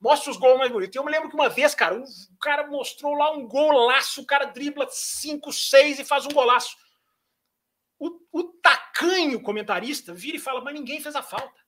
[0.00, 0.96] Mostra os gols mais bonitos.
[0.96, 4.46] Eu me lembro que uma vez, cara, o cara mostrou lá um golaço, o cara
[4.46, 6.74] dribla 5, 6 e faz um golaço.
[7.98, 11.60] O, o tacanho comentarista vira e fala, mas ninguém fez a falta.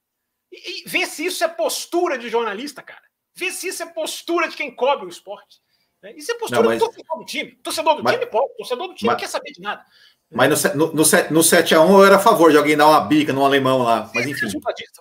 [0.51, 3.03] E, e vê se isso é postura de jornalista, cara.
[3.35, 5.61] Vê se isso é postura de quem cobre o esporte.
[6.03, 6.15] Né?
[6.17, 6.79] Isso é postura não, mas...
[6.79, 7.53] do torcedor do time.
[7.57, 8.15] Torcedor do mas...
[8.15, 8.57] time pode.
[8.57, 9.15] Torcedor do time mas...
[9.15, 9.85] não quer saber de nada.
[10.33, 13.33] Mas no, no, no, no 7x1 eu era a favor de alguém dar uma bica
[13.33, 14.11] no alemão lá.
[14.15, 14.47] Mas enfim.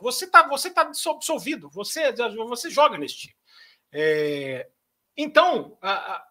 [0.02, 1.70] Você está você tá absolvido.
[1.70, 2.12] Você,
[2.48, 3.36] você joga nesse time.
[3.94, 4.68] É...
[5.16, 6.28] Então, a, a,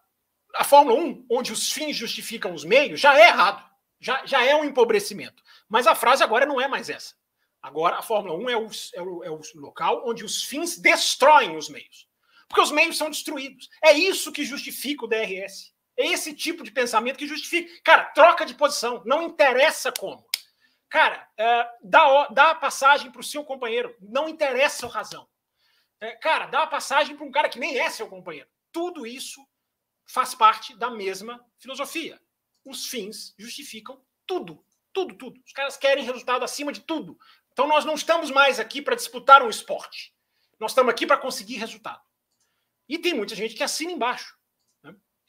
[0.57, 3.63] a Fórmula 1, onde os fins justificam os meios, já é errado.
[3.99, 5.41] Já, já é um empobrecimento.
[5.67, 7.15] Mas a frase agora não é mais essa.
[7.61, 11.55] Agora a Fórmula 1 é o, é o, é o local onde os fins destroem
[11.55, 12.07] os meios.
[12.47, 13.69] Porque os meios são destruídos.
[13.83, 15.71] É isso que justifica o DRS.
[16.01, 17.71] É esse tipo de pensamento que justifica.
[17.83, 19.03] Cara, troca de posição.
[19.05, 20.25] Não interessa como.
[20.89, 23.95] Cara, é, dá, dá passagem para o seu companheiro.
[24.01, 25.29] Não interessa a razão.
[25.99, 28.49] É, cara, dá passagem para um cara que nem é seu companheiro.
[28.71, 29.47] Tudo isso
[30.07, 32.19] faz parte da mesma filosofia.
[32.65, 34.65] Os fins justificam tudo.
[34.91, 35.39] Tudo, tudo.
[35.45, 37.15] Os caras querem resultado acima de tudo.
[37.53, 40.15] Então nós não estamos mais aqui para disputar um esporte.
[40.59, 42.01] Nós estamos aqui para conseguir resultado.
[42.89, 44.40] E tem muita gente que assina embaixo.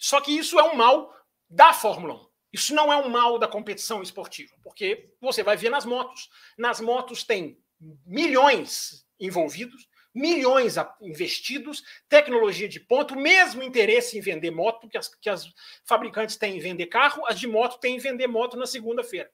[0.03, 1.15] Só que isso é um mal
[1.49, 2.27] da Fórmula 1.
[2.53, 6.29] Isso não é um mal da competição esportiva, porque você vai ver nas motos.
[6.59, 7.57] Nas motos tem
[8.05, 15.31] milhões envolvidos, milhões investidos, tecnologia de ponto, mesmo interesse em vender moto, que as, que
[15.31, 15.49] as
[15.85, 19.31] fabricantes têm em vender carro, as de moto têm em vender moto na segunda-feira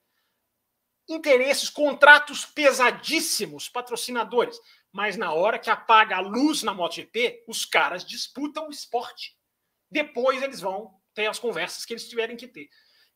[1.09, 4.61] interesses, contratos pesadíssimos, patrocinadores.
[4.93, 9.38] Mas na hora que apaga a luz na MotoGP, os caras disputam o esporte.
[9.90, 12.69] Depois eles vão ter as conversas que eles tiverem que ter.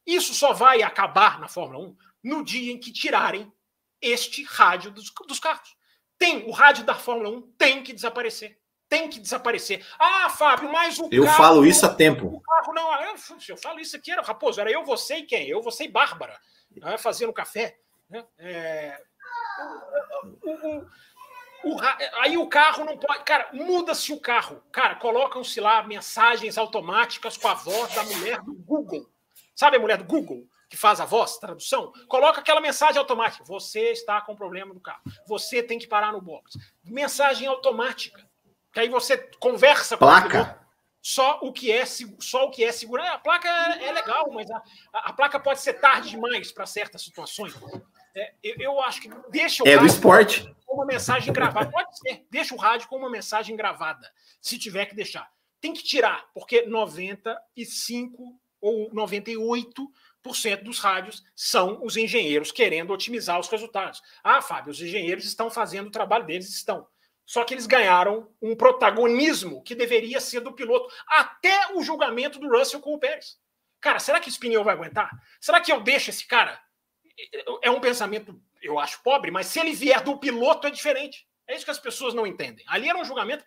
[0.07, 3.53] Isso só vai acabar na Fórmula 1 no dia em que tirarem
[4.01, 5.77] este rádio dos, dos carros.
[6.19, 8.59] Tem, o rádio da Fórmula 1 tem que desaparecer.
[8.89, 9.87] Tem que desaparecer.
[9.99, 12.27] Ah, Fábio, mas o Eu carro, falo isso a tempo.
[12.27, 12.93] O carro não.
[13.03, 13.17] Eu,
[13.49, 15.49] eu falo isso aqui, era Raposo, era eu, você e quem?
[15.49, 16.39] Eu, você e Bárbara.
[16.77, 17.79] Né, fazendo café.
[18.11, 18.25] Né?
[18.39, 19.03] É,
[20.23, 20.87] o, o, o,
[22.21, 23.25] aí o carro não pode.
[23.25, 24.63] Cara, muda-se o carro.
[24.73, 29.09] Cara, colocam-se lá mensagens automáticas com a voz da mulher do Google.
[29.55, 30.47] Sabe a mulher do Google?
[30.69, 31.93] Que faz a voz, tradução?
[32.09, 33.45] Coloca aquela mensagem automática.
[33.45, 35.03] Você está com problema no carro.
[35.27, 36.59] Você tem que parar no box.
[36.85, 38.27] Mensagem automática.
[38.73, 40.59] Que aí você conversa com Placa.
[41.03, 43.13] só o que é só o que é segurança.
[43.13, 44.63] A placa é, é legal, mas a,
[44.95, 47.55] a, placa pode ser tarde demais para certas situações.
[48.15, 51.71] É, eu, eu, acho que deixa o é do esporte com uma mensagem gravada.
[51.71, 55.31] Pode ser, deixa o rádio com uma mensagem gravada, se tiver que deixar.
[55.61, 63.49] Tem que tirar, porque 95 ou 98% dos rádios são os engenheiros querendo otimizar os
[63.49, 64.01] resultados.
[64.25, 66.87] Ah, Fábio, os engenheiros estão fazendo o trabalho deles, estão.
[67.27, 72.49] Só que eles ganharam um protagonismo que deveria ser do piloto, até o julgamento do
[72.49, 73.39] Russell com o Pérez.
[73.81, 75.11] Cara, será que esse pneu vai aguentar?
[75.41, 76.61] Será que eu deixo esse cara
[77.63, 81.27] é um pensamento, eu acho, pobre, mas se ele vier do piloto é diferente.
[81.47, 82.65] É isso que as pessoas não entendem.
[82.69, 83.45] Ali era um julgamento.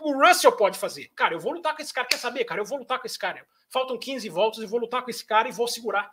[0.00, 1.12] O Russell pode fazer.
[1.14, 2.08] Cara, eu vou lutar com esse cara.
[2.08, 2.60] Quer saber, cara?
[2.60, 3.46] Eu vou lutar com esse cara.
[3.68, 6.10] Faltam 15 voltas e vou lutar com esse cara e vou segurar.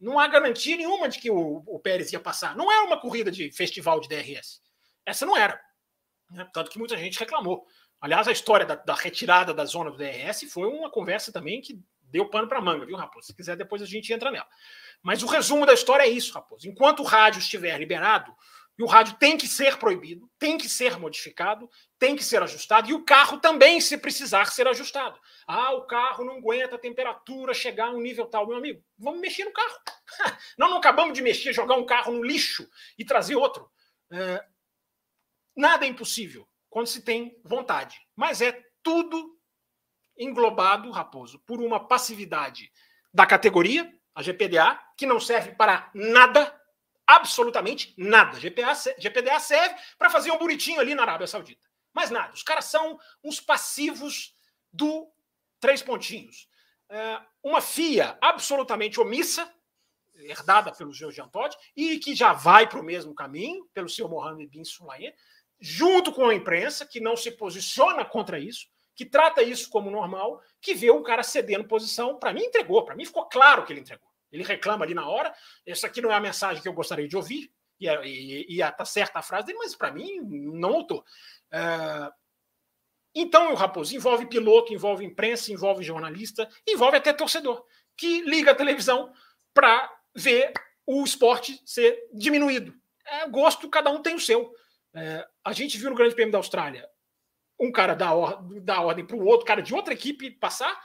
[0.00, 2.56] Não há garantia nenhuma de que o, o Pérez ia passar.
[2.56, 4.62] Não era uma corrida de festival de DRS.
[5.04, 5.60] Essa não era.
[6.30, 6.48] Né?
[6.52, 7.66] Tanto que muita gente reclamou.
[8.00, 11.80] Aliás, a história da, da, retirada da zona do DRS foi uma conversa também que
[12.02, 13.28] deu pano para manga, viu, Raposo?
[13.28, 14.48] Se quiser, depois a gente entra nela.
[15.02, 16.68] Mas o resumo da história é isso, Raposo.
[16.68, 18.34] Enquanto o rádio estiver liberado,
[18.78, 21.68] e o rádio tem que ser proibido, tem que ser modificado,
[21.98, 25.20] tem que ser ajustado, e o carro também, se precisar, ser ajustado.
[25.46, 28.46] Ah, o carro não aguenta a temperatura chegar a um nível tal.
[28.46, 29.76] Meu amigo, vamos mexer no carro.
[30.56, 32.68] Nós não acabamos de mexer, jogar um carro no lixo
[32.98, 33.70] e trazer outro.
[34.10, 34.44] É,
[35.54, 38.00] nada é impossível quando se tem vontade.
[38.16, 39.38] Mas é tudo
[40.16, 42.72] englobado, Raposo, por uma passividade
[43.12, 46.54] da categoria, a GPDA, que não serve para nada,
[47.04, 48.38] absolutamente nada.
[48.38, 51.66] GPA, GPDA serve para fazer um bonitinho ali na Arábia Saudita.
[51.92, 52.32] Mas nada.
[52.32, 54.32] Os caras são uns passivos
[54.72, 55.10] do
[55.58, 56.48] três pontinhos.
[56.88, 59.52] É, uma FIA absolutamente omissa,
[60.14, 64.48] herdada pelo Jean Todt, e que já vai para o mesmo caminho, pelo seu Mohamed
[64.48, 65.12] Bin Sulayem,
[65.58, 70.40] junto com a imprensa, que não se posiciona contra isso, que trata isso como normal,
[70.60, 72.20] que vê o cara cedendo posição.
[72.20, 72.84] Para mim, entregou.
[72.84, 74.11] Para mim, ficou claro que ele entregou.
[74.32, 75.32] Ele reclama ali na hora.
[75.66, 77.52] Essa aqui não é a mensagem que eu gostaria de ouvir.
[77.78, 81.04] E, e, e tá certa a frase dele, mas para mim, não notou.
[81.52, 82.10] É...
[83.14, 87.62] Então, o Raposo envolve piloto, envolve imprensa, envolve jornalista, envolve até torcedor,
[87.96, 89.12] que liga a televisão
[89.52, 90.52] para ver
[90.86, 92.74] o esporte ser diminuído.
[93.04, 94.50] é gosto, cada um tem o seu.
[94.94, 96.88] É, a gente viu no Grande Prêmio da Austrália
[97.60, 100.76] um cara dar, or dar ordem para o outro, cara de outra equipe passar,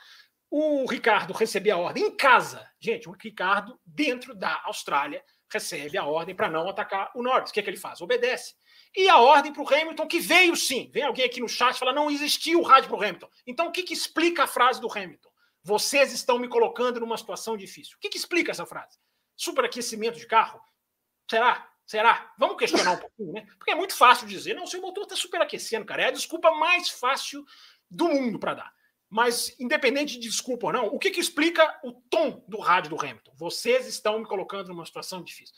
[0.50, 2.66] o Ricardo receber a ordem em casa.
[2.80, 7.50] Gente, o Ricardo, dentro da Austrália, recebe a ordem para não atacar o Norris.
[7.50, 8.02] O que, é que ele faz?
[8.02, 8.56] Obedece.
[8.96, 10.90] E a ordem para o Hamilton, que veio sim.
[10.94, 13.30] Vem alguém aqui no chat e fala: não existiu o rádio para o Hamilton.
[13.46, 15.30] Então, o que, que explica a frase do Hamilton?
[15.64, 17.98] Vocês estão me colocando numa situação difícil.
[17.98, 18.98] O que, que explica essa frase?
[19.36, 20.62] Superaquecimento de carro?
[21.30, 21.70] Será?
[21.86, 22.34] Será?
[22.38, 23.46] Vamos questionar um pouquinho, né?
[23.58, 26.04] Porque é muito fácil dizer, não, seu motor está superaquecendo, cara.
[26.04, 27.46] É a desculpa mais fácil
[27.90, 28.77] do mundo para dar.
[29.10, 33.00] Mas, independente de desculpa ou não, o que, que explica o tom do rádio do
[33.00, 33.32] Hamilton?
[33.36, 35.56] Vocês estão me colocando numa situação difícil.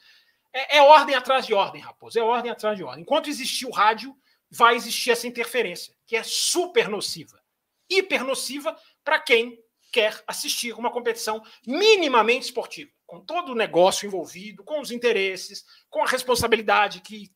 [0.54, 2.20] É, é, ordem atrás de ordem, Raposo.
[2.20, 3.02] É ordem atrás de ordem.
[3.02, 4.16] Enquanto existir o rádio,
[4.50, 7.42] vai existir essa interferência, que é super nociva.
[7.90, 9.60] Hiper nociva para quem
[9.92, 16.04] quer assistir uma competição minimamente esportiva, com todo o negócio envolvido, com os interesses, com
[16.04, 17.32] a responsabilidade que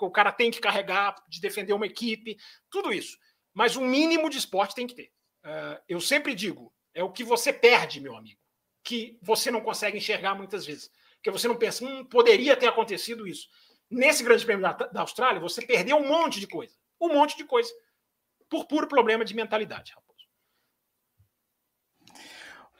[0.00, 2.36] o cara tem que carregar de defender uma equipe,
[2.70, 3.18] tudo isso.
[3.52, 5.12] Mas um mínimo de esporte tem que ter.
[5.44, 8.40] Uh, eu sempre digo, é o que você perde, meu amigo,
[8.82, 10.90] que você não consegue enxergar muitas vezes.
[11.16, 13.48] Porque você não pensa, hum, poderia ter acontecido isso.
[13.90, 16.74] Nesse Grande Prêmio da, da Austrália, você perdeu um monte de coisa.
[17.00, 17.70] Um monte de coisa.
[18.48, 20.08] Por puro problema de mentalidade, Raposo.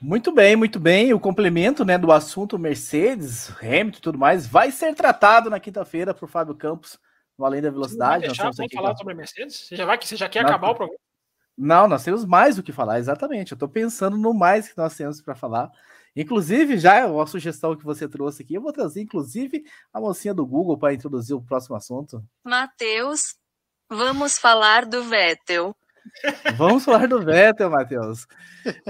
[0.01, 1.13] Muito bem, muito bem.
[1.13, 6.15] O complemento né, do assunto Mercedes, Hamilton e tudo mais vai ser tratado na quinta-feira
[6.15, 6.99] por Fábio Campos
[7.37, 8.27] no Além da Velocidade.
[8.27, 9.57] Deixar, Nós vamos falar sobre Mercedes?
[9.57, 11.01] Você já, vai, você já quer acabar o programa?
[11.59, 13.51] Não, nós temos mais o que falar, exatamente.
[13.51, 15.73] Eu estou pensando no mais que nós temos para falar.
[16.15, 20.47] Inclusive, já a sugestão que você trouxe aqui, eu vou trazer, inclusive, a mocinha do
[20.47, 22.25] Google para introduzir o próximo assunto.
[22.45, 23.35] Matheus,
[23.91, 25.77] vamos falar do Vettel.
[26.57, 28.27] Vamos falar do Vettel, Matheus.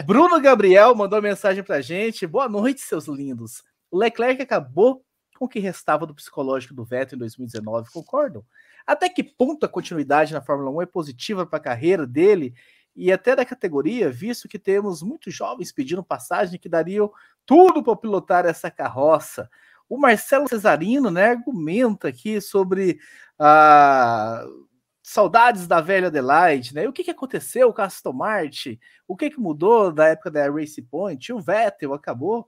[0.06, 2.26] Bruno Gabriel mandou mensagem para gente.
[2.26, 3.62] Boa noite, seus lindos.
[3.90, 5.02] O Leclerc acabou
[5.38, 8.44] com o que restava do psicológico do Vettel em 2019, concordam?
[8.88, 12.54] Até que ponto a continuidade na Fórmula 1 é positiva para a carreira dele
[12.96, 17.12] e até da categoria, visto que temos muitos jovens pedindo passagem que dariam
[17.44, 19.50] tudo para pilotar essa carroça.
[19.90, 22.98] O Marcelo Cesarino né, argumenta aqui sobre
[23.38, 24.42] a.
[24.46, 24.66] Uh,
[25.02, 26.86] saudades da velha Adelaide, né?
[26.86, 28.78] O que, que aconteceu com a Aston Martin?
[29.06, 31.32] O que, que mudou da época da Race Point?
[31.32, 32.46] O Vettel acabou.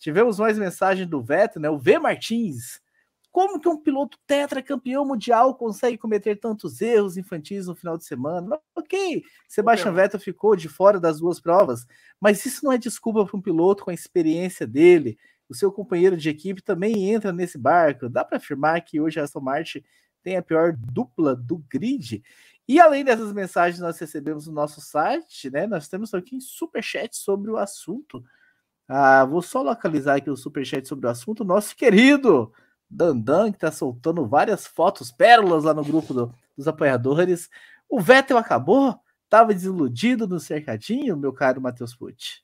[0.00, 1.70] Tivemos mais mensagem do Vettel, né?
[1.70, 2.81] O V Martins
[3.32, 8.60] como que um piloto tetracampeão mundial consegue cometer tantos erros infantis no final de semana?
[8.76, 11.86] Ok, Sebastian Vettel ficou de fora das duas provas,
[12.20, 15.18] mas isso não é desculpa para um piloto com a experiência dele.
[15.48, 18.08] O seu companheiro de equipe também entra nesse barco.
[18.08, 19.82] Dá para afirmar que hoje a Aston Martin
[20.22, 22.22] tem a pior dupla do grid.
[22.68, 25.66] E além dessas mensagens nós recebemos no nosso site, né?
[25.66, 28.22] Nós temos aqui um superchat sobre o assunto.
[28.86, 31.44] Ah, vou só localizar aqui o superchat sobre o assunto.
[31.44, 32.52] Nosso querido
[32.92, 37.48] Dandan, que tá soltando várias fotos, pérolas lá no grupo do, dos apoiadores.
[37.88, 38.94] O Vettel acabou?
[39.30, 42.42] Tava desiludido no cercadinho, meu caro Matheus Pucci?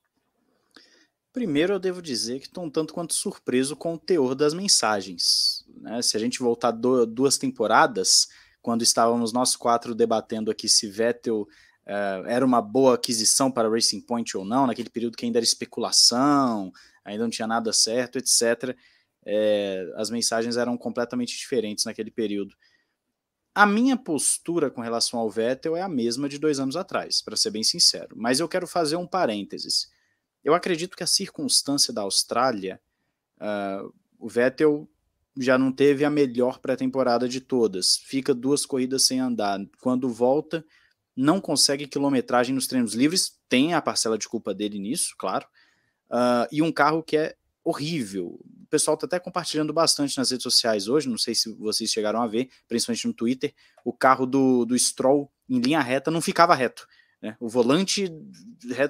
[1.35, 5.67] Primeiro, eu devo dizer que estou um tanto quanto surpreso com o teor das mensagens.
[5.83, 6.01] Né?
[6.01, 8.29] Se a gente voltar do, duas temporadas,
[8.63, 14.01] quando estávamos nós quatro debatendo aqui se Vettel uh, era uma boa aquisição para Racing
[14.01, 16.73] Point ou não, naquele período que ainda era especulação,
[17.05, 18.75] ainda não tinha nada certo, etc
[19.31, 22.57] é, as mensagens eram completamente diferentes naquele período.
[23.55, 27.37] A minha postura com relação ao Vettel é a mesma de dois anos atrás, para
[27.37, 28.17] ser bem sincero.
[28.17, 29.91] Mas eu quero fazer um parênteses.
[30.43, 32.81] Eu acredito que a circunstância da Austrália,
[33.39, 34.89] uh, o Vettel
[35.37, 37.99] já não teve a melhor pré-temporada de todas.
[37.99, 39.61] Fica duas corridas sem andar.
[39.81, 40.65] Quando volta,
[41.15, 43.39] não consegue quilometragem nos treinos livres.
[43.49, 45.47] Tem a parcela de culpa dele nisso, claro.
[46.11, 48.39] Uh, e um carro que é horrível.
[48.63, 52.23] O pessoal está até compartilhando bastante nas redes sociais hoje, não sei se vocês chegaram
[52.23, 53.55] a ver, principalmente no Twitter,
[53.85, 56.87] o carro do, do Stroll em linha reta não ficava reto.
[57.21, 57.37] Né?
[57.41, 58.11] O volante,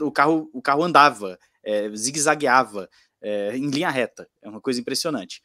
[0.00, 2.88] o carro, o carro andava, é, zigue-zagueava
[3.20, 4.28] é, em linha reta.
[4.42, 5.42] É uma coisa impressionante.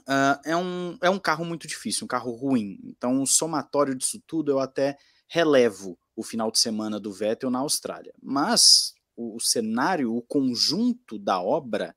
[0.00, 2.78] Uh, é, um, é um carro muito difícil, um carro ruim.
[2.84, 7.58] Então, o somatório disso tudo, eu até relevo o final de semana do Vettel na
[7.58, 8.14] Austrália.
[8.22, 11.94] Mas o, o cenário, o conjunto da obra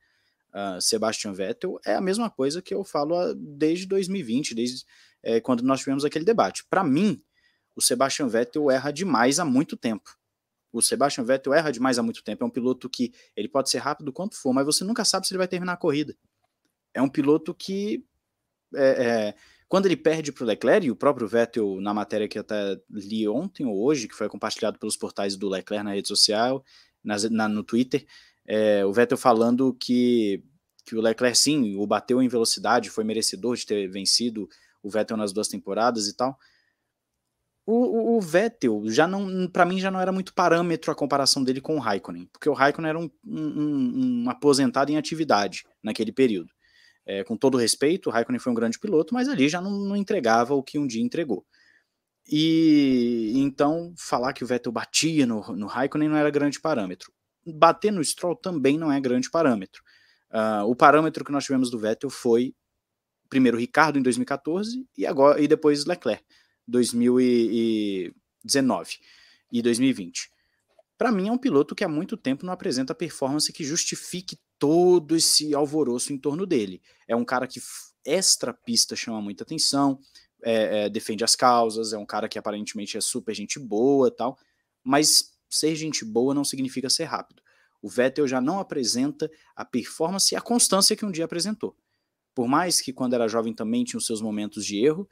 [0.49, 4.83] uh, Sebastian Vettel é a mesma coisa que eu falo uh, desde 2020, desde
[5.21, 6.65] é, quando nós tivemos aquele debate.
[6.67, 7.21] Para mim,
[7.75, 10.17] o Sebastian Vettel erra demais há muito tempo.
[10.73, 12.43] O Sebastian Vettel erra demais há muito tempo.
[12.43, 15.33] É um piloto que ele pode ser rápido quanto for, mas você nunca sabe se
[15.33, 16.15] ele vai terminar a corrida.
[16.91, 18.03] É um piloto que
[18.75, 19.35] é, é,
[19.71, 22.77] quando ele perde para o Leclerc, e o próprio Vettel, na matéria que eu até
[22.89, 26.63] li ontem ou hoje, que foi compartilhado pelos portais do Leclerc na rede social,
[27.03, 28.05] na, na, no Twitter,
[28.45, 30.43] é, o Vettel falando que
[30.83, 34.49] que o Leclerc sim o bateu em velocidade, foi merecedor de ter vencido
[34.81, 36.37] o Vettel nas duas temporadas e tal.
[37.65, 41.43] O, o, o Vettel já não, para mim já não era muito parâmetro a comparação
[41.43, 46.11] dele com o Raikkonen, porque o Raikkonen era um, um, um aposentado em atividade naquele
[46.11, 46.49] período.
[47.05, 49.95] É, com todo respeito, o Raikkonen foi um grande piloto, mas ali já não, não
[49.95, 51.45] entregava o que um dia entregou.
[52.31, 57.11] E então falar que o Vettel batia no, no Raikkonen não era grande parâmetro.
[57.45, 59.83] Bater no Stroll também não é grande parâmetro.
[60.31, 62.55] Uh, o parâmetro que nós tivemos do Vettel foi
[63.29, 66.23] primeiro Ricardo em 2014 e agora e depois Leclerc
[66.67, 68.97] 2019
[69.51, 70.31] e 2020.
[70.97, 75.15] Para mim é um piloto que há muito tempo não apresenta performance que justifique todo
[75.15, 76.81] esse alvoroço em torno dele.
[77.07, 77.59] É um cara que
[78.05, 79.99] extra pista chama muita atenção,
[80.43, 84.37] é, é, defende as causas, é um cara que aparentemente é super gente boa tal,
[84.83, 87.41] mas ser gente boa não significa ser rápido.
[87.81, 91.75] O Vettel já não apresenta a performance e a constância que um dia apresentou.
[92.33, 95.09] Por mais que quando era jovem também tinha os seus momentos de erro,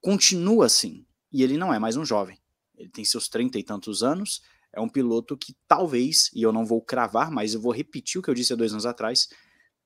[0.00, 1.06] continua assim.
[1.32, 2.38] E ele não é mais um jovem.
[2.76, 4.42] Ele tem seus trinta e tantos anos,
[4.72, 8.22] é um piloto que talvez, e eu não vou cravar, mas eu vou repetir o
[8.22, 9.28] que eu disse há dois anos atrás,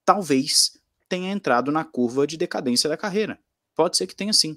[0.05, 0.79] talvez
[1.09, 3.39] tenha entrado na curva de decadência da carreira.
[3.75, 4.57] Pode ser que tenha sim.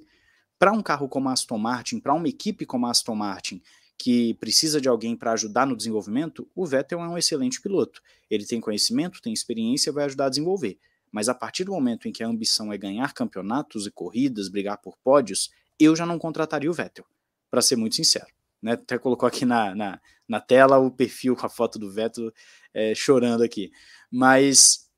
[0.59, 3.61] Para um carro como a Aston Martin, para uma equipe como a Aston Martin,
[3.97, 8.01] que precisa de alguém para ajudar no desenvolvimento, o Vettel é um excelente piloto.
[8.29, 10.77] Ele tem conhecimento, tem experiência, vai ajudar a desenvolver.
[11.11, 14.77] Mas a partir do momento em que a ambição é ganhar campeonatos e corridas, brigar
[14.77, 15.49] por pódios,
[15.79, 17.05] eu já não contrataria o Vettel,
[17.49, 18.27] para ser muito sincero.
[18.61, 18.73] Né?
[18.73, 22.31] Até colocou aqui na, na, na, tela o perfil com a foto do Vettel
[22.73, 23.71] é, chorando aqui.
[24.11, 24.89] Mas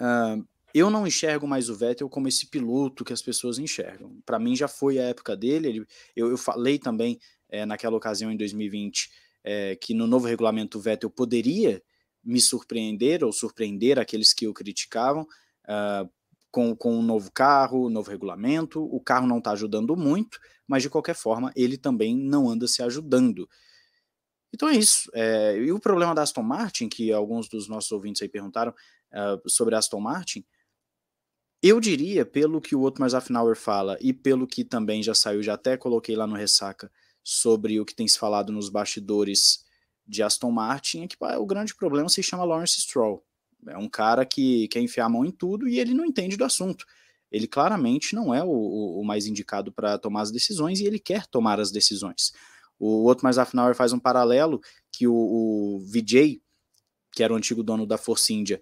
[0.00, 4.20] uh, eu não enxergo mais o Vettel como esse piloto que as pessoas enxergam.
[4.24, 5.68] Para mim já foi a época dele.
[5.68, 5.86] Ele,
[6.16, 7.18] eu, eu falei também
[7.48, 9.10] é, naquela ocasião em 2020
[9.44, 11.82] é, que no novo regulamento o Vettel poderia
[12.24, 16.08] me surpreender ou surpreender aqueles que o criticavam uh,
[16.50, 18.82] com, com um novo carro, novo regulamento.
[18.82, 22.82] O carro não está ajudando muito, mas de qualquer forma ele também não anda se
[22.82, 23.48] ajudando.
[24.54, 25.10] Então é isso.
[25.14, 29.50] É, e o problema da Aston Martin, que alguns dos nossos ouvintes aí perguntaram uh,
[29.50, 30.44] sobre a Aston Martin,
[31.62, 35.54] eu diria, pelo que o Otmar Zafnauer fala e pelo que também já saiu, já
[35.54, 36.90] até coloquei lá no Ressaca,
[37.22, 39.64] sobre o que tem se falado nos bastidores
[40.04, 43.24] de Aston Martin, é que o grande problema se chama Lawrence Stroll.
[43.68, 46.44] É um cara que quer enfiar a mão em tudo e ele não entende do
[46.44, 46.84] assunto.
[47.30, 48.50] Ele claramente não é o,
[49.00, 52.32] o mais indicado para tomar as decisões e ele quer tomar as decisões.
[52.78, 54.60] O Otmar Zafnauer faz um paralelo
[54.90, 56.42] que o, o Vijay,
[57.12, 58.60] que era o antigo dono da Force India,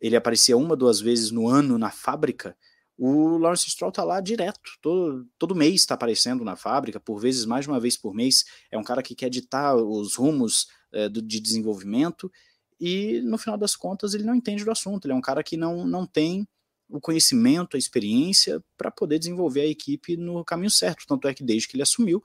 [0.00, 2.56] ele aparecia uma, duas vezes no ano na fábrica,
[3.02, 7.46] o Lawrence Stroll tá lá direto, todo, todo mês está aparecendo na fábrica, por vezes
[7.46, 8.44] mais de uma vez por mês.
[8.70, 12.30] É um cara que quer ditar os rumos é, do, de desenvolvimento
[12.78, 15.06] e, no final das contas, ele não entende do assunto.
[15.06, 16.46] Ele é um cara que não, não tem
[16.90, 21.06] o conhecimento, a experiência para poder desenvolver a equipe no caminho certo.
[21.06, 22.22] Tanto é que desde que ele assumiu,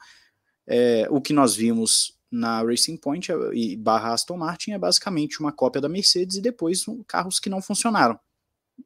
[0.67, 5.51] é, o que nós vimos na Racing Point e barra Aston Martin é basicamente uma
[5.51, 8.19] cópia da Mercedes e depois um, carros que não funcionaram.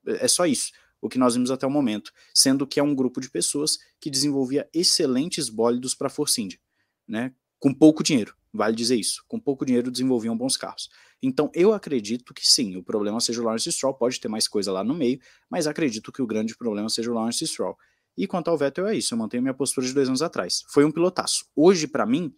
[0.06, 0.72] É, é só isso,
[1.02, 4.10] o que nós vimos até o momento, sendo que é um grupo de pessoas que
[4.10, 6.60] desenvolvia excelentes bólidos para a Force India,
[7.08, 7.34] né?
[7.60, 9.24] Com pouco dinheiro, vale dizer isso.
[9.28, 10.90] Com pouco dinheiro desenvolviam bons carros.
[11.22, 14.72] Então eu acredito que sim, o problema seja o Lawrence Stroll, pode ter mais coisa
[14.72, 15.20] lá no meio,
[15.50, 17.76] mas acredito que o grande problema seja o Lawrence Stroll.
[18.16, 20.64] E quanto ao Vettel é isso, eu mantenho minha postura de dois anos atrás.
[20.70, 21.46] Foi um pilotaço.
[21.56, 22.34] Hoje, para mim,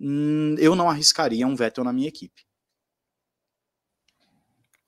[0.00, 2.46] hum, eu não arriscaria um Vettel na minha equipe.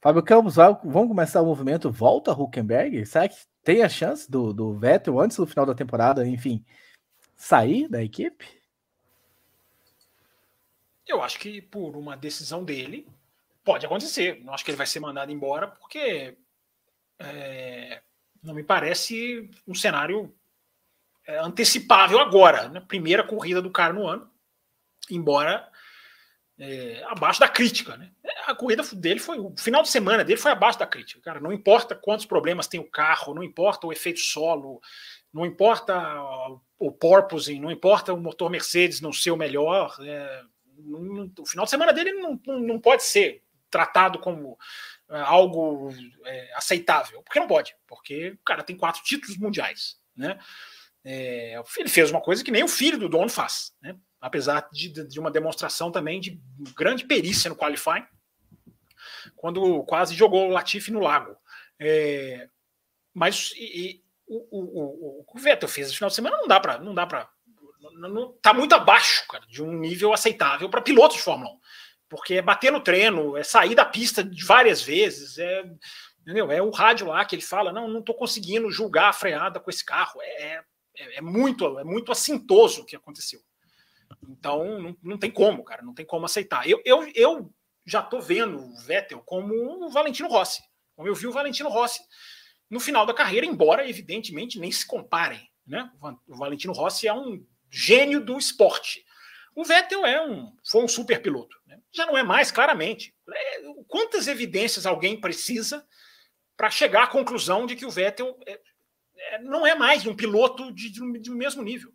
[0.01, 3.05] Fábio Campos, vamos começar o movimento Volta Huckenberg?
[3.05, 6.65] Será que tem a chance do, do Vettel, antes do final da temporada, enfim,
[7.37, 8.47] sair da equipe?
[11.07, 13.09] Eu acho que por uma decisão dele,
[13.65, 14.41] pode acontecer.
[14.45, 16.37] Não acho que ele vai ser mandado embora, porque
[17.19, 18.01] é,
[18.43, 20.33] não me parece um cenário
[21.27, 22.69] é, antecipável agora.
[22.69, 22.81] Né?
[22.81, 24.31] Primeira corrida do cara no ano
[25.11, 25.69] embora
[26.59, 27.97] é, abaixo da crítica.
[27.97, 28.11] Né?
[28.47, 29.39] A corrida dele foi.
[29.39, 31.21] O final de semana dele foi abaixo da crítica.
[31.21, 34.81] Cara, não importa quantos problemas tem o carro, não importa o efeito solo,
[35.33, 35.95] não importa
[36.79, 39.97] o porpoising, não importa o motor Mercedes não ser o melhor.
[40.01, 40.43] É,
[40.79, 44.59] não, o final de semana dele não, não, não pode ser tratado como
[45.11, 45.91] é, algo
[46.25, 50.39] é, aceitável, porque não pode, porque o cara tem quatro títulos mundiais, né?
[51.05, 53.97] É, ele fez uma coisa que nem o filho do dono faz, né?
[54.21, 56.41] Apesar de, de uma demonstração também de
[56.77, 58.07] grande perícia no qualifying,
[59.37, 61.37] quando quase jogou o Latifi no lago.
[61.79, 62.49] É,
[63.15, 66.59] mas e, e, o, o, o, o Vettel fez esse final de semana não dá
[66.59, 67.31] para não dá para
[68.43, 71.59] tá muito abaixo cara, de um nível aceitável para pilotos de Fórmula 1
[72.09, 75.63] porque é bater no treino, é sair da pista várias vezes, é,
[76.29, 76.53] Entendeu?
[76.53, 79.71] É o rádio lá que ele fala: não, não estou conseguindo julgar a freada com
[79.71, 80.21] esse carro.
[80.21, 80.63] É,
[80.99, 83.41] é, é, muito, é muito assintoso o que aconteceu.
[84.29, 86.69] Então, não, não tem como, cara, não tem como aceitar.
[86.69, 87.55] Eu, eu, eu
[87.85, 90.63] já estou vendo o Vettel como o Valentino Rossi.
[90.95, 92.01] Como eu vi o Valentino Rossi
[92.69, 95.49] no final da carreira, embora, evidentemente, nem se comparem.
[95.67, 95.91] Né?
[96.27, 99.05] O Valentino Rossi é um gênio do esporte.
[99.55, 101.57] O Vettel é um, foi um super piloto.
[101.67, 101.81] Né?
[101.91, 103.15] Já não é mais, claramente.
[103.29, 105.87] É, quantas evidências alguém precisa
[106.57, 108.61] para chegar à conclusão de que o Vettel é,
[109.17, 111.93] é, não é mais um piloto de, de, de, mesmo nível?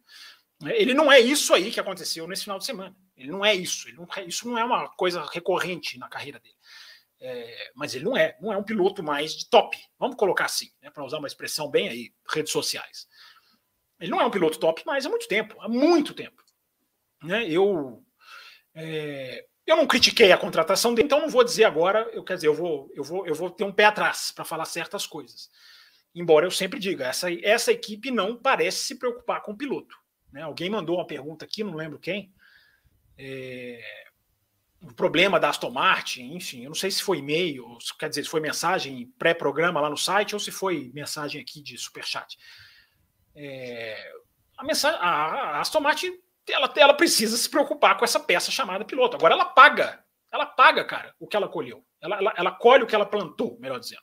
[0.66, 2.96] Ele não é isso aí que aconteceu nesse final de semana.
[3.16, 3.88] Ele não é isso.
[3.96, 6.56] Não, isso não é uma coisa recorrente na carreira dele.
[7.20, 9.78] É, mas ele não é, não é um piloto mais de top.
[9.98, 13.08] Vamos colocar assim, né, para usar uma expressão bem aí, redes sociais.
[14.00, 16.44] Ele não é um piloto top, mas há muito tempo, há muito tempo.
[17.24, 17.50] Né?
[17.50, 18.04] Eu,
[18.76, 22.48] é, eu não critiquei a contratação dele, então não vou dizer agora, eu quer dizer,
[22.48, 25.50] eu vou, eu vou, eu vou ter um pé atrás para falar certas coisas.
[26.14, 29.98] Embora eu sempre diga, essa, essa equipe não parece se preocupar com o piloto.
[30.34, 30.42] Né?
[30.42, 32.34] Alguém mandou uma pergunta aqui, não lembro quem.
[33.16, 33.80] É,
[34.82, 38.30] o problema da Aston Martin, enfim, eu não sei se foi e-mail, quer dizer, se
[38.30, 42.38] foi mensagem pré-programa lá no site ou se foi mensagem aqui de superchat.
[43.36, 44.12] É,
[44.58, 46.20] a, mensagem, a, Aston Martin
[46.50, 49.16] ela, ela precisa se preocupar com essa peça chamada piloto.
[49.16, 51.86] Agora ela paga, ela paga, cara, o que ela colheu.
[52.02, 54.02] Ela, ela, ela colhe o que ela plantou, melhor dizendo,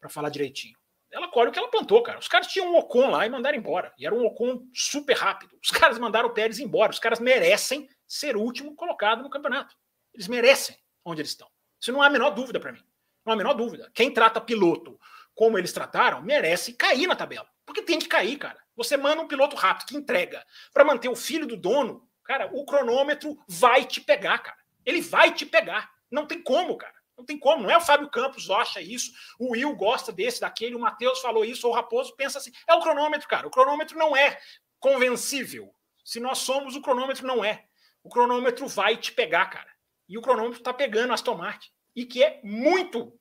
[0.00, 0.78] para falar direitinho.
[1.14, 2.18] Ela colhe o que ela plantou, cara.
[2.18, 3.94] Os caras tinham um Ocon lá e mandaram embora.
[3.96, 5.56] E era um Ocon super rápido.
[5.62, 6.90] Os caras mandaram o Pérez embora.
[6.90, 9.76] Os caras merecem ser o último colocado no campeonato.
[10.12, 11.48] Eles merecem onde eles estão.
[11.80, 12.82] Isso não há a menor dúvida para mim.
[13.24, 13.90] Não há a menor dúvida.
[13.94, 14.98] Quem trata piloto
[15.34, 17.48] como eles trataram, merece cair na tabela.
[17.64, 18.58] Porque tem que cair, cara.
[18.76, 22.64] Você manda um piloto rápido que entrega para manter o filho do dono, cara, o
[22.64, 24.58] cronômetro vai te pegar, cara.
[24.84, 25.90] Ele vai te pegar.
[26.10, 26.94] Não tem como, cara.
[27.16, 27.62] Não tem como.
[27.62, 31.44] Não é o Fábio Campos acha isso, o Will gosta desse, daquele, o Matheus falou
[31.44, 32.52] isso, o Raposo pensa assim.
[32.68, 33.46] É o cronômetro, cara.
[33.46, 34.38] O cronômetro não é
[34.78, 35.74] convencível.
[36.04, 37.64] Se nós somos, o cronômetro não é.
[38.02, 39.72] O cronômetro vai te pegar, cara.
[40.08, 41.70] E o cronômetro está pegando as tomates.
[41.96, 43.18] E que é muito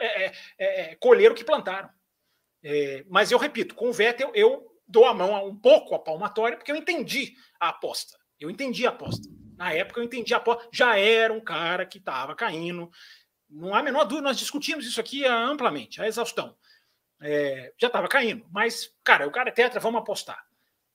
[0.00, 1.90] é, é, é, colher o que plantaram.
[2.64, 6.56] É, mas eu repito, com o Vettel eu dou a mão um pouco a palmatória,
[6.56, 8.16] porque eu entendi a aposta.
[8.38, 9.28] Eu entendi a aposta.
[9.56, 10.68] Na época eu entendi a aposta.
[10.72, 12.90] Já era um cara que estava caindo.
[13.52, 16.56] Não há a menor dúvida, nós discutimos isso aqui amplamente, a exaustão.
[17.20, 18.46] É, já estava caindo.
[18.50, 20.44] Mas, cara, o cara é tetra, vamos apostar.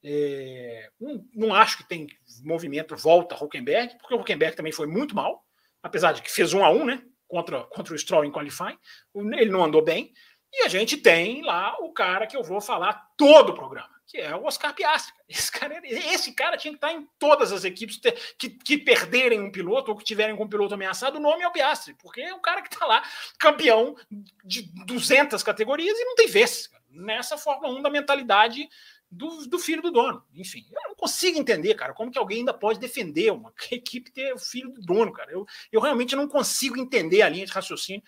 [0.04, 2.08] É, não, não, acho que tem
[2.44, 5.46] movimento volta a Huckenberg, porque o Huckenberg também foi muito mal,
[5.82, 7.04] apesar de que fez um a um, né?
[7.28, 8.78] Contra, contra o Stroll em qualifying.
[9.16, 10.14] Ele não andou bem.
[10.52, 14.18] E a gente tem lá o cara que eu vou falar todo o programa, que
[14.18, 15.14] é o Oscar Piastri.
[15.28, 18.00] Esse cara, esse cara tinha que estar em todas as equipes
[18.38, 21.48] que, que perderem um piloto ou que tiverem com um piloto ameaçado, o nome é
[21.48, 23.04] o Piastri, porque é o cara que está lá,
[23.38, 23.96] campeão
[24.44, 28.70] de 200 categorias e não tem vez nessa Fórmula 1 da mentalidade
[29.10, 30.24] do, do, filho do dono.
[30.34, 34.34] Enfim, eu não consigo entender, cara, como que alguém ainda pode defender uma equipe ter
[34.34, 35.32] o filho do dono, cara.
[35.32, 38.04] Eu, eu realmente não consigo entender a linha de raciocínio.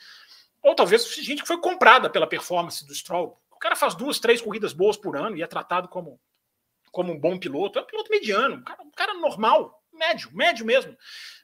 [0.64, 3.40] Ou talvez gente que foi comprada pela performance do Stroll.
[3.52, 6.19] O cara faz duas, três corridas boas por ano e é tratado como,
[6.91, 7.80] como um bom piloto.
[7.80, 10.95] É um piloto mediano, um cara, um cara normal, médio, médio mesmo.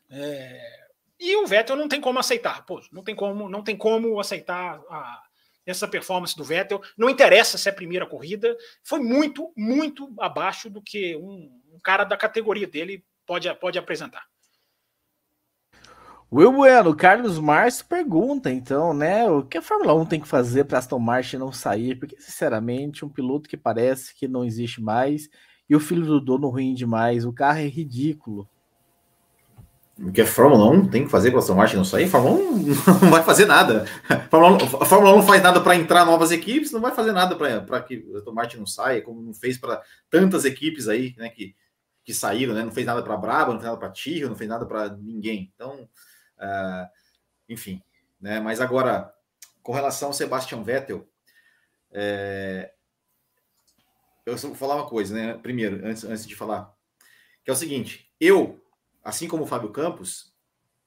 [0.09, 0.85] É...
[1.19, 4.81] E o Vettel não tem como aceitar, pô, não tem como, não tem como aceitar
[4.89, 5.21] a,
[5.65, 6.81] essa performance do Vettel.
[6.97, 11.79] Não interessa se é a primeira corrida, foi muito, muito abaixo do que um, um
[11.79, 14.25] cara da categoria dele pode, pode apresentar.
[16.31, 20.65] Will Bueno, Carlos Márcio pergunta, então, né, o que a Fórmula 1 tem que fazer
[20.65, 21.95] para Aston Martin não sair?
[21.95, 25.29] Porque, sinceramente, um piloto que parece que não existe mais
[25.69, 28.49] e o filho do dono ruim demais, o carro é ridículo.
[29.97, 32.03] O que a Fórmula 1 tem que fazer para Aston Martin não sair?
[32.05, 32.65] A Fórmula 1
[33.01, 33.85] não vai fazer nada.
[34.09, 36.91] A Fórmula 1, a Fórmula 1 não faz nada para entrar novas equipes, não vai
[36.91, 40.89] fazer nada para que a Aston Martin não saia, como não fez para tantas equipes
[40.89, 41.55] aí, né, que,
[42.03, 42.63] que saíram, né?
[42.63, 45.49] Não fez nada para Braba, não fez nada para Tiro, não fez nada para ninguém.
[45.55, 45.87] Então,
[46.37, 46.89] Uh,
[47.47, 47.81] enfim,
[48.19, 48.39] né?
[48.39, 49.13] Mas agora,
[49.61, 51.07] com relação ao Sebastian Vettel,
[51.91, 52.73] é,
[54.25, 55.33] eu vou falar uma coisa, né?
[55.35, 56.73] Primeiro, antes, antes de falar,
[57.43, 58.61] que é o seguinte: eu,
[59.03, 60.33] assim como o Fábio Campos,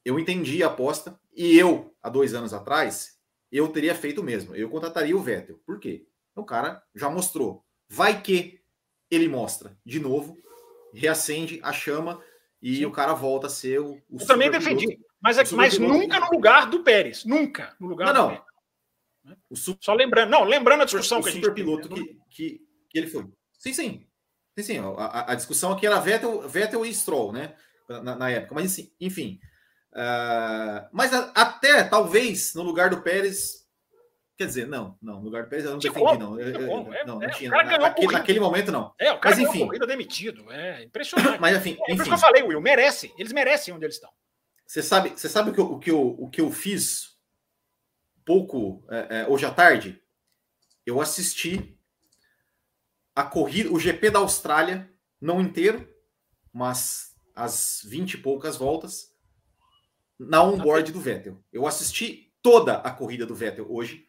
[0.05, 3.19] eu entendi a aposta e eu, há dois anos atrás,
[3.51, 4.55] eu teria feito o mesmo.
[4.55, 5.59] Eu contrataria o Vettel.
[5.65, 6.07] Por quê?
[6.35, 7.65] O cara já mostrou.
[7.89, 8.61] Vai que
[9.11, 10.37] ele mostra de novo,
[10.93, 12.23] reacende a chama
[12.61, 12.87] e Sim.
[12.87, 13.93] o cara volta a ser o.
[14.11, 14.99] o eu também defendi.
[15.20, 17.24] Mas, é mas nunca no lugar do Pérez.
[17.24, 18.28] Nunca no lugar não, do não.
[18.28, 18.49] Pérez.
[19.51, 19.78] O super...
[19.82, 23.09] Só lembrando, não, lembrando a discussão o que a gente piloto que, que, que, ele
[23.09, 23.27] foi.
[23.59, 24.07] Sim, sim.
[24.59, 24.78] Sim, sim.
[24.97, 27.55] A, a, discussão aqui era Vettel, Vettel e Stroll, né?
[27.89, 28.55] Na, na época.
[28.55, 29.39] Mas assim, enfim.
[29.93, 33.69] Uh, mas a, até talvez no lugar do Pérez
[34.39, 36.39] Quer dizer, não, não, no lugar do Pérez eu não defendi, como, não.
[36.39, 37.51] Eu- tinha eu- como, é, não, é, não o tinha.
[38.12, 38.95] Naquele, momento, não.
[38.97, 39.66] É, o cara Mas, enfim.
[39.66, 40.53] corrida demitido.
[40.53, 41.40] É impressionante.
[41.40, 43.12] Mas, enfim, É por isso que eu falei, Will, merece.
[43.19, 44.11] Eles merecem onde eles estão.
[44.69, 47.16] Você sabe, você sabe o, que eu, o, que eu, o que eu fiz
[48.23, 49.99] pouco é, é, hoje à tarde?
[50.85, 51.81] Eu assisti
[53.16, 55.89] a corrida, o GP da Austrália, não inteiro,
[56.53, 59.16] mas as 20 e poucas voltas,
[60.19, 61.43] na onboard do Vettel.
[61.51, 64.07] Eu assisti toda a corrida do Vettel hoje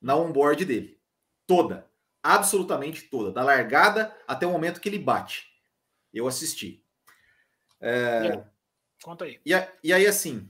[0.00, 1.00] na onboard dele.
[1.44, 1.90] Toda.
[2.22, 3.32] Absolutamente toda.
[3.32, 5.48] Da largada até o momento que ele bate.
[6.14, 6.84] Eu assisti.
[7.80, 8.44] É,
[9.02, 9.40] Conta aí.
[9.44, 10.48] e, a- e aí, assim,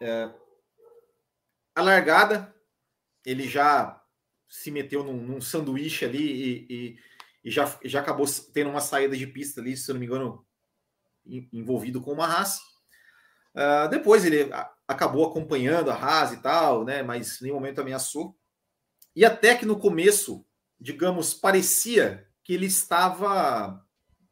[0.00, 0.30] é,
[1.74, 2.54] a largada,
[3.24, 4.02] ele já
[4.48, 6.98] se meteu num, num sanduíche ali e, e-
[7.44, 10.46] e já, já acabou tendo uma saída de pista ali, se eu não me engano,
[11.26, 12.60] en- envolvido com uma Haas.
[13.54, 14.50] Ah, depois ele
[14.86, 17.02] acabou acompanhando a Haas e tal, né?
[17.02, 18.36] Mas em nenhum momento ameaçou.
[19.14, 20.46] E até que no começo,
[20.80, 23.84] digamos, parecia que ele estava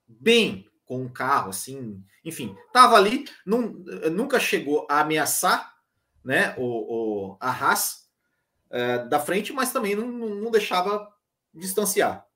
[0.06, 5.74] bem com o carro, assim, enfim, estava ali, nun- nunca chegou a ameaçar,
[6.24, 8.06] né, o, o- a Haas
[8.70, 11.12] eh, da frente, mas também não, não- não deixava
[11.54, 12.26] distanciar.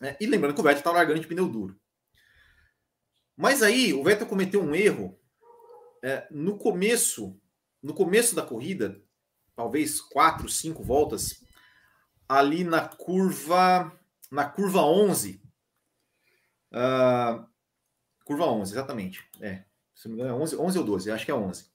[0.00, 0.16] né?
[0.20, 1.78] E lembrando que o Vettel estava largando de pneu duro.
[3.36, 5.18] Mas aí o Vettel cometeu um erro
[6.02, 7.40] eh, no começo,
[7.82, 9.02] no começo da corrida,
[9.56, 11.44] talvez quatro, cinco voltas,
[12.28, 13.92] ali na curva,
[14.30, 15.41] na curva 11,
[16.72, 17.46] ah,
[18.24, 19.24] curva 11, exatamente.
[19.40, 21.66] É, se não me engano, é 11, 11 ou 12, acho que é 11.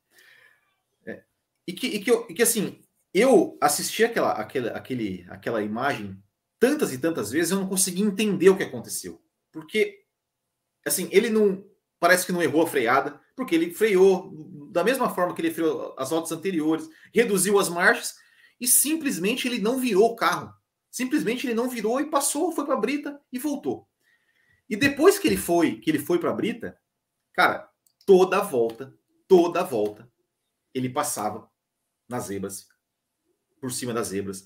[1.06, 1.24] É,
[1.68, 2.82] e, que, e, que, eu- e que, assim,
[3.14, 6.22] eu assisti aquela, aquela, aquele, aquela imagem
[6.60, 9.22] tantas e tantas vezes, eu não consegui entender o que aconteceu.
[9.52, 10.04] Porque,
[10.86, 11.66] assim, ele não.
[12.00, 14.32] Parece que não errou a freada, porque ele freou
[14.72, 18.14] da mesma forma que ele freou as voltas anteriores, reduziu as marchas
[18.62, 20.54] e simplesmente ele não virou o carro.
[20.92, 23.87] Simplesmente ele não virou e passou, foi para a brita e voltou.
[24.70, 26.78] E depois que ele foi, que ele foi para a brita,
[27.34, 27.70] cara,
[28.06, 28.94] toda a volta,
[29.28, 30.10] toda a volta,
[30.74, 31.50] ele passava
[32.10, 32.68] nas zebras,
[33.60, 34.46] por cima das zebras.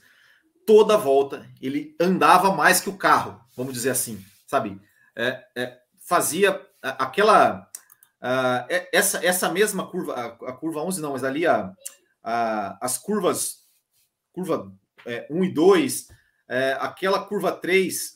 [0.65, 4.79] Toda a volta ele andava mais que o carro, vamos dizer assim, sabe?
[5.15, 7.69] É, é, fazia aquela
[8.69, 11.73] é- essa essa mesma curva, a, a curva 11 não, mas ali a,
[12.23, 13.65] a- as curvas
[14.31, 14.71] curva
[15.05, 16.07] é, 1 e 2,
[16.47, 18.15] é, aquela curva 3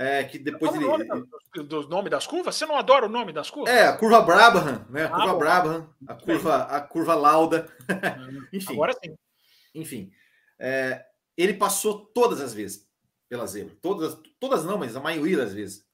[0.00, 0.84] é, que depois ele,
[1.54, 2.54] do, do nome das curvas?
[2.54, 3.74] Você não adora o nome das curvas?
[3.74, 5.06] é, a curva Brabham, né?
[5.06, 5.34] A curva Ah.
[5.34, 7.66] Brabham, a curva, a curva Lauda.
[8.52, 9.16] Enfim, Agora sim.
[9.74, 10.10] enfim.
[10.58, 11.04] é,
[11.36, 12.86] ele passou todas as vezes
[13.28, 13.74] pela zebra.
[13.82, 15.84] Todas, todas não, mas a maioria das vezes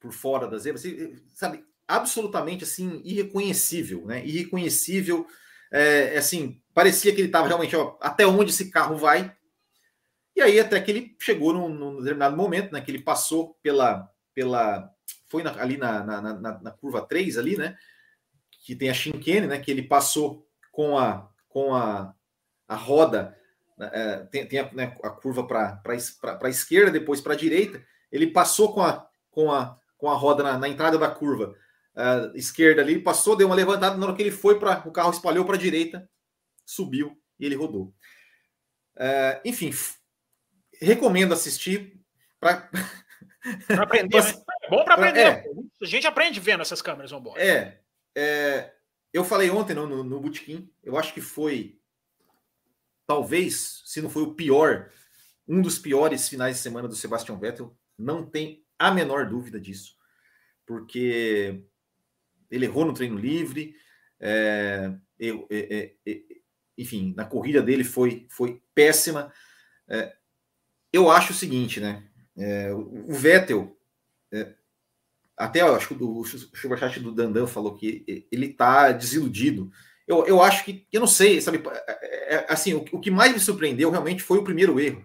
[0.00, 0.78] por fora da zebra.
[0.78, 4.24] assim, Sabe, absolutamente assim, irreconhecível, né?
[4.24, 5.26] Irreconhecível.
[5.70, 9.34] É, assim, parecia que ele estava realmente, ó, até onde esse carro vai.
[10.34, 12.80] E aí, até que ele chegou num, num determinado momento, né?
[12.80, 14.10] Que ele passou pela.
[14.34, 14.90] pela
[15.28, 17.76] foi na- ali na, na, na- na curva 3 ali, né?
[18.64, 19.58] Que tem a chicane, né?
[19.58, 22.14] Que ele passou com a, com a,
[22.66, 23.36] a roda,
[23.76, 25.82] né, é, tem, tem a, né, a curva para
[26.42, 27.84] a esquerda, depois para a direita.
[28.10, 31.54] Ele passou com a, com a, com a roda na, na entrada da curva
[31.94, 33.96] ah, esquerda ali, passou, deu uma levantada.
[33.98, 36.08] Na hora que ele foi para o carro espalhou para a direita,
[36.64, 37.94] subiu e ele rodou.
[38.96, 39.70] Ah, enfim,
[40.84, 42.00] recomendo assistir
[42.40, 42.68] para
[43.82, 44.30] aprender, né?
[44.62, 45.20] É bom pra Pra- aprender.
[45.20, 45.44] é.
[45.80, 47.40] A gente aprende vendo essas câmeras board.
[47.40, 47.80] É,
[48.16, 48.72] é,
[49.12, 51.78] eu falei ontem no, no, no Botequim, eu acho que foi,
[53.06, 54.90] talvez, se não foi o pior,
[55.46, 59.96] um dos piores finais de semana do Sebastian Vettel, não tem a menor dúvida disso,
[60.66, 61.62] porque
[62.50, 63.74] ele errou no treino livre,
[64.20, 66.20] é, eu- é, é, é,
[66.78, 69.32] enfim, na corrida dele foi, foi péssima.
[70.92, 72.04] É, eu acho o seguinte, né?
[72.36, 73.76] é, o o Vettel,
[74.32, 74.54] é,
[75.36, 79.70] até acho que o superchat do Dandan falou que ele tá desiludido.
[80.06, 83.32] Eu, eu acho que, eu não sei, sabe, é, é, assim, o, o que mais
[83.32, 85.04] me surpreendeu realmente foi o primeiro erro.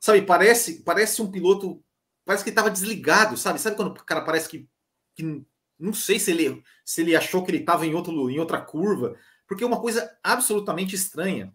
[0.00, 1.82] Sabe, parece, parece um piloto,
[2.24, 3.60] parece que estava desligado, sabe?
[3.60, 4.68] Sabe quando o cara parece que,
[5.14, 5.44] que
[5.78, 9.62] não sei se ele, se ele achou que ele estava em, em outra curva, porque
[9.62, 11.50] é uma coisa absolutamente estranha.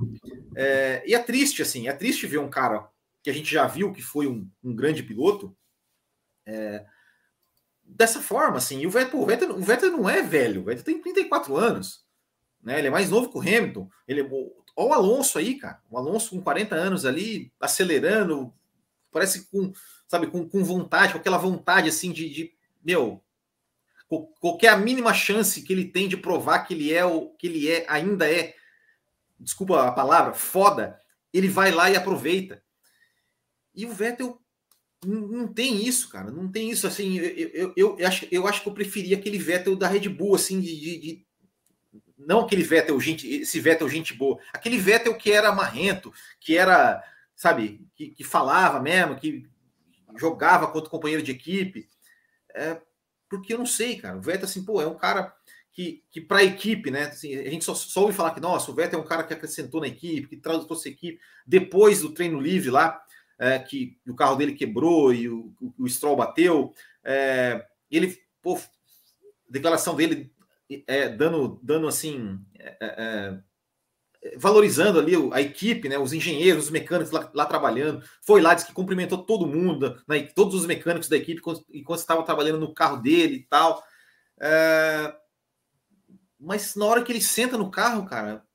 [0.55, 2.87] É, e é triste, assim, é triste ver um cara
[3.23, 5.55] que a gente já viu que foi um, um grande piloto,
[6.45, 6.85] é,
[7.83, 8.85] dessa forma, assim.
[8.85, 12.05] O Vettel, o Vettel, o Vettel não é velho, o Vettel tem 34 anos,
[12.61, 12.79] né?
[12.79, 13.89] Ele é mais novo que o Hamilton.
[14.07, 15.81] Ele, o, olha o Alonso aí, cara.
[15.89, 18.53] O Alonso com 40 anos ali, acelerando,
[19.11, 19.71] parece com,
[20.07, 22.53] sabe, com, com vontade, com aquela vontade assim de, de
[22.83, 23.23] meu,
[24.39, 27.69] qualquer a mínima chance que ele tem de provar que ele é o que ele
[27.69, 28.55] é, ainda é,
[29.39, 30.99] desculpa a palavra, foda,
[31.33, 32.61] ele vai lá e aproveita.
[33.73, 34.39] E o Vettel
[35.05, 36.29] não, tem isso, cara.
[36.29, 36.85] Não tem isso.
[36.85, 40.07] Assim, eu, eu, eu, eu, acho, eu acho que eu preferia aquele Vettel da Red
[40.09, 41.25] Bull, assim, de, de, de
[42.17, 47.03] não aquele Vettel, gente, esse Vettel gente boa, aquele Vettel que era marrento, que era,
[47.35, 49.49] sabe, que, que falava mesmo, que
[50.17, 51.87] jogava contra o companheiro de equipe.
[52.53, 52.79] É,
[53.29, 54.17] porque eu não sei, cara.
[54.17, 55.33] O Vettel, assim, pô, é um cara
[55.71, 57.03] que, que para a equipe, né?
[57.03, 59.33] Assim, a gente só, só ouve falar que, nossa, o Vettel é um cara que
[59.33, 61.19] acrescentou na equipe, que trouxe a equipe.
[61.47, 63.01] Depois do treino livre lá,
[63.41, 66.71] é, que o carro dele quebrou e o, o, Stroll bateu,
[67.03, 68.59] é, ele, pô,
[69.49, 70.31] declaração dele
[70.85, 73.41] é, dando, dando assim, é, é,
[74.21, 78.53] é, valorizando ali a equipe, né, os engenheiros, os mecânicos lá, lá, trabalhando, foi lá,
[78.53, 81.41] disse que cumprimentou todo mundo, né, todos os mecânicos da equipe
[81.73, 83.83] enquanto estava trabalhando no carro dele e tal.
[86.39, 88.45] Mas na hora que ele senta no carro, cara,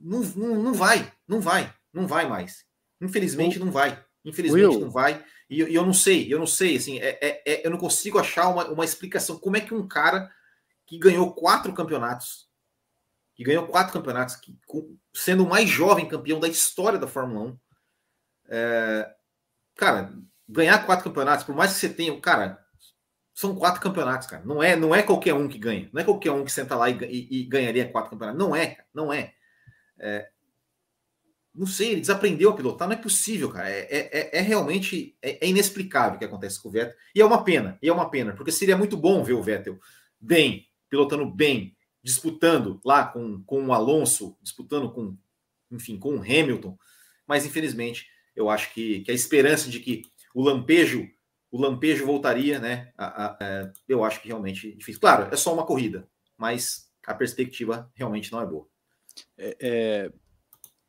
[0.00, 2.67] não, não, não vai, não vai, não vai mais.
[3.00, 4.02] Infelizmente, não vai.
[4.24, 4.80] Infelizmente, Will.
[4.80, 5.24] não vai.
[5.48, 8.18] E, e, eu não sei, eu não sei, assim, é, é, é, eu não consigo
[8.18, 9.38] achar uma, uma explicação.
[9.38, 10.30] Como é que um cara
[10.86, 12.48] que ganhou quatro campeonatos,
[13.34, 14.58] que ganhou quatro campeonatos, que,
[15.14, 17.58] sendo o mais jovem campeão da história da Fórmula 1,
[18.50, 19.14] é,
[19.76, 20.12] cara,
[20.48, 22.58] ganhar quatro campeonatos, por mais que você tenha, cara,
[23.38, 24.42] são quatro campeonatos, cara.
[24.44, 25.88] Não é, não é qualquer um que ganha.
[25.92, 28.40] Não é qualquer um que senta lá e, e, e ganharia quatro campeonatos.
[28.40, 28.78] Não é.
[28.92, 29.32] Não é.
[30.00, 30.28] é.
[31.58, 32.86] Não sei, ele desaprendeu a pilotar.
[32.86, 33.68] Não é possível, cara.
[33.68, 36.94] É, é, é, é realmente é, é, inexplicável o que acontece com o Vettel.
[37.14, 37.76] E é uma pena.
[37.82, 39.78] E é uma pena, porque seria muito bom ver o Vettel
[40.20, 45.16] bem, pilotando bem, disputando lá com, com o Alonso, disputando com,
[45.70, 46.78] enfim, com o Hamilton.
[47.26, 48.06] Mas infelizmente,
[48.36, 50.02] eu acho que, que a esperança de que
[50.32, 51.08] o lampejo
[51.50, 52.92] o lampejo voltaria, né?
[52.96, 55.00] A, a, a, é, eu acho que realmente difícil.
[55.00, 56.06] Claro, é só uma corrida,
[56.36, 58.68] mas a perspectiva realmente não é boa.
[59.36, 60.12] É, é,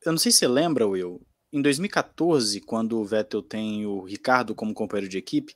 [0.05, 1.21] eu não sei se você lembra, Will,
[1.51, 5.55] em 2014, quando o Vettel tem o Ricardo como companheiro de equipe,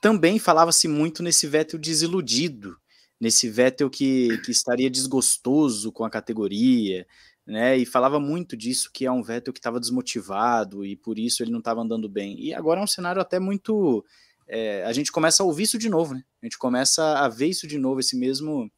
[0.00, 2.76] também falava-se muito nesse Vettel desiludido,
[3.20, 7.06] nesse Vettel que, que estaria desgostoso com a categoria,
[7.46, 7.76] né?
[7.76, 11.50] E falava muito disso, que é um Vettel que estava desmotivado e por isso ele
[11.50, 12.40] não estava andando bem.
[12.40, 14.04] E agora é um cenário até muito
[14.48, 16.22] é, a gente começa a ouvir isso de novo, né?
[16.42, 18.70] A gente começa a ver isso de novo, esse mesmo,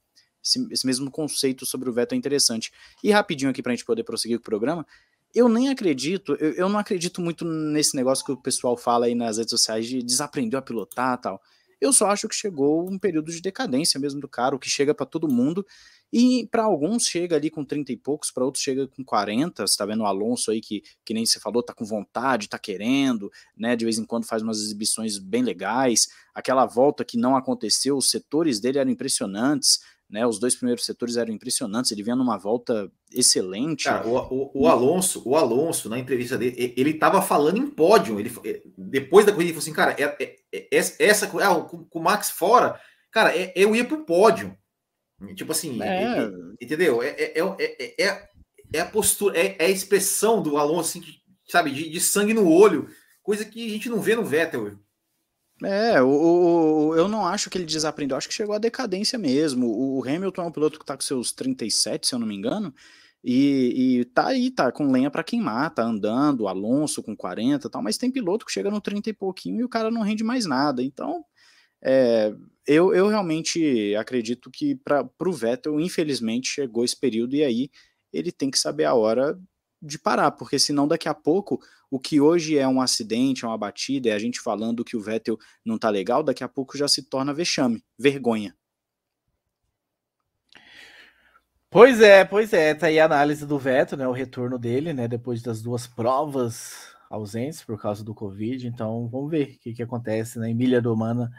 [0.44, 2.70] esse, esse mesmo conceito sobre o veto é interessante.
[3.02, 4.86] E rapidinho aqui para a gente poder prosseguir com o programa,
[5.34, 9.14] eu nem acredito, eu, eu, não acredito muito nesse negócio que o pessoal fala aí
[9.14, 11.42] nas redes sociais de desaprender a pilotar tal.
[11.80, 14.94] Eu só acho que chegou um período de decadência mesmo do cara, o que chega
[14.94, 15.66] para todo mundo
[16.16, 19.66] e para alguns chega ali com 30 e poucos, para outros chega com 40.
[19.66, 22.56] Você tá vendo o Alonso aí que, que nem você falou, tá com vontade, tá
[22.56, 23.74] querendo, né?
[23.74, 26.06] De vez em quando faz umas exibições bem legais.
[26.32, 29.80] Aquela volta que não aconteceu, os setores dele eram impressionantes.
[30.08, 33.84] Né, os dois primeiros setores eram impressionantes, ele vinha numa volta excelente.
[33.84, 38.20] Cara, o, o, o, Alonso, o Alonso, na entrevista dele, ele estava falando em pódio.
[38.20, 38.30] Ele,
[38.76, 42.02] depois da corrida, ele falou assim: cara, é, é, é, essa, ah, com, com o
[42.02, 42.78] Max fora,
[43.10, 44.56] cara, é, eu ia pro pódio.
[45.34, 46.28] Tipo assim, é.
[46.60, 47.02] entendeu?
[47.02, 48.28] É, é, é, é,
[48.72, 51.04] é, a postura, é, a expressão do Alonso, assim,
[51.48, 52.88] sabe, de, de, sangue no olho,
[53.22, 54.78] coisa que a gente não vê no Vettel.
[55.64, 59.66] É, o, o, eu não acho que ele desaprendeu, acho que chegou à decadência mesmo.
[59.66, 62.34] O, o Hamilton é um piloto que tá com seus 37, se eu não me
[62.34, 62.74] engano,
[63.22, 67.70] e, e tá aí, tá com lenha para queimar, tá andando, Alonso com 40 e
[67.70, 70.22] tal, mas tem piloto que chega no 30 e pouquinho e o cara não rende
[70.22, 70.82] mais nada.
[70.82, 71.24] Então,
[71.82, 72.34] é,
[72.66, 77.70] eu, eu realmente acredito que para o Vettel, infelizmente, chegou esse período e aí
[78.12, 79.38] ele tem que saber a hora
[79.84, 83.58] de parar, porque senão daqui a pouco o que hoje é um acidente, é uma
[83.58, 86.88] batida, é a gente falando que o Vettel não tá legal, daqui a pouco já
[86.88, 88.54] se torna vexame, vergonha.
[91.70, 95.08] Pois é, pois é, tá aí a análise do Vettel, né, o retorno dele, né,
[95.08, 99.82] depois das duas provas ausentes por causa do Covid, então vamos ver o que, que
[99.82, 101.30] acontece na Emília Romana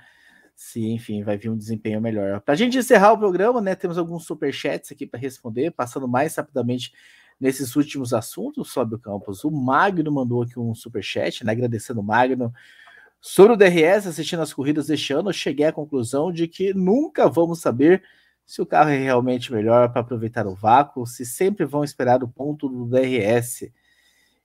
[0.55, 2.39] se, enfim, vai vir um desempenho melhor.
[2.39, 6.35] Para a gente encerrar o programa, né, temos alguns superchats aqui para responder, passando mais
[6.35, 6.91] rapidamente
[7.39, 9.43] nesses últimos assuntos sobre o campus.
[9.43, 12.53] O Magno mandou aqui um superchat, né, agradecendo o Magno.
[13.19, 17.59] Sobre o DRS, assistindo as corridas deste ano, cheguei à conclusão de que nunca vamos
[17.59, 18.03] saber
[18.45, 22.27] se o carro é realmente melhor para aproveitar o vácuo, se sempre vão esperar o
[22.27, 23.71] ponto do DRS.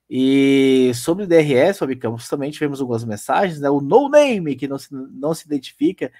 [0.09, 3.69] E sobre o DRS, Fabi Campos, também tivemos algumas mensagens, né?
[3.69, 6.11] O No Name, que não se, não se identifica.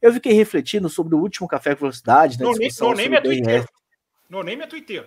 [0.00, 2.44] Eu fiquei refletindo sobre o último Café com Velocidade, né?
[2.44, 3.66] No, no Name é Twitter.
[4.28, 5.06] No Name é Twitter.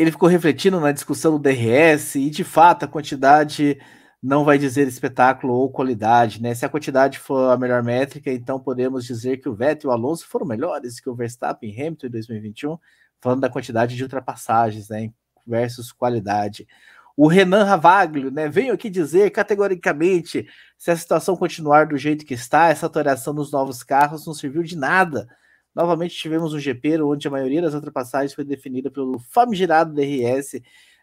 [0.00, 3.78] Ele ficou refletindo na discussão do DRS e, de fato, a quantidade
[4.22, 6.54] não vai dizer espetáculo ou qualidade, né?
[6.54, 9.94] Se a quantidade for a melhor métrica, então podemos dizer que o Vettel e o
[9.94, 12.78] Alonso foram melhores que o Verstappen e Hamilton em 2021,
[13.20, 15.12] falando da quantidade de ultrapassagens, né?
[15.46, 16.66] versus qualidade.
[17.14, 20.46] O Renan Ravaglio, né, veio aqui dizer categoricamente
[20.78, 24.62] se a situação continuar do jeito que está, essa atualização dos novos carros não serviu
[24.62, 25.28] de nada.
[25.74, 30.60] Novamente tivemos um GP onde a maioria das ultrapassagens foi definida pelo famigerado DRS,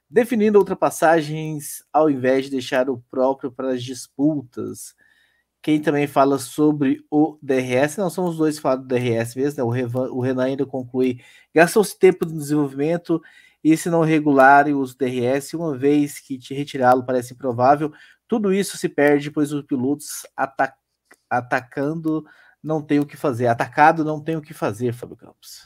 [0.09, 4.95] definindo ultrapassagens ao invés de deixar o próprio para as disputas.
[5.61, 9.63] Quem também fala sobre o DRS, não são os dois falam do DRS mesmo, né?
[9.63, 11.19] o, Revan, o Renan ainda conclui,
[11.53, 13.21] gastou-se tempo de desenvolvimento
[13.63, 17.91] e se não regular o uso DRS, uma vez que te retirá-lo parece improvável,
[18.27, 20.73] tudo isso se perde, pois os pilotos ata
[21.29, 22.25] atacando
[22.67, 23.47] não tem o que fazer.
[23.47, 25.65] Atacado não tem o que fazer, Fábio Campos.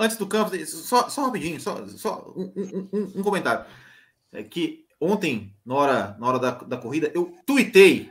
[0.00, 2.52] Antes do Campos, só, só rapidinho, só, só um,
[2.92, 3.64] um, um, comentário.
[4.32, 8.10] É que ontem, na hora, na hora da, da corrida, eu tuitei.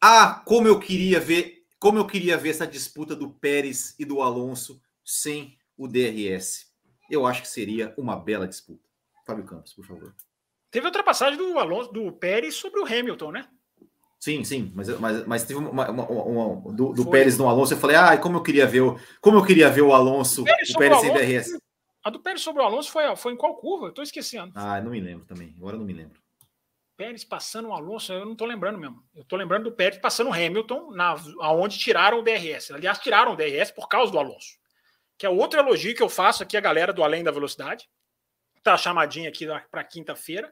[0.00, 4.20] Ah, como eu queria ver, como eu queria ver essa disputa do Pérez e do
[4.20, 6.66] Alonso sem o DRS.
[7.08, 8.82] Eu acho que seria uma bela disputa.
[9.24, 10.14] Fábio Campos, por favor.
[10.68, 13.48] Teve ultrapassagem do Alonso, do Pérez sobre o Hamilton, né?
[14.24, 17.74] Sim, sim, mas, mas, mas teve uma, uma, uma, uma do, do Pérez no Alonso.
[17.74, 20.44] Eu falei, ah, como eu queria ver o, como eu queria ver o Alonso, o
[20.46, 21.58] Pérez, o Pérez sem DRS.
[22.02, 23.88] A do Pérez sobre o Alonso foi, foi em qual curva?
[23.88, 24.50] Eu tô esquecendo.
[24.54, 25.52] Ah, não me lembro também.
[25.58, 26.18] Agora não me lembro.
[26.96, 29.04] Pérez passando o Alonso, eu não tô lembrando mesmo.
[29.14, 32.70] Eu tô lembrando do Pérez passando o Hamilton, na, aonde tiraram o DRS.
[32.70, 34.56] Aliás, tiraram o DRS por causa do Alonso.
[35.18, 37.90] Que é outro elogio que eu faço aqui a galera do Além da Velocidade.
[38.62, 40.50] Tá chamadinha aqui para quinta-feira.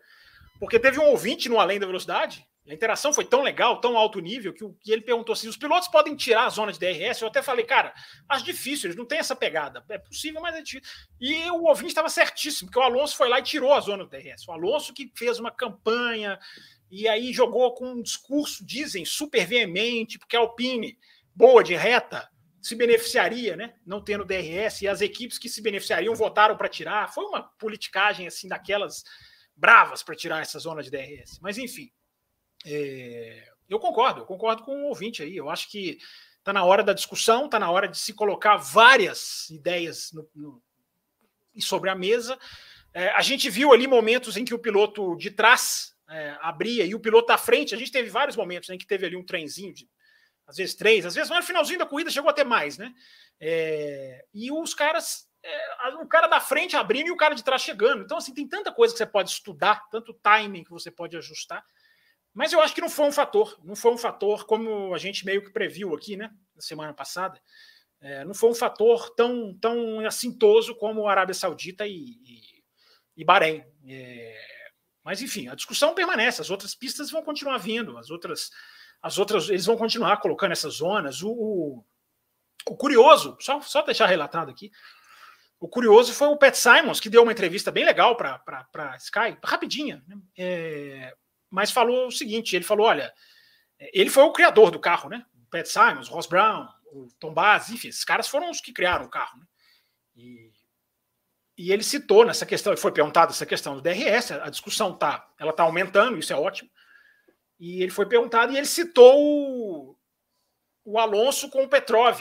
[0.61, 4.21] Porque teve um ouvinte no Além da Velocidade a interação foi tão legal, tão alto
[4.21, 7.21] nível, que, que ele perguntou assim: os pilotos podem tirar a zona de DRS?
[7.21, 7.93] Eu até falei, cara,
[8.29, 9.85] acho difícil, eles não têm essa pegada.
[9.89, 10.89] É possível, mas é difícil.
[11.21, 14.11] E o ouvinte estava certíssimo, porque o Alonso foi lá e tirou a zona do
[14.11, 14.47] DRS.
[14.47, 16.39] O Alonso que fez uma campanha
[16.89, 20.99] e aí jogou com um discurso, dizem, super veemente, porque a Alpine,
[21.35, 22.29] boa de reta,
[22.61, 23.75] se beneficiaria, né?
[23.85, 27.13] Não tendo DRS, e as equipes que se beneficiariam votaram para tirar.
[27.13, 29.03] Foi uma politicagem assim daquelas
[29.57, 31.41] bravas para tirar essa zona de DRS.
[31.41, 31.91] Mas enfim.
[32.65, 35.37] É, eu concordo, eu concordo com o ouvinte aí.
[35.37, 35.99] Eu acho que
[36.39, 40.63] está na hora da discussão, está na hora de se colocar várias ideias no, no,
[41.59, 42.39] sobre a mesa.
[42.93, 46.95] É, a gente viu ali momentos em que o piloto de trás é, abria e
[46.95, 47.75] o piloto da frente.
[47.75, 49.89] A gente teve vários momentos em que teve ali um trenzinho de
[50.47, 52.93] às vezes três, às vezes no finalzinho da corrida chegou até mais, né?
[53.41, 57.63] É, e os caras, é, o cara da frente abrindo e o cara de trás
[57.63, 58.03] chegando.
[58.03, 61.65] Então, assim, tem tanta coisa que você pode estudar, tanto timing que você pode ajustar.
[62.35, 65.25] Mas eu acho que não foi um fator, não foi um fator como a gente
[65.25, 67.41] meio que previu aqui, né, na semana passada.
[68.01, 72.41] É, não foi um fator tão, tão assintoso como a Arábia Saudita e, e,
[73.19, 73.63] e Bahrein.
[73.87, 74.41] É,
[75.05, 78.51] mas enfim, a discussão permanece, as outras pistas vão continuar vindo, as outras,
[79.01, 81.23] as outras, eles vão continuar colocando essas zonas.
[81.23, 81.85] O, o,
[82.69, 84.71] o curioso, só, só deixar relatado aqui,
[85.61, 90.03] o curioso foi o Pat Simons, que deu uma entrevista bem legal para Sky, rapidinha,
[90.09, 90.17] né?
[90.37, 91.15] é,
[91.53, 93.13] mas falou o seguinte: ele falou, olha,
[93.93, 95.27] ele foi o criador do carro, né?
[95.35, 98.73] O Pat Simons, o Ross Brown, o Tom Bass, enfim, esses caras foram os que
[98.73, 99.47] criaram o carro, né?
[100.17, 100.51] E,
[101.59, 105.53] e ele citou nessa questão, foi perguntado essa questão do DRS, a discussão tá, ela
[105.53, 106.71] tá aumentando, isso é ótimo.
[107.61, 109.95] E ele foi perguntado e ele citou o,
[110.85, 112.21] o Alonso com o Petrov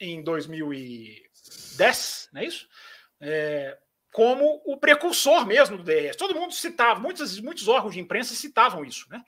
[0.00, 2.68] em 2010, não é isso?
[3.20, 3.76] É,
[4.12, 6.16] como o precursor mesmo do DRS.
[6.16, 9.22] Todo mundo citava, muitos, muitos órgãos de imprensa citavam isso, né?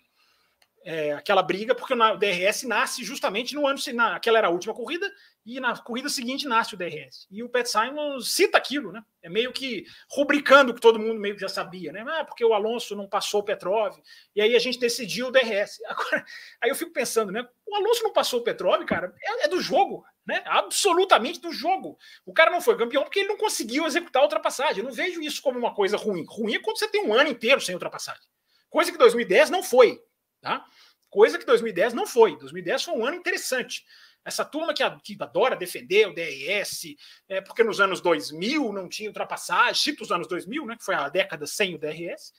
[0.84, 4.74] É, aquela briga, porque o DRS nasce justamente no ano, na, aquela era a última
[4.74, 5.08] corrida,
[5.46, 7.28] e na corrida seguinte nasce o DRS.
[7.30, 9.00] E o Pat Simon cita aquilo, né?
[9.22, 12.04] É meio que rubricando o que todo mundo meio que já sabia, né?
[12.04, 13.96] Ah, porque o Alonso não passou o Petrov,
[14.34, 15.78] e aí a gente decidiu o DRS.
[15.86, 16.24] Agora,
[16.60, 17.46] aí eu fico pensando, né?
[17.64, 20.42] O Alonso não passou o Petrov, cara, é, é do jogo né?
[20.46, 21.98] Absolutamente do jogo.
[22.24, 24.78] O cara não foi campeão porque ele não conseguiu executar a ultrapassagem.
[24.78, 26.24] Eu não vejo isso como uma coisa ruim.
[26.28, 28.22] Ruim é quando você tem um ano inteiro sem ultrapassagem.
[28.70, 30.00] Coisa que 2010 não foi,
[30.40, 30.64] tá?
[31.10, 32.38] Coisa que 2010 não foi.
[32.38, 33.84] 2010 foi um ano interessante.
[34.24, 34.82] Essa turma que,
[35.20, 36.94] adora defender o DRS,
[37.28, 40.94] é, porque nos anos 2000 não tinha ultrapassagem, cito os anos 2000, né, que foi
[40.94, 42.32] a década sem o DRS,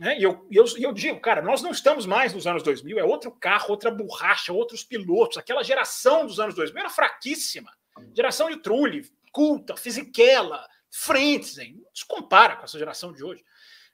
[0.00, 0.18] né?
[0.18, 3.30] E eu, eu, eu digo, cara, nós não estamos mais nos anos 2000, é outro
[3.30, 5.36] carro, outra borracha, outros pilotos.
[5.36, 7.70] Aquela geração dos anos 2000 era fraquíssima.
[8.16, 13.44] Geração de Trulli, Culta, Fisichella, Frentzen, não se compara com essa geração de hoje.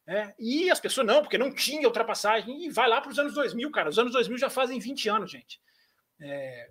[0.07, 2.65] É, e as pessoas não, porque não tinha ultrapassagem.
[2.65, 3.91] E vai lá para os anos 2000, cara.
[3.91, 5.61] Os anos 2000 já fazem 20 anos, gente.
[6.21, 6.71] É,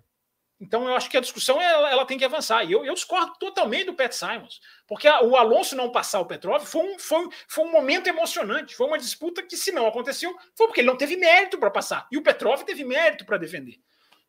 [0.58, 2.64] então, eu acho que a discussão ela, ela tem que avançar.
[2.64, 6.24] E eu, eu, discordo totalmente do Pat Simons, porque a, o Alonso não passar o
[6.24, 8.74] Petrov foi um, foi, foi um momento emocionante.
[8.74, 12.06] Foi uma disputa que, se não aconteceu, foi porque ele não teve mérito para passar.
[12.10, 13.78] E o Petrov teve mérito para defender.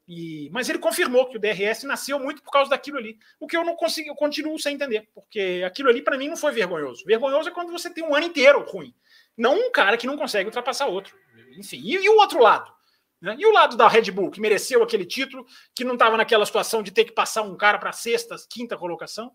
[0.05, 3.17] E, mas ele confirmou que o DRS nasceu muito por causa daquilo ali.
[3.39, 6.37] O que eu não consigo, eu continuo sem entender, porque aquilo ali para mim não
[6.37, 7.05] foi vergonhoso.
[7.05, 8.93] Vergonhoso é quando você tem um ano inteiro ruim,
[9.35, 11.17] não um cara que não consegue ultrapassar outro.
[11.57, 12.76] Enfim, e, e o outro lado?
[13.21, 13.35] Né?
[13.39, 15.45] E o lado da Red Bull, que mereceu aquele título,
[15.75, 19.31] que não estava naquela situação de ter que passar um cara para sexta, quinta colocação.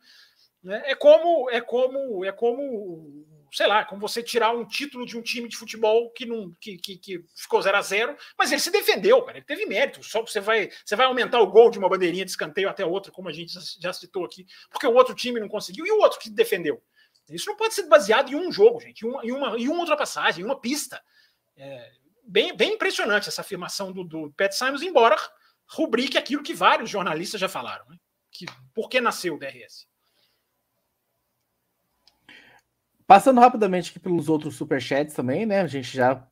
[0.63, 0.83] Né?
[0.87, 5.21] É como é como é como sei lá, como você tirar um título de um
[5.21, 8.71] time de futebol que não que, que, que ficou 0 a 0 mas ele se
[8.71, 10.03] defendeu, cara, ele teve mérito.
[10.03, 13.13] Só você vai você vai aumentar o gol de uma bandeirinha de escanteio até outra,
[13.13, 16.19] como a gente já citou aqui, porque o outro time não conseguiu e o outro
[16.19, 16.83] que defendeu.
[17.29, 19.81] Isso não pode ser baseado em um jogo, gente, em uma, em uma, em uma
[19.81, 21.03] ultrapassagem, em uma pista.
[21.57, 21.93] É,
[22.33, 25.17] bem, bem impressionante essa afirmação do, do Pat Simons, embora
[25.69, 27.97] rubrique aquilo que vários jornalistas já falaram, né?
[28.31, 29.87] que por que nasceu o DRS.
[33.07, 35.61] Passando rapidamente aqui pelos outros superchats também, né?
[35.61, 36.27] A gente já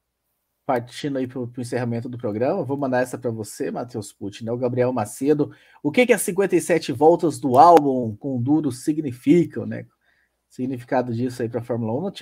[0.64, 4.52] partindo aí para o encerramento do programa, vou mandar essa para você, Matheus Pucci, né?
[4.52, 5.54] O Gabriel Macedo.
[5.82, 9.84] O que, que as 57 voltas do álbum com duro significam, né?
[10.48, 12.12] Significado disso aí para a Fórmula 1.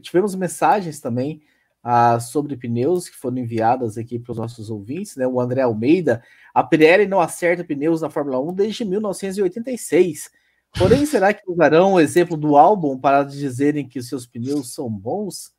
[0.00, 1.42] Tivemos mensagens também
[1.82, 5.26] ah, sobre pneus que foram enviadas aqui para os nossos ouvintes, né?
[5.26, 6.22] O André Almeida.
[6.54, 10.30] A Pirelli não acerta pneus na Fórmula 1 desde 1986.
[10.78, 15.52] Porém, será que usarão o exemplo do álbum para dizerem que seus pneus são bons?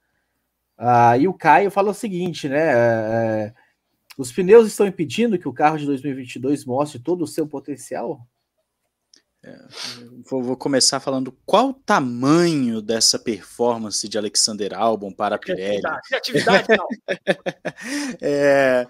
[0.77, 3.47] Ah, e o Caio fala o seguinte, né?
[3.47, 3.53] É,
[4.17, 8.25] os pneus estão impedindo que o carro de 2022 mostre todo o seu potencial?
[9.43, 9.57] É,
[10.29, 15.81] vou, vou, começar falando qual o tamanho dessa performance de Alexander Albon para a Pirelli.
[16.07, 16.87] Criatividade, não.
[18.21, 18.85] é,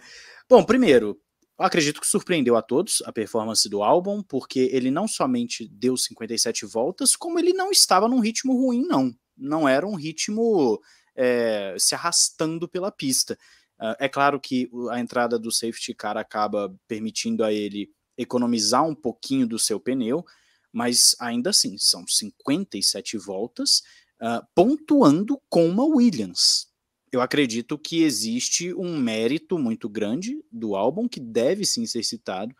[0.49, 1.17] bom, primeiro,
[1.57, 5.95] eu acredito que surpreendeu a todos a performance do álbum, porque ele não somente deu
[5.95, 9.15] 57 voltas, como ele não estava num ritmo ruim, não.
[9.37, 10.81] Não era um ritmo
[11.15, 13.37] é, se arrastando pela pista.
[13.79, 18.93] Uh, é claro que a entrada do safety car acaba permitindo a ele economizar um
[18.93, 20.25] pouquinho do seu pneu,
[20.71, 23.81] mas ainda assim, são 57 voltas,
[24.21, 26.71] uh, pontuando com uma Williams
[27.11, 32.55] eu acredito que existe um mérito muito grande do álbum que deve sim ser citado.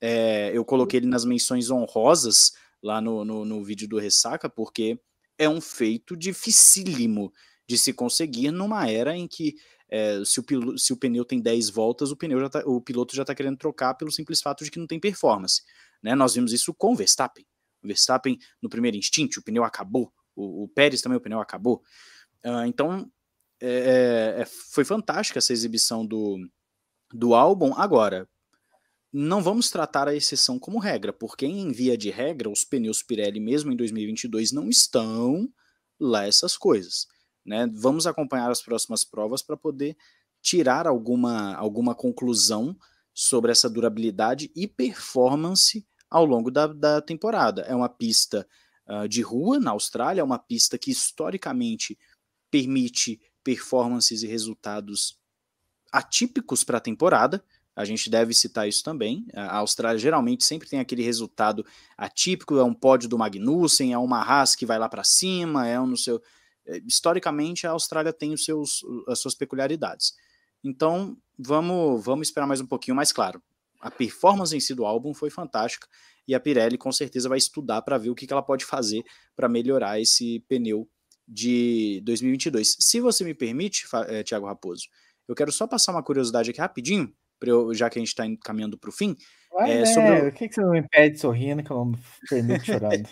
[0.00, 5.00] É, eu coloquei ele nas menções honrosas lá no, no, no, vídeo do Ressaca, porque
[5.38, 7.32] é um feito dificílimo
[7.66, 9.54] de se conseguir numa era em que
[9.88, 13.22] é, se, o, se, o, pneu tem 10 voltas, o, pneu tá, o piloto já
[13.22, 15.62] está querendo trocar pelo simples fato de que não tem performance.
[16.02, 16.14] Né?
[16.14, 17.46] Nós vimos isso com o Verstappen.
[17.84, 20.12] O Verstappen, no primeiro instinto, o pneu acabou.
[20.34, 21.82] O, o Pérez também, o pneu acabou.
[22.44, 23.10] Uh, então,
[23.60, 26.38] é, é, é, foi fantástica essa exibição do,
[27.12, 27.72] do álbum.
[27.76, 28.28] Agora,
[29.12, 33.40] não vamos tratar a exceção como regra, porque em via de regra, os pneus Pirelli,
[33.40, 35.48] mesmo em 2022, não estão
[36.00, 37.06] lá essas coisas.
[37.44, 37.70] Né?
[37.72, 39.96] Vamos acompanhar as próximas provas para poder
[40.42, 42.76] tirar alguma, alguma conclusão
[43.14, 47.62] sobre essa durabilidade e performance ao longo da, da temporada.
[47.62, 48.46] É uma pista
[48.86, 51.98] uh, de rua na Austrália, é uma pista que historicamente
[52.52, 55.18] permite performances e resultados
[55.90, 57.44] atípicos para a temporada.
[57.74, 59.26] A gente deve citar isso também.
[59.34, 61.66] A Austrália geralmente sempre tem aquele resultado
[61.98, 65.80] atípico, é um pódio do Magnussen, é uma Haas que vai lá para cima, é
[65.80, 66.22] um no seu
[66.64, 70.14] é, historicamente a Austrália tem os seus as suas peculiaridades.
[70.62, 73.42] Então, vamos vamos esperar mais um pouquinho, mais claro.
[73.80, 75.86] A performance em si do álbum foi fantástica
[76.26, 79.04] e a Pirelli com certeza vai estudar para ver o que ela pode fazer
[79.36, 80.88] para melhorar esse pneu
[81.26, 82.76] de 2022.
[82.80, 84.88] Se você me permite, é, Tiago Raposo,
[85.28, 88.78] eu quero só passar uma curiosidade aqui rapidinho, eu, já que a gente está caminhando
[88.78, 89.16] para o fim.
[89.52, 90.32] Vai, é, sobre o...
[90.32, 91.92] que, que você não me impede sorrindo que eu não
[92.28, 93.08] permito chorando?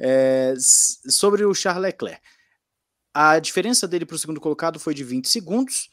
[0.00, 0.54] é,
[1.08, 2.20] sobre o Charles Leclerc.
[3.14, 5.90] A diferença dele para o segundo colocado foi de 20 segundos,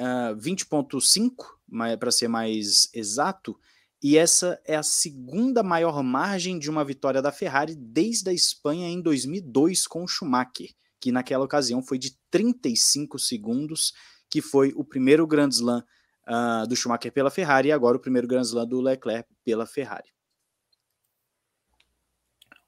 [0.00, 3.58] uh, 20.5, para ser mais exato,
[4.02, 8.88] e essa é a segunda maior margem de uma vitória da Ferrari desde a Espanha
[8.88, 10.70] em 2002 com o Schumacher
[11.00, 13.92] que naquela ocasião foi de 35 segundos,
[14.30, 15.82] que foi o primeiro Grand Slam
[16.26, 20.08] uh, do Schumacher pela Ferrari e agora o primeiro Grand Slam do Leclerc pela Ferrari.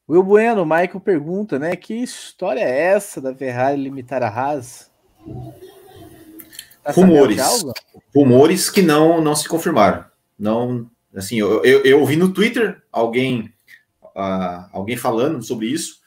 [0.09, 1.77] Will Bueno, Michael pergunta, né?
[1.77, 4.91] Que história é essa da Ferrari limitar a Haas?
[6.83, 7.41] Tá rumores.
[8.15, 10.05] Rumores que não, não se confirmaram.
[10.39, 13.53] Não, assim, eu, eu, eu ouvi no Twitter alguém,
[14.03, 16.01] uh, alguém falando sobre isso,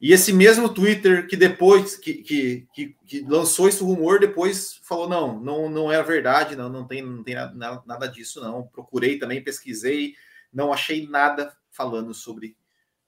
[0.00, 5.08] e esse mesmo Twitter que depois que, que, que, que, lançou esse rumor, depois falou:
[5.08, 8.64] não, não, não é verdade, não, não tem, não tem nada, nada disso, não.
[8.64, 10.14] Procurei também, pesquisei,
[10.52, 12.56] não achei nada falando sobre,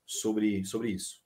[0.07, 1.24] sobre, sobre isso.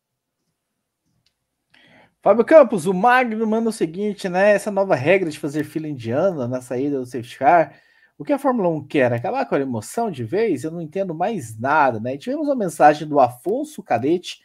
[2.20, 4.51] Fábio Campos, o Magno manda o seguinte, né?
[4.51, 7.81] Essa nova regra de fazer fila indiana na saída do safety car
[8.19, 9.12] O que a Fórmula 1 quer?
[9.12, 10.65] Acabar com a emoção de vez?
[10.65, 12.15] Eu não entendo mais nada, né?
[12.15, 14.40] E tivemos uma mensagem do Afonso Cadete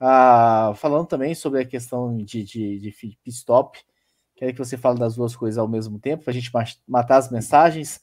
[0.00, 3.78] uh, falando também sobre a questão de, de, de pit stop.
[4.34, 6.50] Quero que você fale das duas coisas ao mesmo tempo, para a gente
[6.86, 8.00] matar as mensagens.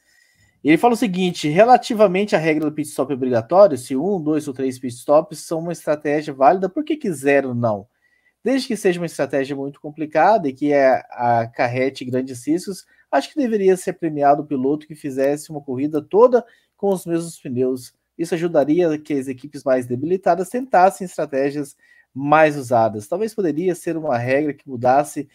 [0.64, 4.54] Ele fala o seguinte: relativamente à regra do pit stop obrigatório, se um, dois ou
[4.54, 7.88] três pit stops são uma estratégia válida, por que, que zero não?
[8.44, 13.40] Desde que seja uma estratégia muito complicada e que é, acarrete grandes riscos, acho que
[13.40, 16.44] deveria ser premiado o piloto que fizesse uma corrida toda
[16.76, 17.94] com os mesmos pneus.
[18.18, 21.76] Isso ajudaria que as equipes mais debilitadas tentassem estratégias
[22.14, 23.08] mais usadas.
[23.08, 25.30] Talvez poderia ser uma regra que mudasse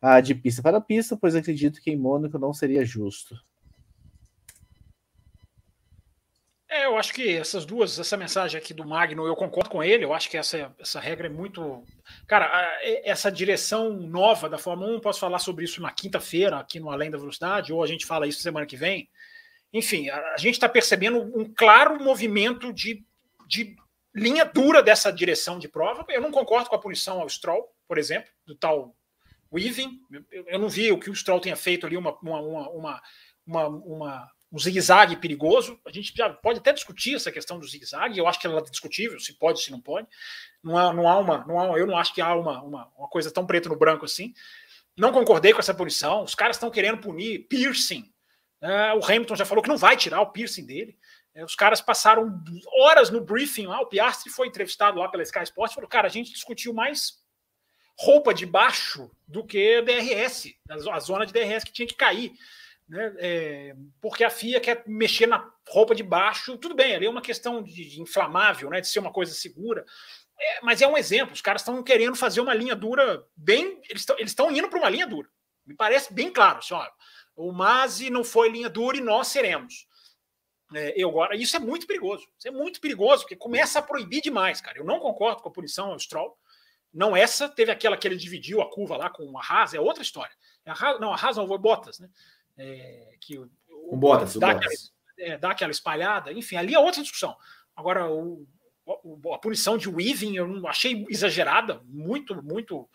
[0.00, 3.34] ah, de pista para pista, pois acredito que em Mônaco não seria justo.
[6.72, 10.04] É, eu acho que essas duas, essa mensagem aqui do Magno, eu concordo com ele.
[10.04, 11.82] Eu acho que essa, essa regra é muito.
[12.28, 12.48] Cara,
[13.02, 17.10] essa direção nova da Fórmula 1, posso falar sobre isso na quinta-feira, aqui no Além
[17.10, 19.10] da Velocidade, ou a gente fala isso semana que vem.
[19.72, 23.04] Enfim, a, gente está percebendo um claro movimento de,
[23.48, 23.74] de
[24.14, 26.06] linha dura dessa direção de prova.
[26.08, 28.94] Eu não concordo com a punição ao Stroll, por exemplo, do tal
[29.52, 30.00] Weaving.
[30.30, 33.02] Eu, eu não vi o que o Stroll tenha feito ali, uma, uma, uma,
[33.44, 35.78] uma, uma um zigue-zague perigoso.
[35.86, 38.18] A gente já pode até discutir essa questão do zigue-zague.
[38.18, 40.08] Eu acho que ela é discutível, se pode, se não pode.
[40.62, 43.08] Não há, não há uma, não há, eu não acho que há uma, uma, uma
[43.08, 44.34] coisa tão preto no branco assim.
[44.96, 46.24] Não concordei com essa punição.
[46.24, 48.12] Os caras estão querendo punir piercing.
[48.60, 50.98] É, o Hamilton já falou que não vai tirar o piercing dele.
[51.32, 52.42] É, os caras passaram
[52.80, 53.80] horas no briefing lá.
[53.80, 55.74] O Piastri foi entrevistado lá pela Sky Sports.
[55.74, 57.20] Falou, cara, a gente discutiu mais
[57.96, 60.54] roupa de baixo do que DRS,
[60.90, 62.32] a zona de DRS que tinha que cair
[62.90, 63.14] né?
[63.18, 67.22] É, porque a FIA quer mexer na roupa de baixo, tudo bem, ali é uma
[67.22, 68.80] questão de, de inflamável, né?
[68.80, 69.84] De ser uma coisa segura.
[70.36, 73.80] É, mas é um exemplo, os caras estão querendo fazer uma linha dura bem.
[73.88, 75.28] Eles estão indo para uma linha dura.
[75.64, 76.74] Me parece bem claro, assim,
[77.36, 79.86] o Masi não foi linha dura e nós seremos.
[80.74, 82.26] É, eu agora, isso é muito perigoso.
[82.36, 84.78] Isso é muito perigoso, porque começa a proibir demais, cara.
[84.78, 86.36] Eu não concordo com a punição ao Stroll.
[86.92, 90.02] Não essa, teve aquela que ele dividiu a curva lá com a Haas, é outra
[90.02, 90.34] história.
[90.66, 92.08] A Haas, não, a Haas não foi Bottas, né?
[92.60, 93.50] É, que o,
[93.90, 94.74] o Bottas, dá, o aquela,
[95.18, 97.34] é, dá aquela espalhada, enfim, ali é outra discussão.
[97.74, 98.46] Agora, o,
[98.84, 102.88] o, a punição de Weaving eu não achei exagerada, muito, muito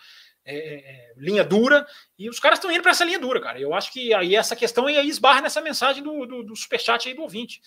[0.46, 1.86] é, é, é linha dura,
[2.18, 3.60] e os caras estão indo para essa linha dura, cara.
[3.60, 7.16] Eu acho que aí essa questão aí esbarra nessa mensagem do, do, do superchat aí
[7.16, 7.62] do ouvinte.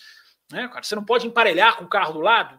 [0.50, 0.82] Né, cara?
[0.82, 2.58] Você não pode emparelhar com o carro do lado.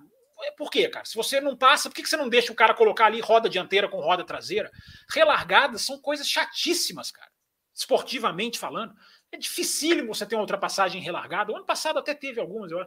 [0.58, 1.06] Por quê, cara?
[1.06, 3.90] Se você não passa, por que você não deixa o cara colocar ali roda dianteira
[3.90, 4.72] com roda traseira?
[5.12, 7.30] Relargadas são coisas chatíssimas, cara.
[7.74, 8.94] Esportivamente falando.
[9.32, 11.52] É dificílimo você ter uma ultrapassagem relargada.
[11.52, 12.84] O ano passado até teve algumas, eu.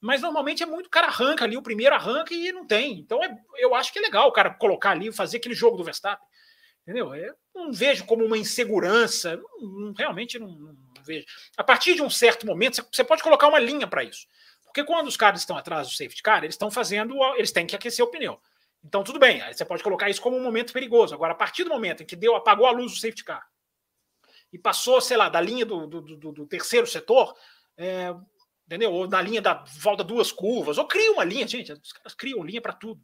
[0.00, 3.00] Mas normalmente é muito o cara arranca ali, o primeiro arranca e não tem.
[3.00, 5.84] Então é, eu acho que é legal o cara colocar ali, fazer aquele jogo do
[5.84, 6.26] Verstappen.
[6.82, 7.14] Entendeu?
[7.14, 9.36] Eu não vejo como uma insegurança.
[9.36, 11.26] Não, não, realmente não, não, vejo.
[11.56, 14.26] A partir de um certo momento, você pode colocar uma linha para isso.
[14.64, 17.14] Porque quando os caras estão atrás do safety car, eles estão fazendo.
[17.34, 18.40] Eles têm que aquecer o pneu.
[18.82, 21.14] Então, tudo bem, você pode colocar isso como um momento perigoso.
[21.14, 23.46] Agora, a partir do momento em que deu, apagou a luz do safety car,
[24.52, 27.34] e passou, sei lá, da linha do, do, do, do terceiro setor,
[27.76, 28.14] é,
[28.66, 28.92] entendeu?
[28.92, 32.44] Ou da linha da volta duas curvas, ou cria uma linha, gente, os caras criam
[32.44, 33.00] linha para tudo.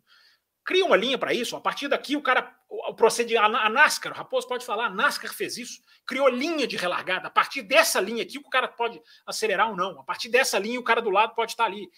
[0.65, 1.55] Cria uma linha para isso.
[1.55, 4.91] A partir daqui, o cara o procede a, a NASCAR, o Raposo pode falar, a
[4.91, 7.29] NASCAR fez isso, criou linha de relargada.
[7.29, 10.01] A partir dessa linha aqui, o cara pode acelerar ou não.
[10.01, 11.89] A partir dessa linha, o cara do lado pode estar ali.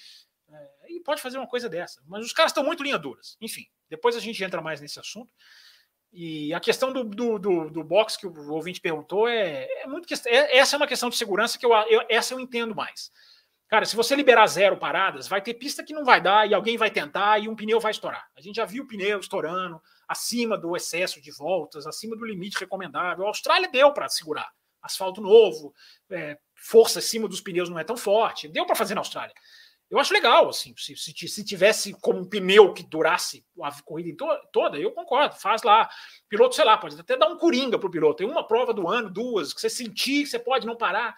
[0.50, 2.02] É, e pode fazer uma coisa dessa.
[2.06, 3.38] Mas os caras estão muito linha duras.
[3.40, 5.30] Enfim, depois a gente entra mais nesse assunto.
[6.12, 10.06] E a questão do, do, do, do box que o ouvinte perguntou é, é muito
[10.26, 13.10] é, essa é uma questão de segurança que eu, eu, essa eu entendo mais.
[13.68, 16.78] Cara, se você liberar zero paradas, vai ter pista que não vai dar e alguém
[16.78, 18.26] vai tentar e um pneu vai estourar.
[18.34, 22.58] A gente já viu o pneu estourando acima do excesso de voltas, acima do limite
[22.58, 23.26] recomendável.
[23.26, 24.50] A Austrália deu para segurar.
[24.80, 25.74] Asfalto novo,
[26.10, 28.48] é, força acima dos pneus não é tão forte.
[28.48, 29.34] Deu para fazer na Austrália.
[29.90, 34.14] Eu acho legal, assim, se, se, se, tivesse como um pneu que durasse a corrida
[34.18, 35.88] to toda, eu concordo, faz lá.
[36.28, 38.16] Piloto, sei lá, pode até dar um coringa para o piloto.
[38.16, 41.14] Tem uma prova do ano, duas, que você sentir, você pode não parar.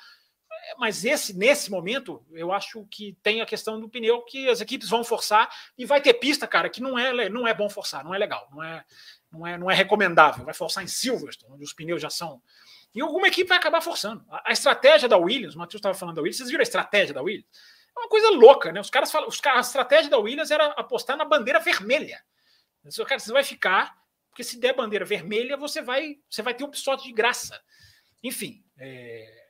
[0.53, 4.61] É, mas esse, nesse momento, eu acho que tem a questão do pneu que as
[4.61, 8.05] equipes vão forçar e vai ter pista, cara, que não é, não é bom forçar,
[8.05, 8.85] não é legal, não é,
[9.33, 10.45] não é, não é recomendável.
[10.45, 12.41] Vai forçar em Silverstone, onde os pneus já são.
[12.95, 14.25] E alguma equipe vai acabar forçando.
[14.45, 17.23] A estratégia da Williams, o Matheus estava falando da Williams, vocês viram a estratégia da
[17.23, 17.47] Williams?
[17.97, 18.81] É uma coisa louca, né?
[18.81, 22.21] Os caras falam, os, a estratégia da Williams era apostar na bandeira vermelha.
[23.07, 23.95] Cara, você vai ficar,
[24.31, 27.61] porque se der bandeira vermelha, você vai, você vai ter um pistote de graça.
[28.23, 29.41] Enfim, é,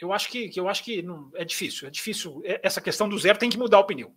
[0.00, 2.42] eu acho que, eu acho que não, é difícil, é difícil.
[2.44, 4.14] É, essa questão do zero tem que mudar o pneu.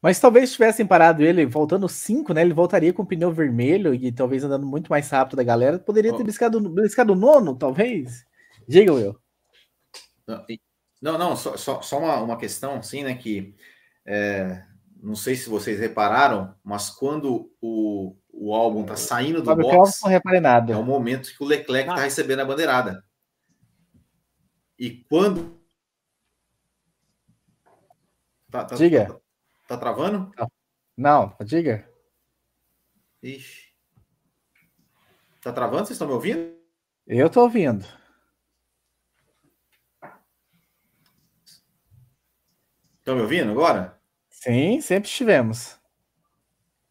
[0.00, 2.42] Mas talvez tivessem parado ele, voltando 5, né?
[2.42, 5.78] Ele voltaria com o pneu vermelho e talvez andando muito mais rápido da galera.
[5.78, 6.24] Poderia ter oh.
[6.24, 8.24] buscado, buscado o nono, talvez.
[8.68, 9.20] Diga, eu.
[11.00, 13.54] Não, não, só, só, só uma, uma questão, assim, né, que
[14.04, 14.64] é,
[15.00, 20.10] não sei se vocês repararam, mas quando o, o álbum tá saindo do box, não
[20.10, 20.72] reparei nada.
[20.72, 21.94] é o momento que o Leclerc ah.
[21.94, 23.04] tá recebendo a bandeirada.
[24.78, 25.58] E quando...
[28.50, 29.06] Tá, tá, diga.
[29.06, 29.20] Tá,
[29.68, 30.32] tá travando?
[30.96, 31.88] Não, diga.
[33.22, 33.68] Ixi.
[35.42, 35.86] Tá travando?
[35.86, 36.56] Vocês estão me ouvindo?
[37.06, 37.84] Eu tô ouvindo.
[43.08, 43.98] Estão me ouvindo agora?
[44.28, 45.76] Sim, sempre estivemos.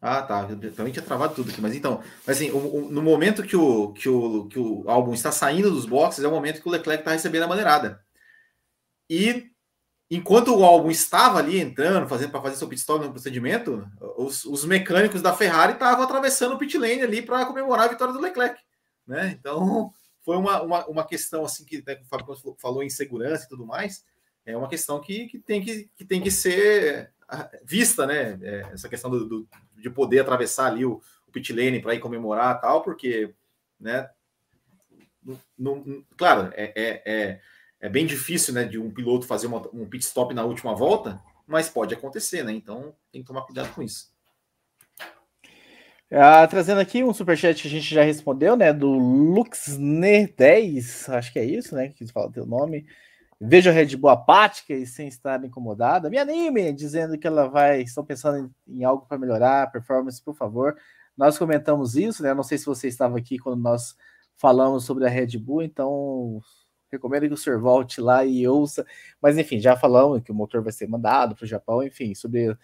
[0.00, 0.48] Ah, tá.
[0.50, 1.60] Eu também tinha travado tudo aqui.
[1.60, 5.30] Mas então, assim, o, o, no momento que o, que, o, que o álbum está
[5.30, 8.04] saindo dos boxes, é o momento que o Leclerc está recebendo a maneirada.
[9.08, 9.48] E
[10.10, 14.44] enquanto o álbum estava ali entrando, fazendo para fazer seu pit stop no procedimento, os,
[14.44, 18.20] os mecânicos da Ferrari estavam atravessando o pit lane ali para comemorar a vitória do
[18.20, 18.60] Leclerc.
[19.06, 19.36] Né?
[19.38, 19.92] Então,
[20.24, 23.64] foi uma, uma, uma questão assim que né, o Fábio falou em segurança e tudo
[23.64, 24.02] mais
[24.48, 28.38] é uma questão que, que, tem, que, que tem que ser ah, vista, né?
[28.42, 29.46] É, essa questão do, do,
[29.76, 33.34] de poder atravessar ali o, o pit lane para ir comemorar tal, porque,
[33.78, 34.08] né?
[36.16, 37.40] claro, é, é, é,
[37.80, 41.22] é, bem difícil, né, de um piloto fazer uma, um pit stop na última volta,
[41.46, 42.52] mas pode acontecer, né?
[42.52, 44.10] Então tem que tomar cuidado com isso.
[46.10, 48.72] Ah, trazendo aqui um superchat que a gente já respondeu, né?
[48.72, 51.90] Do Luxner10, acho que é isso, né?
[51.90, 52.86] Que fala teu nome.
[53.40, 56.10] Vejo a Red Bull apática e sem estar incomodada.
[56.10, 57.82] Me anime, dizendo que ela vai.
[57.82, 60.76] Estão pensando em, em algo para melhorar a performance, por favor.
[61.16, 62.34] Nós comentamos isso, né?
[62.34, 63.96] Não sei se você estava aqui quando nós
[64.36, 66.40] falamos sobre a Red Bull, então
[66.90, 68.84] recomendo que o senhor volte lá e ouça.
[69.20, 72.56] Mas enfim, já falamos que o motor vai ser mandado para o Japão, enfim, sobre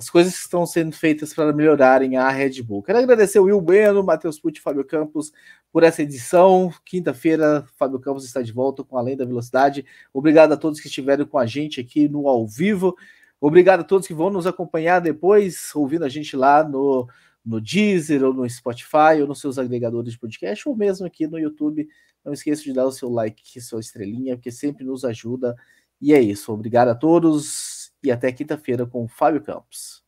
[0.00, 2.82] as coisas que estão sendo feitas para melhorarem a Red Bull.
[2.82, 5.30] Quero agradecer o Will Bueno, Matheus Pucci e Fábio Campos
[5.70, 6.72] por essa edição.
[6.86, 9.84] Quinta-feira, Fábio Campos está de volta com Além da Velocidade.
[10.10, 12.96] Obrigado a todos que estiveram com a gente aqui no ao vivo.
[13.38, 17.06] Obrigado a todos que vão nos acompanhar depois, ouvindo a gente lá no,
[17.44, 21.38] no Deezer, ou no Spotify, ou nos seus agregadores de podcast, ou mesmo aqui no
[21.38, 21.86] YouTube.
[22.24, 25.54] Não esqueça de dar o seu like, sua estrelinha, porque sempre nos ajuda.
[26.00, 26.50] E é isso.
[26.54, 27.69] Obrigado a todos
[28.02, 30.02] e até quinta-feira com o Fábio Campos.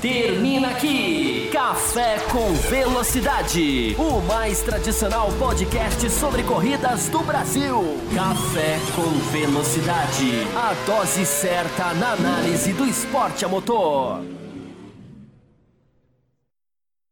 [0.00, 7.80] Termina aqui Café com Velocidade, o mais tradicional podcast sobre corridas do Brasil.
[8.14, 14.22] Café com Velocidade, a dose certa na análise do esporte a motor.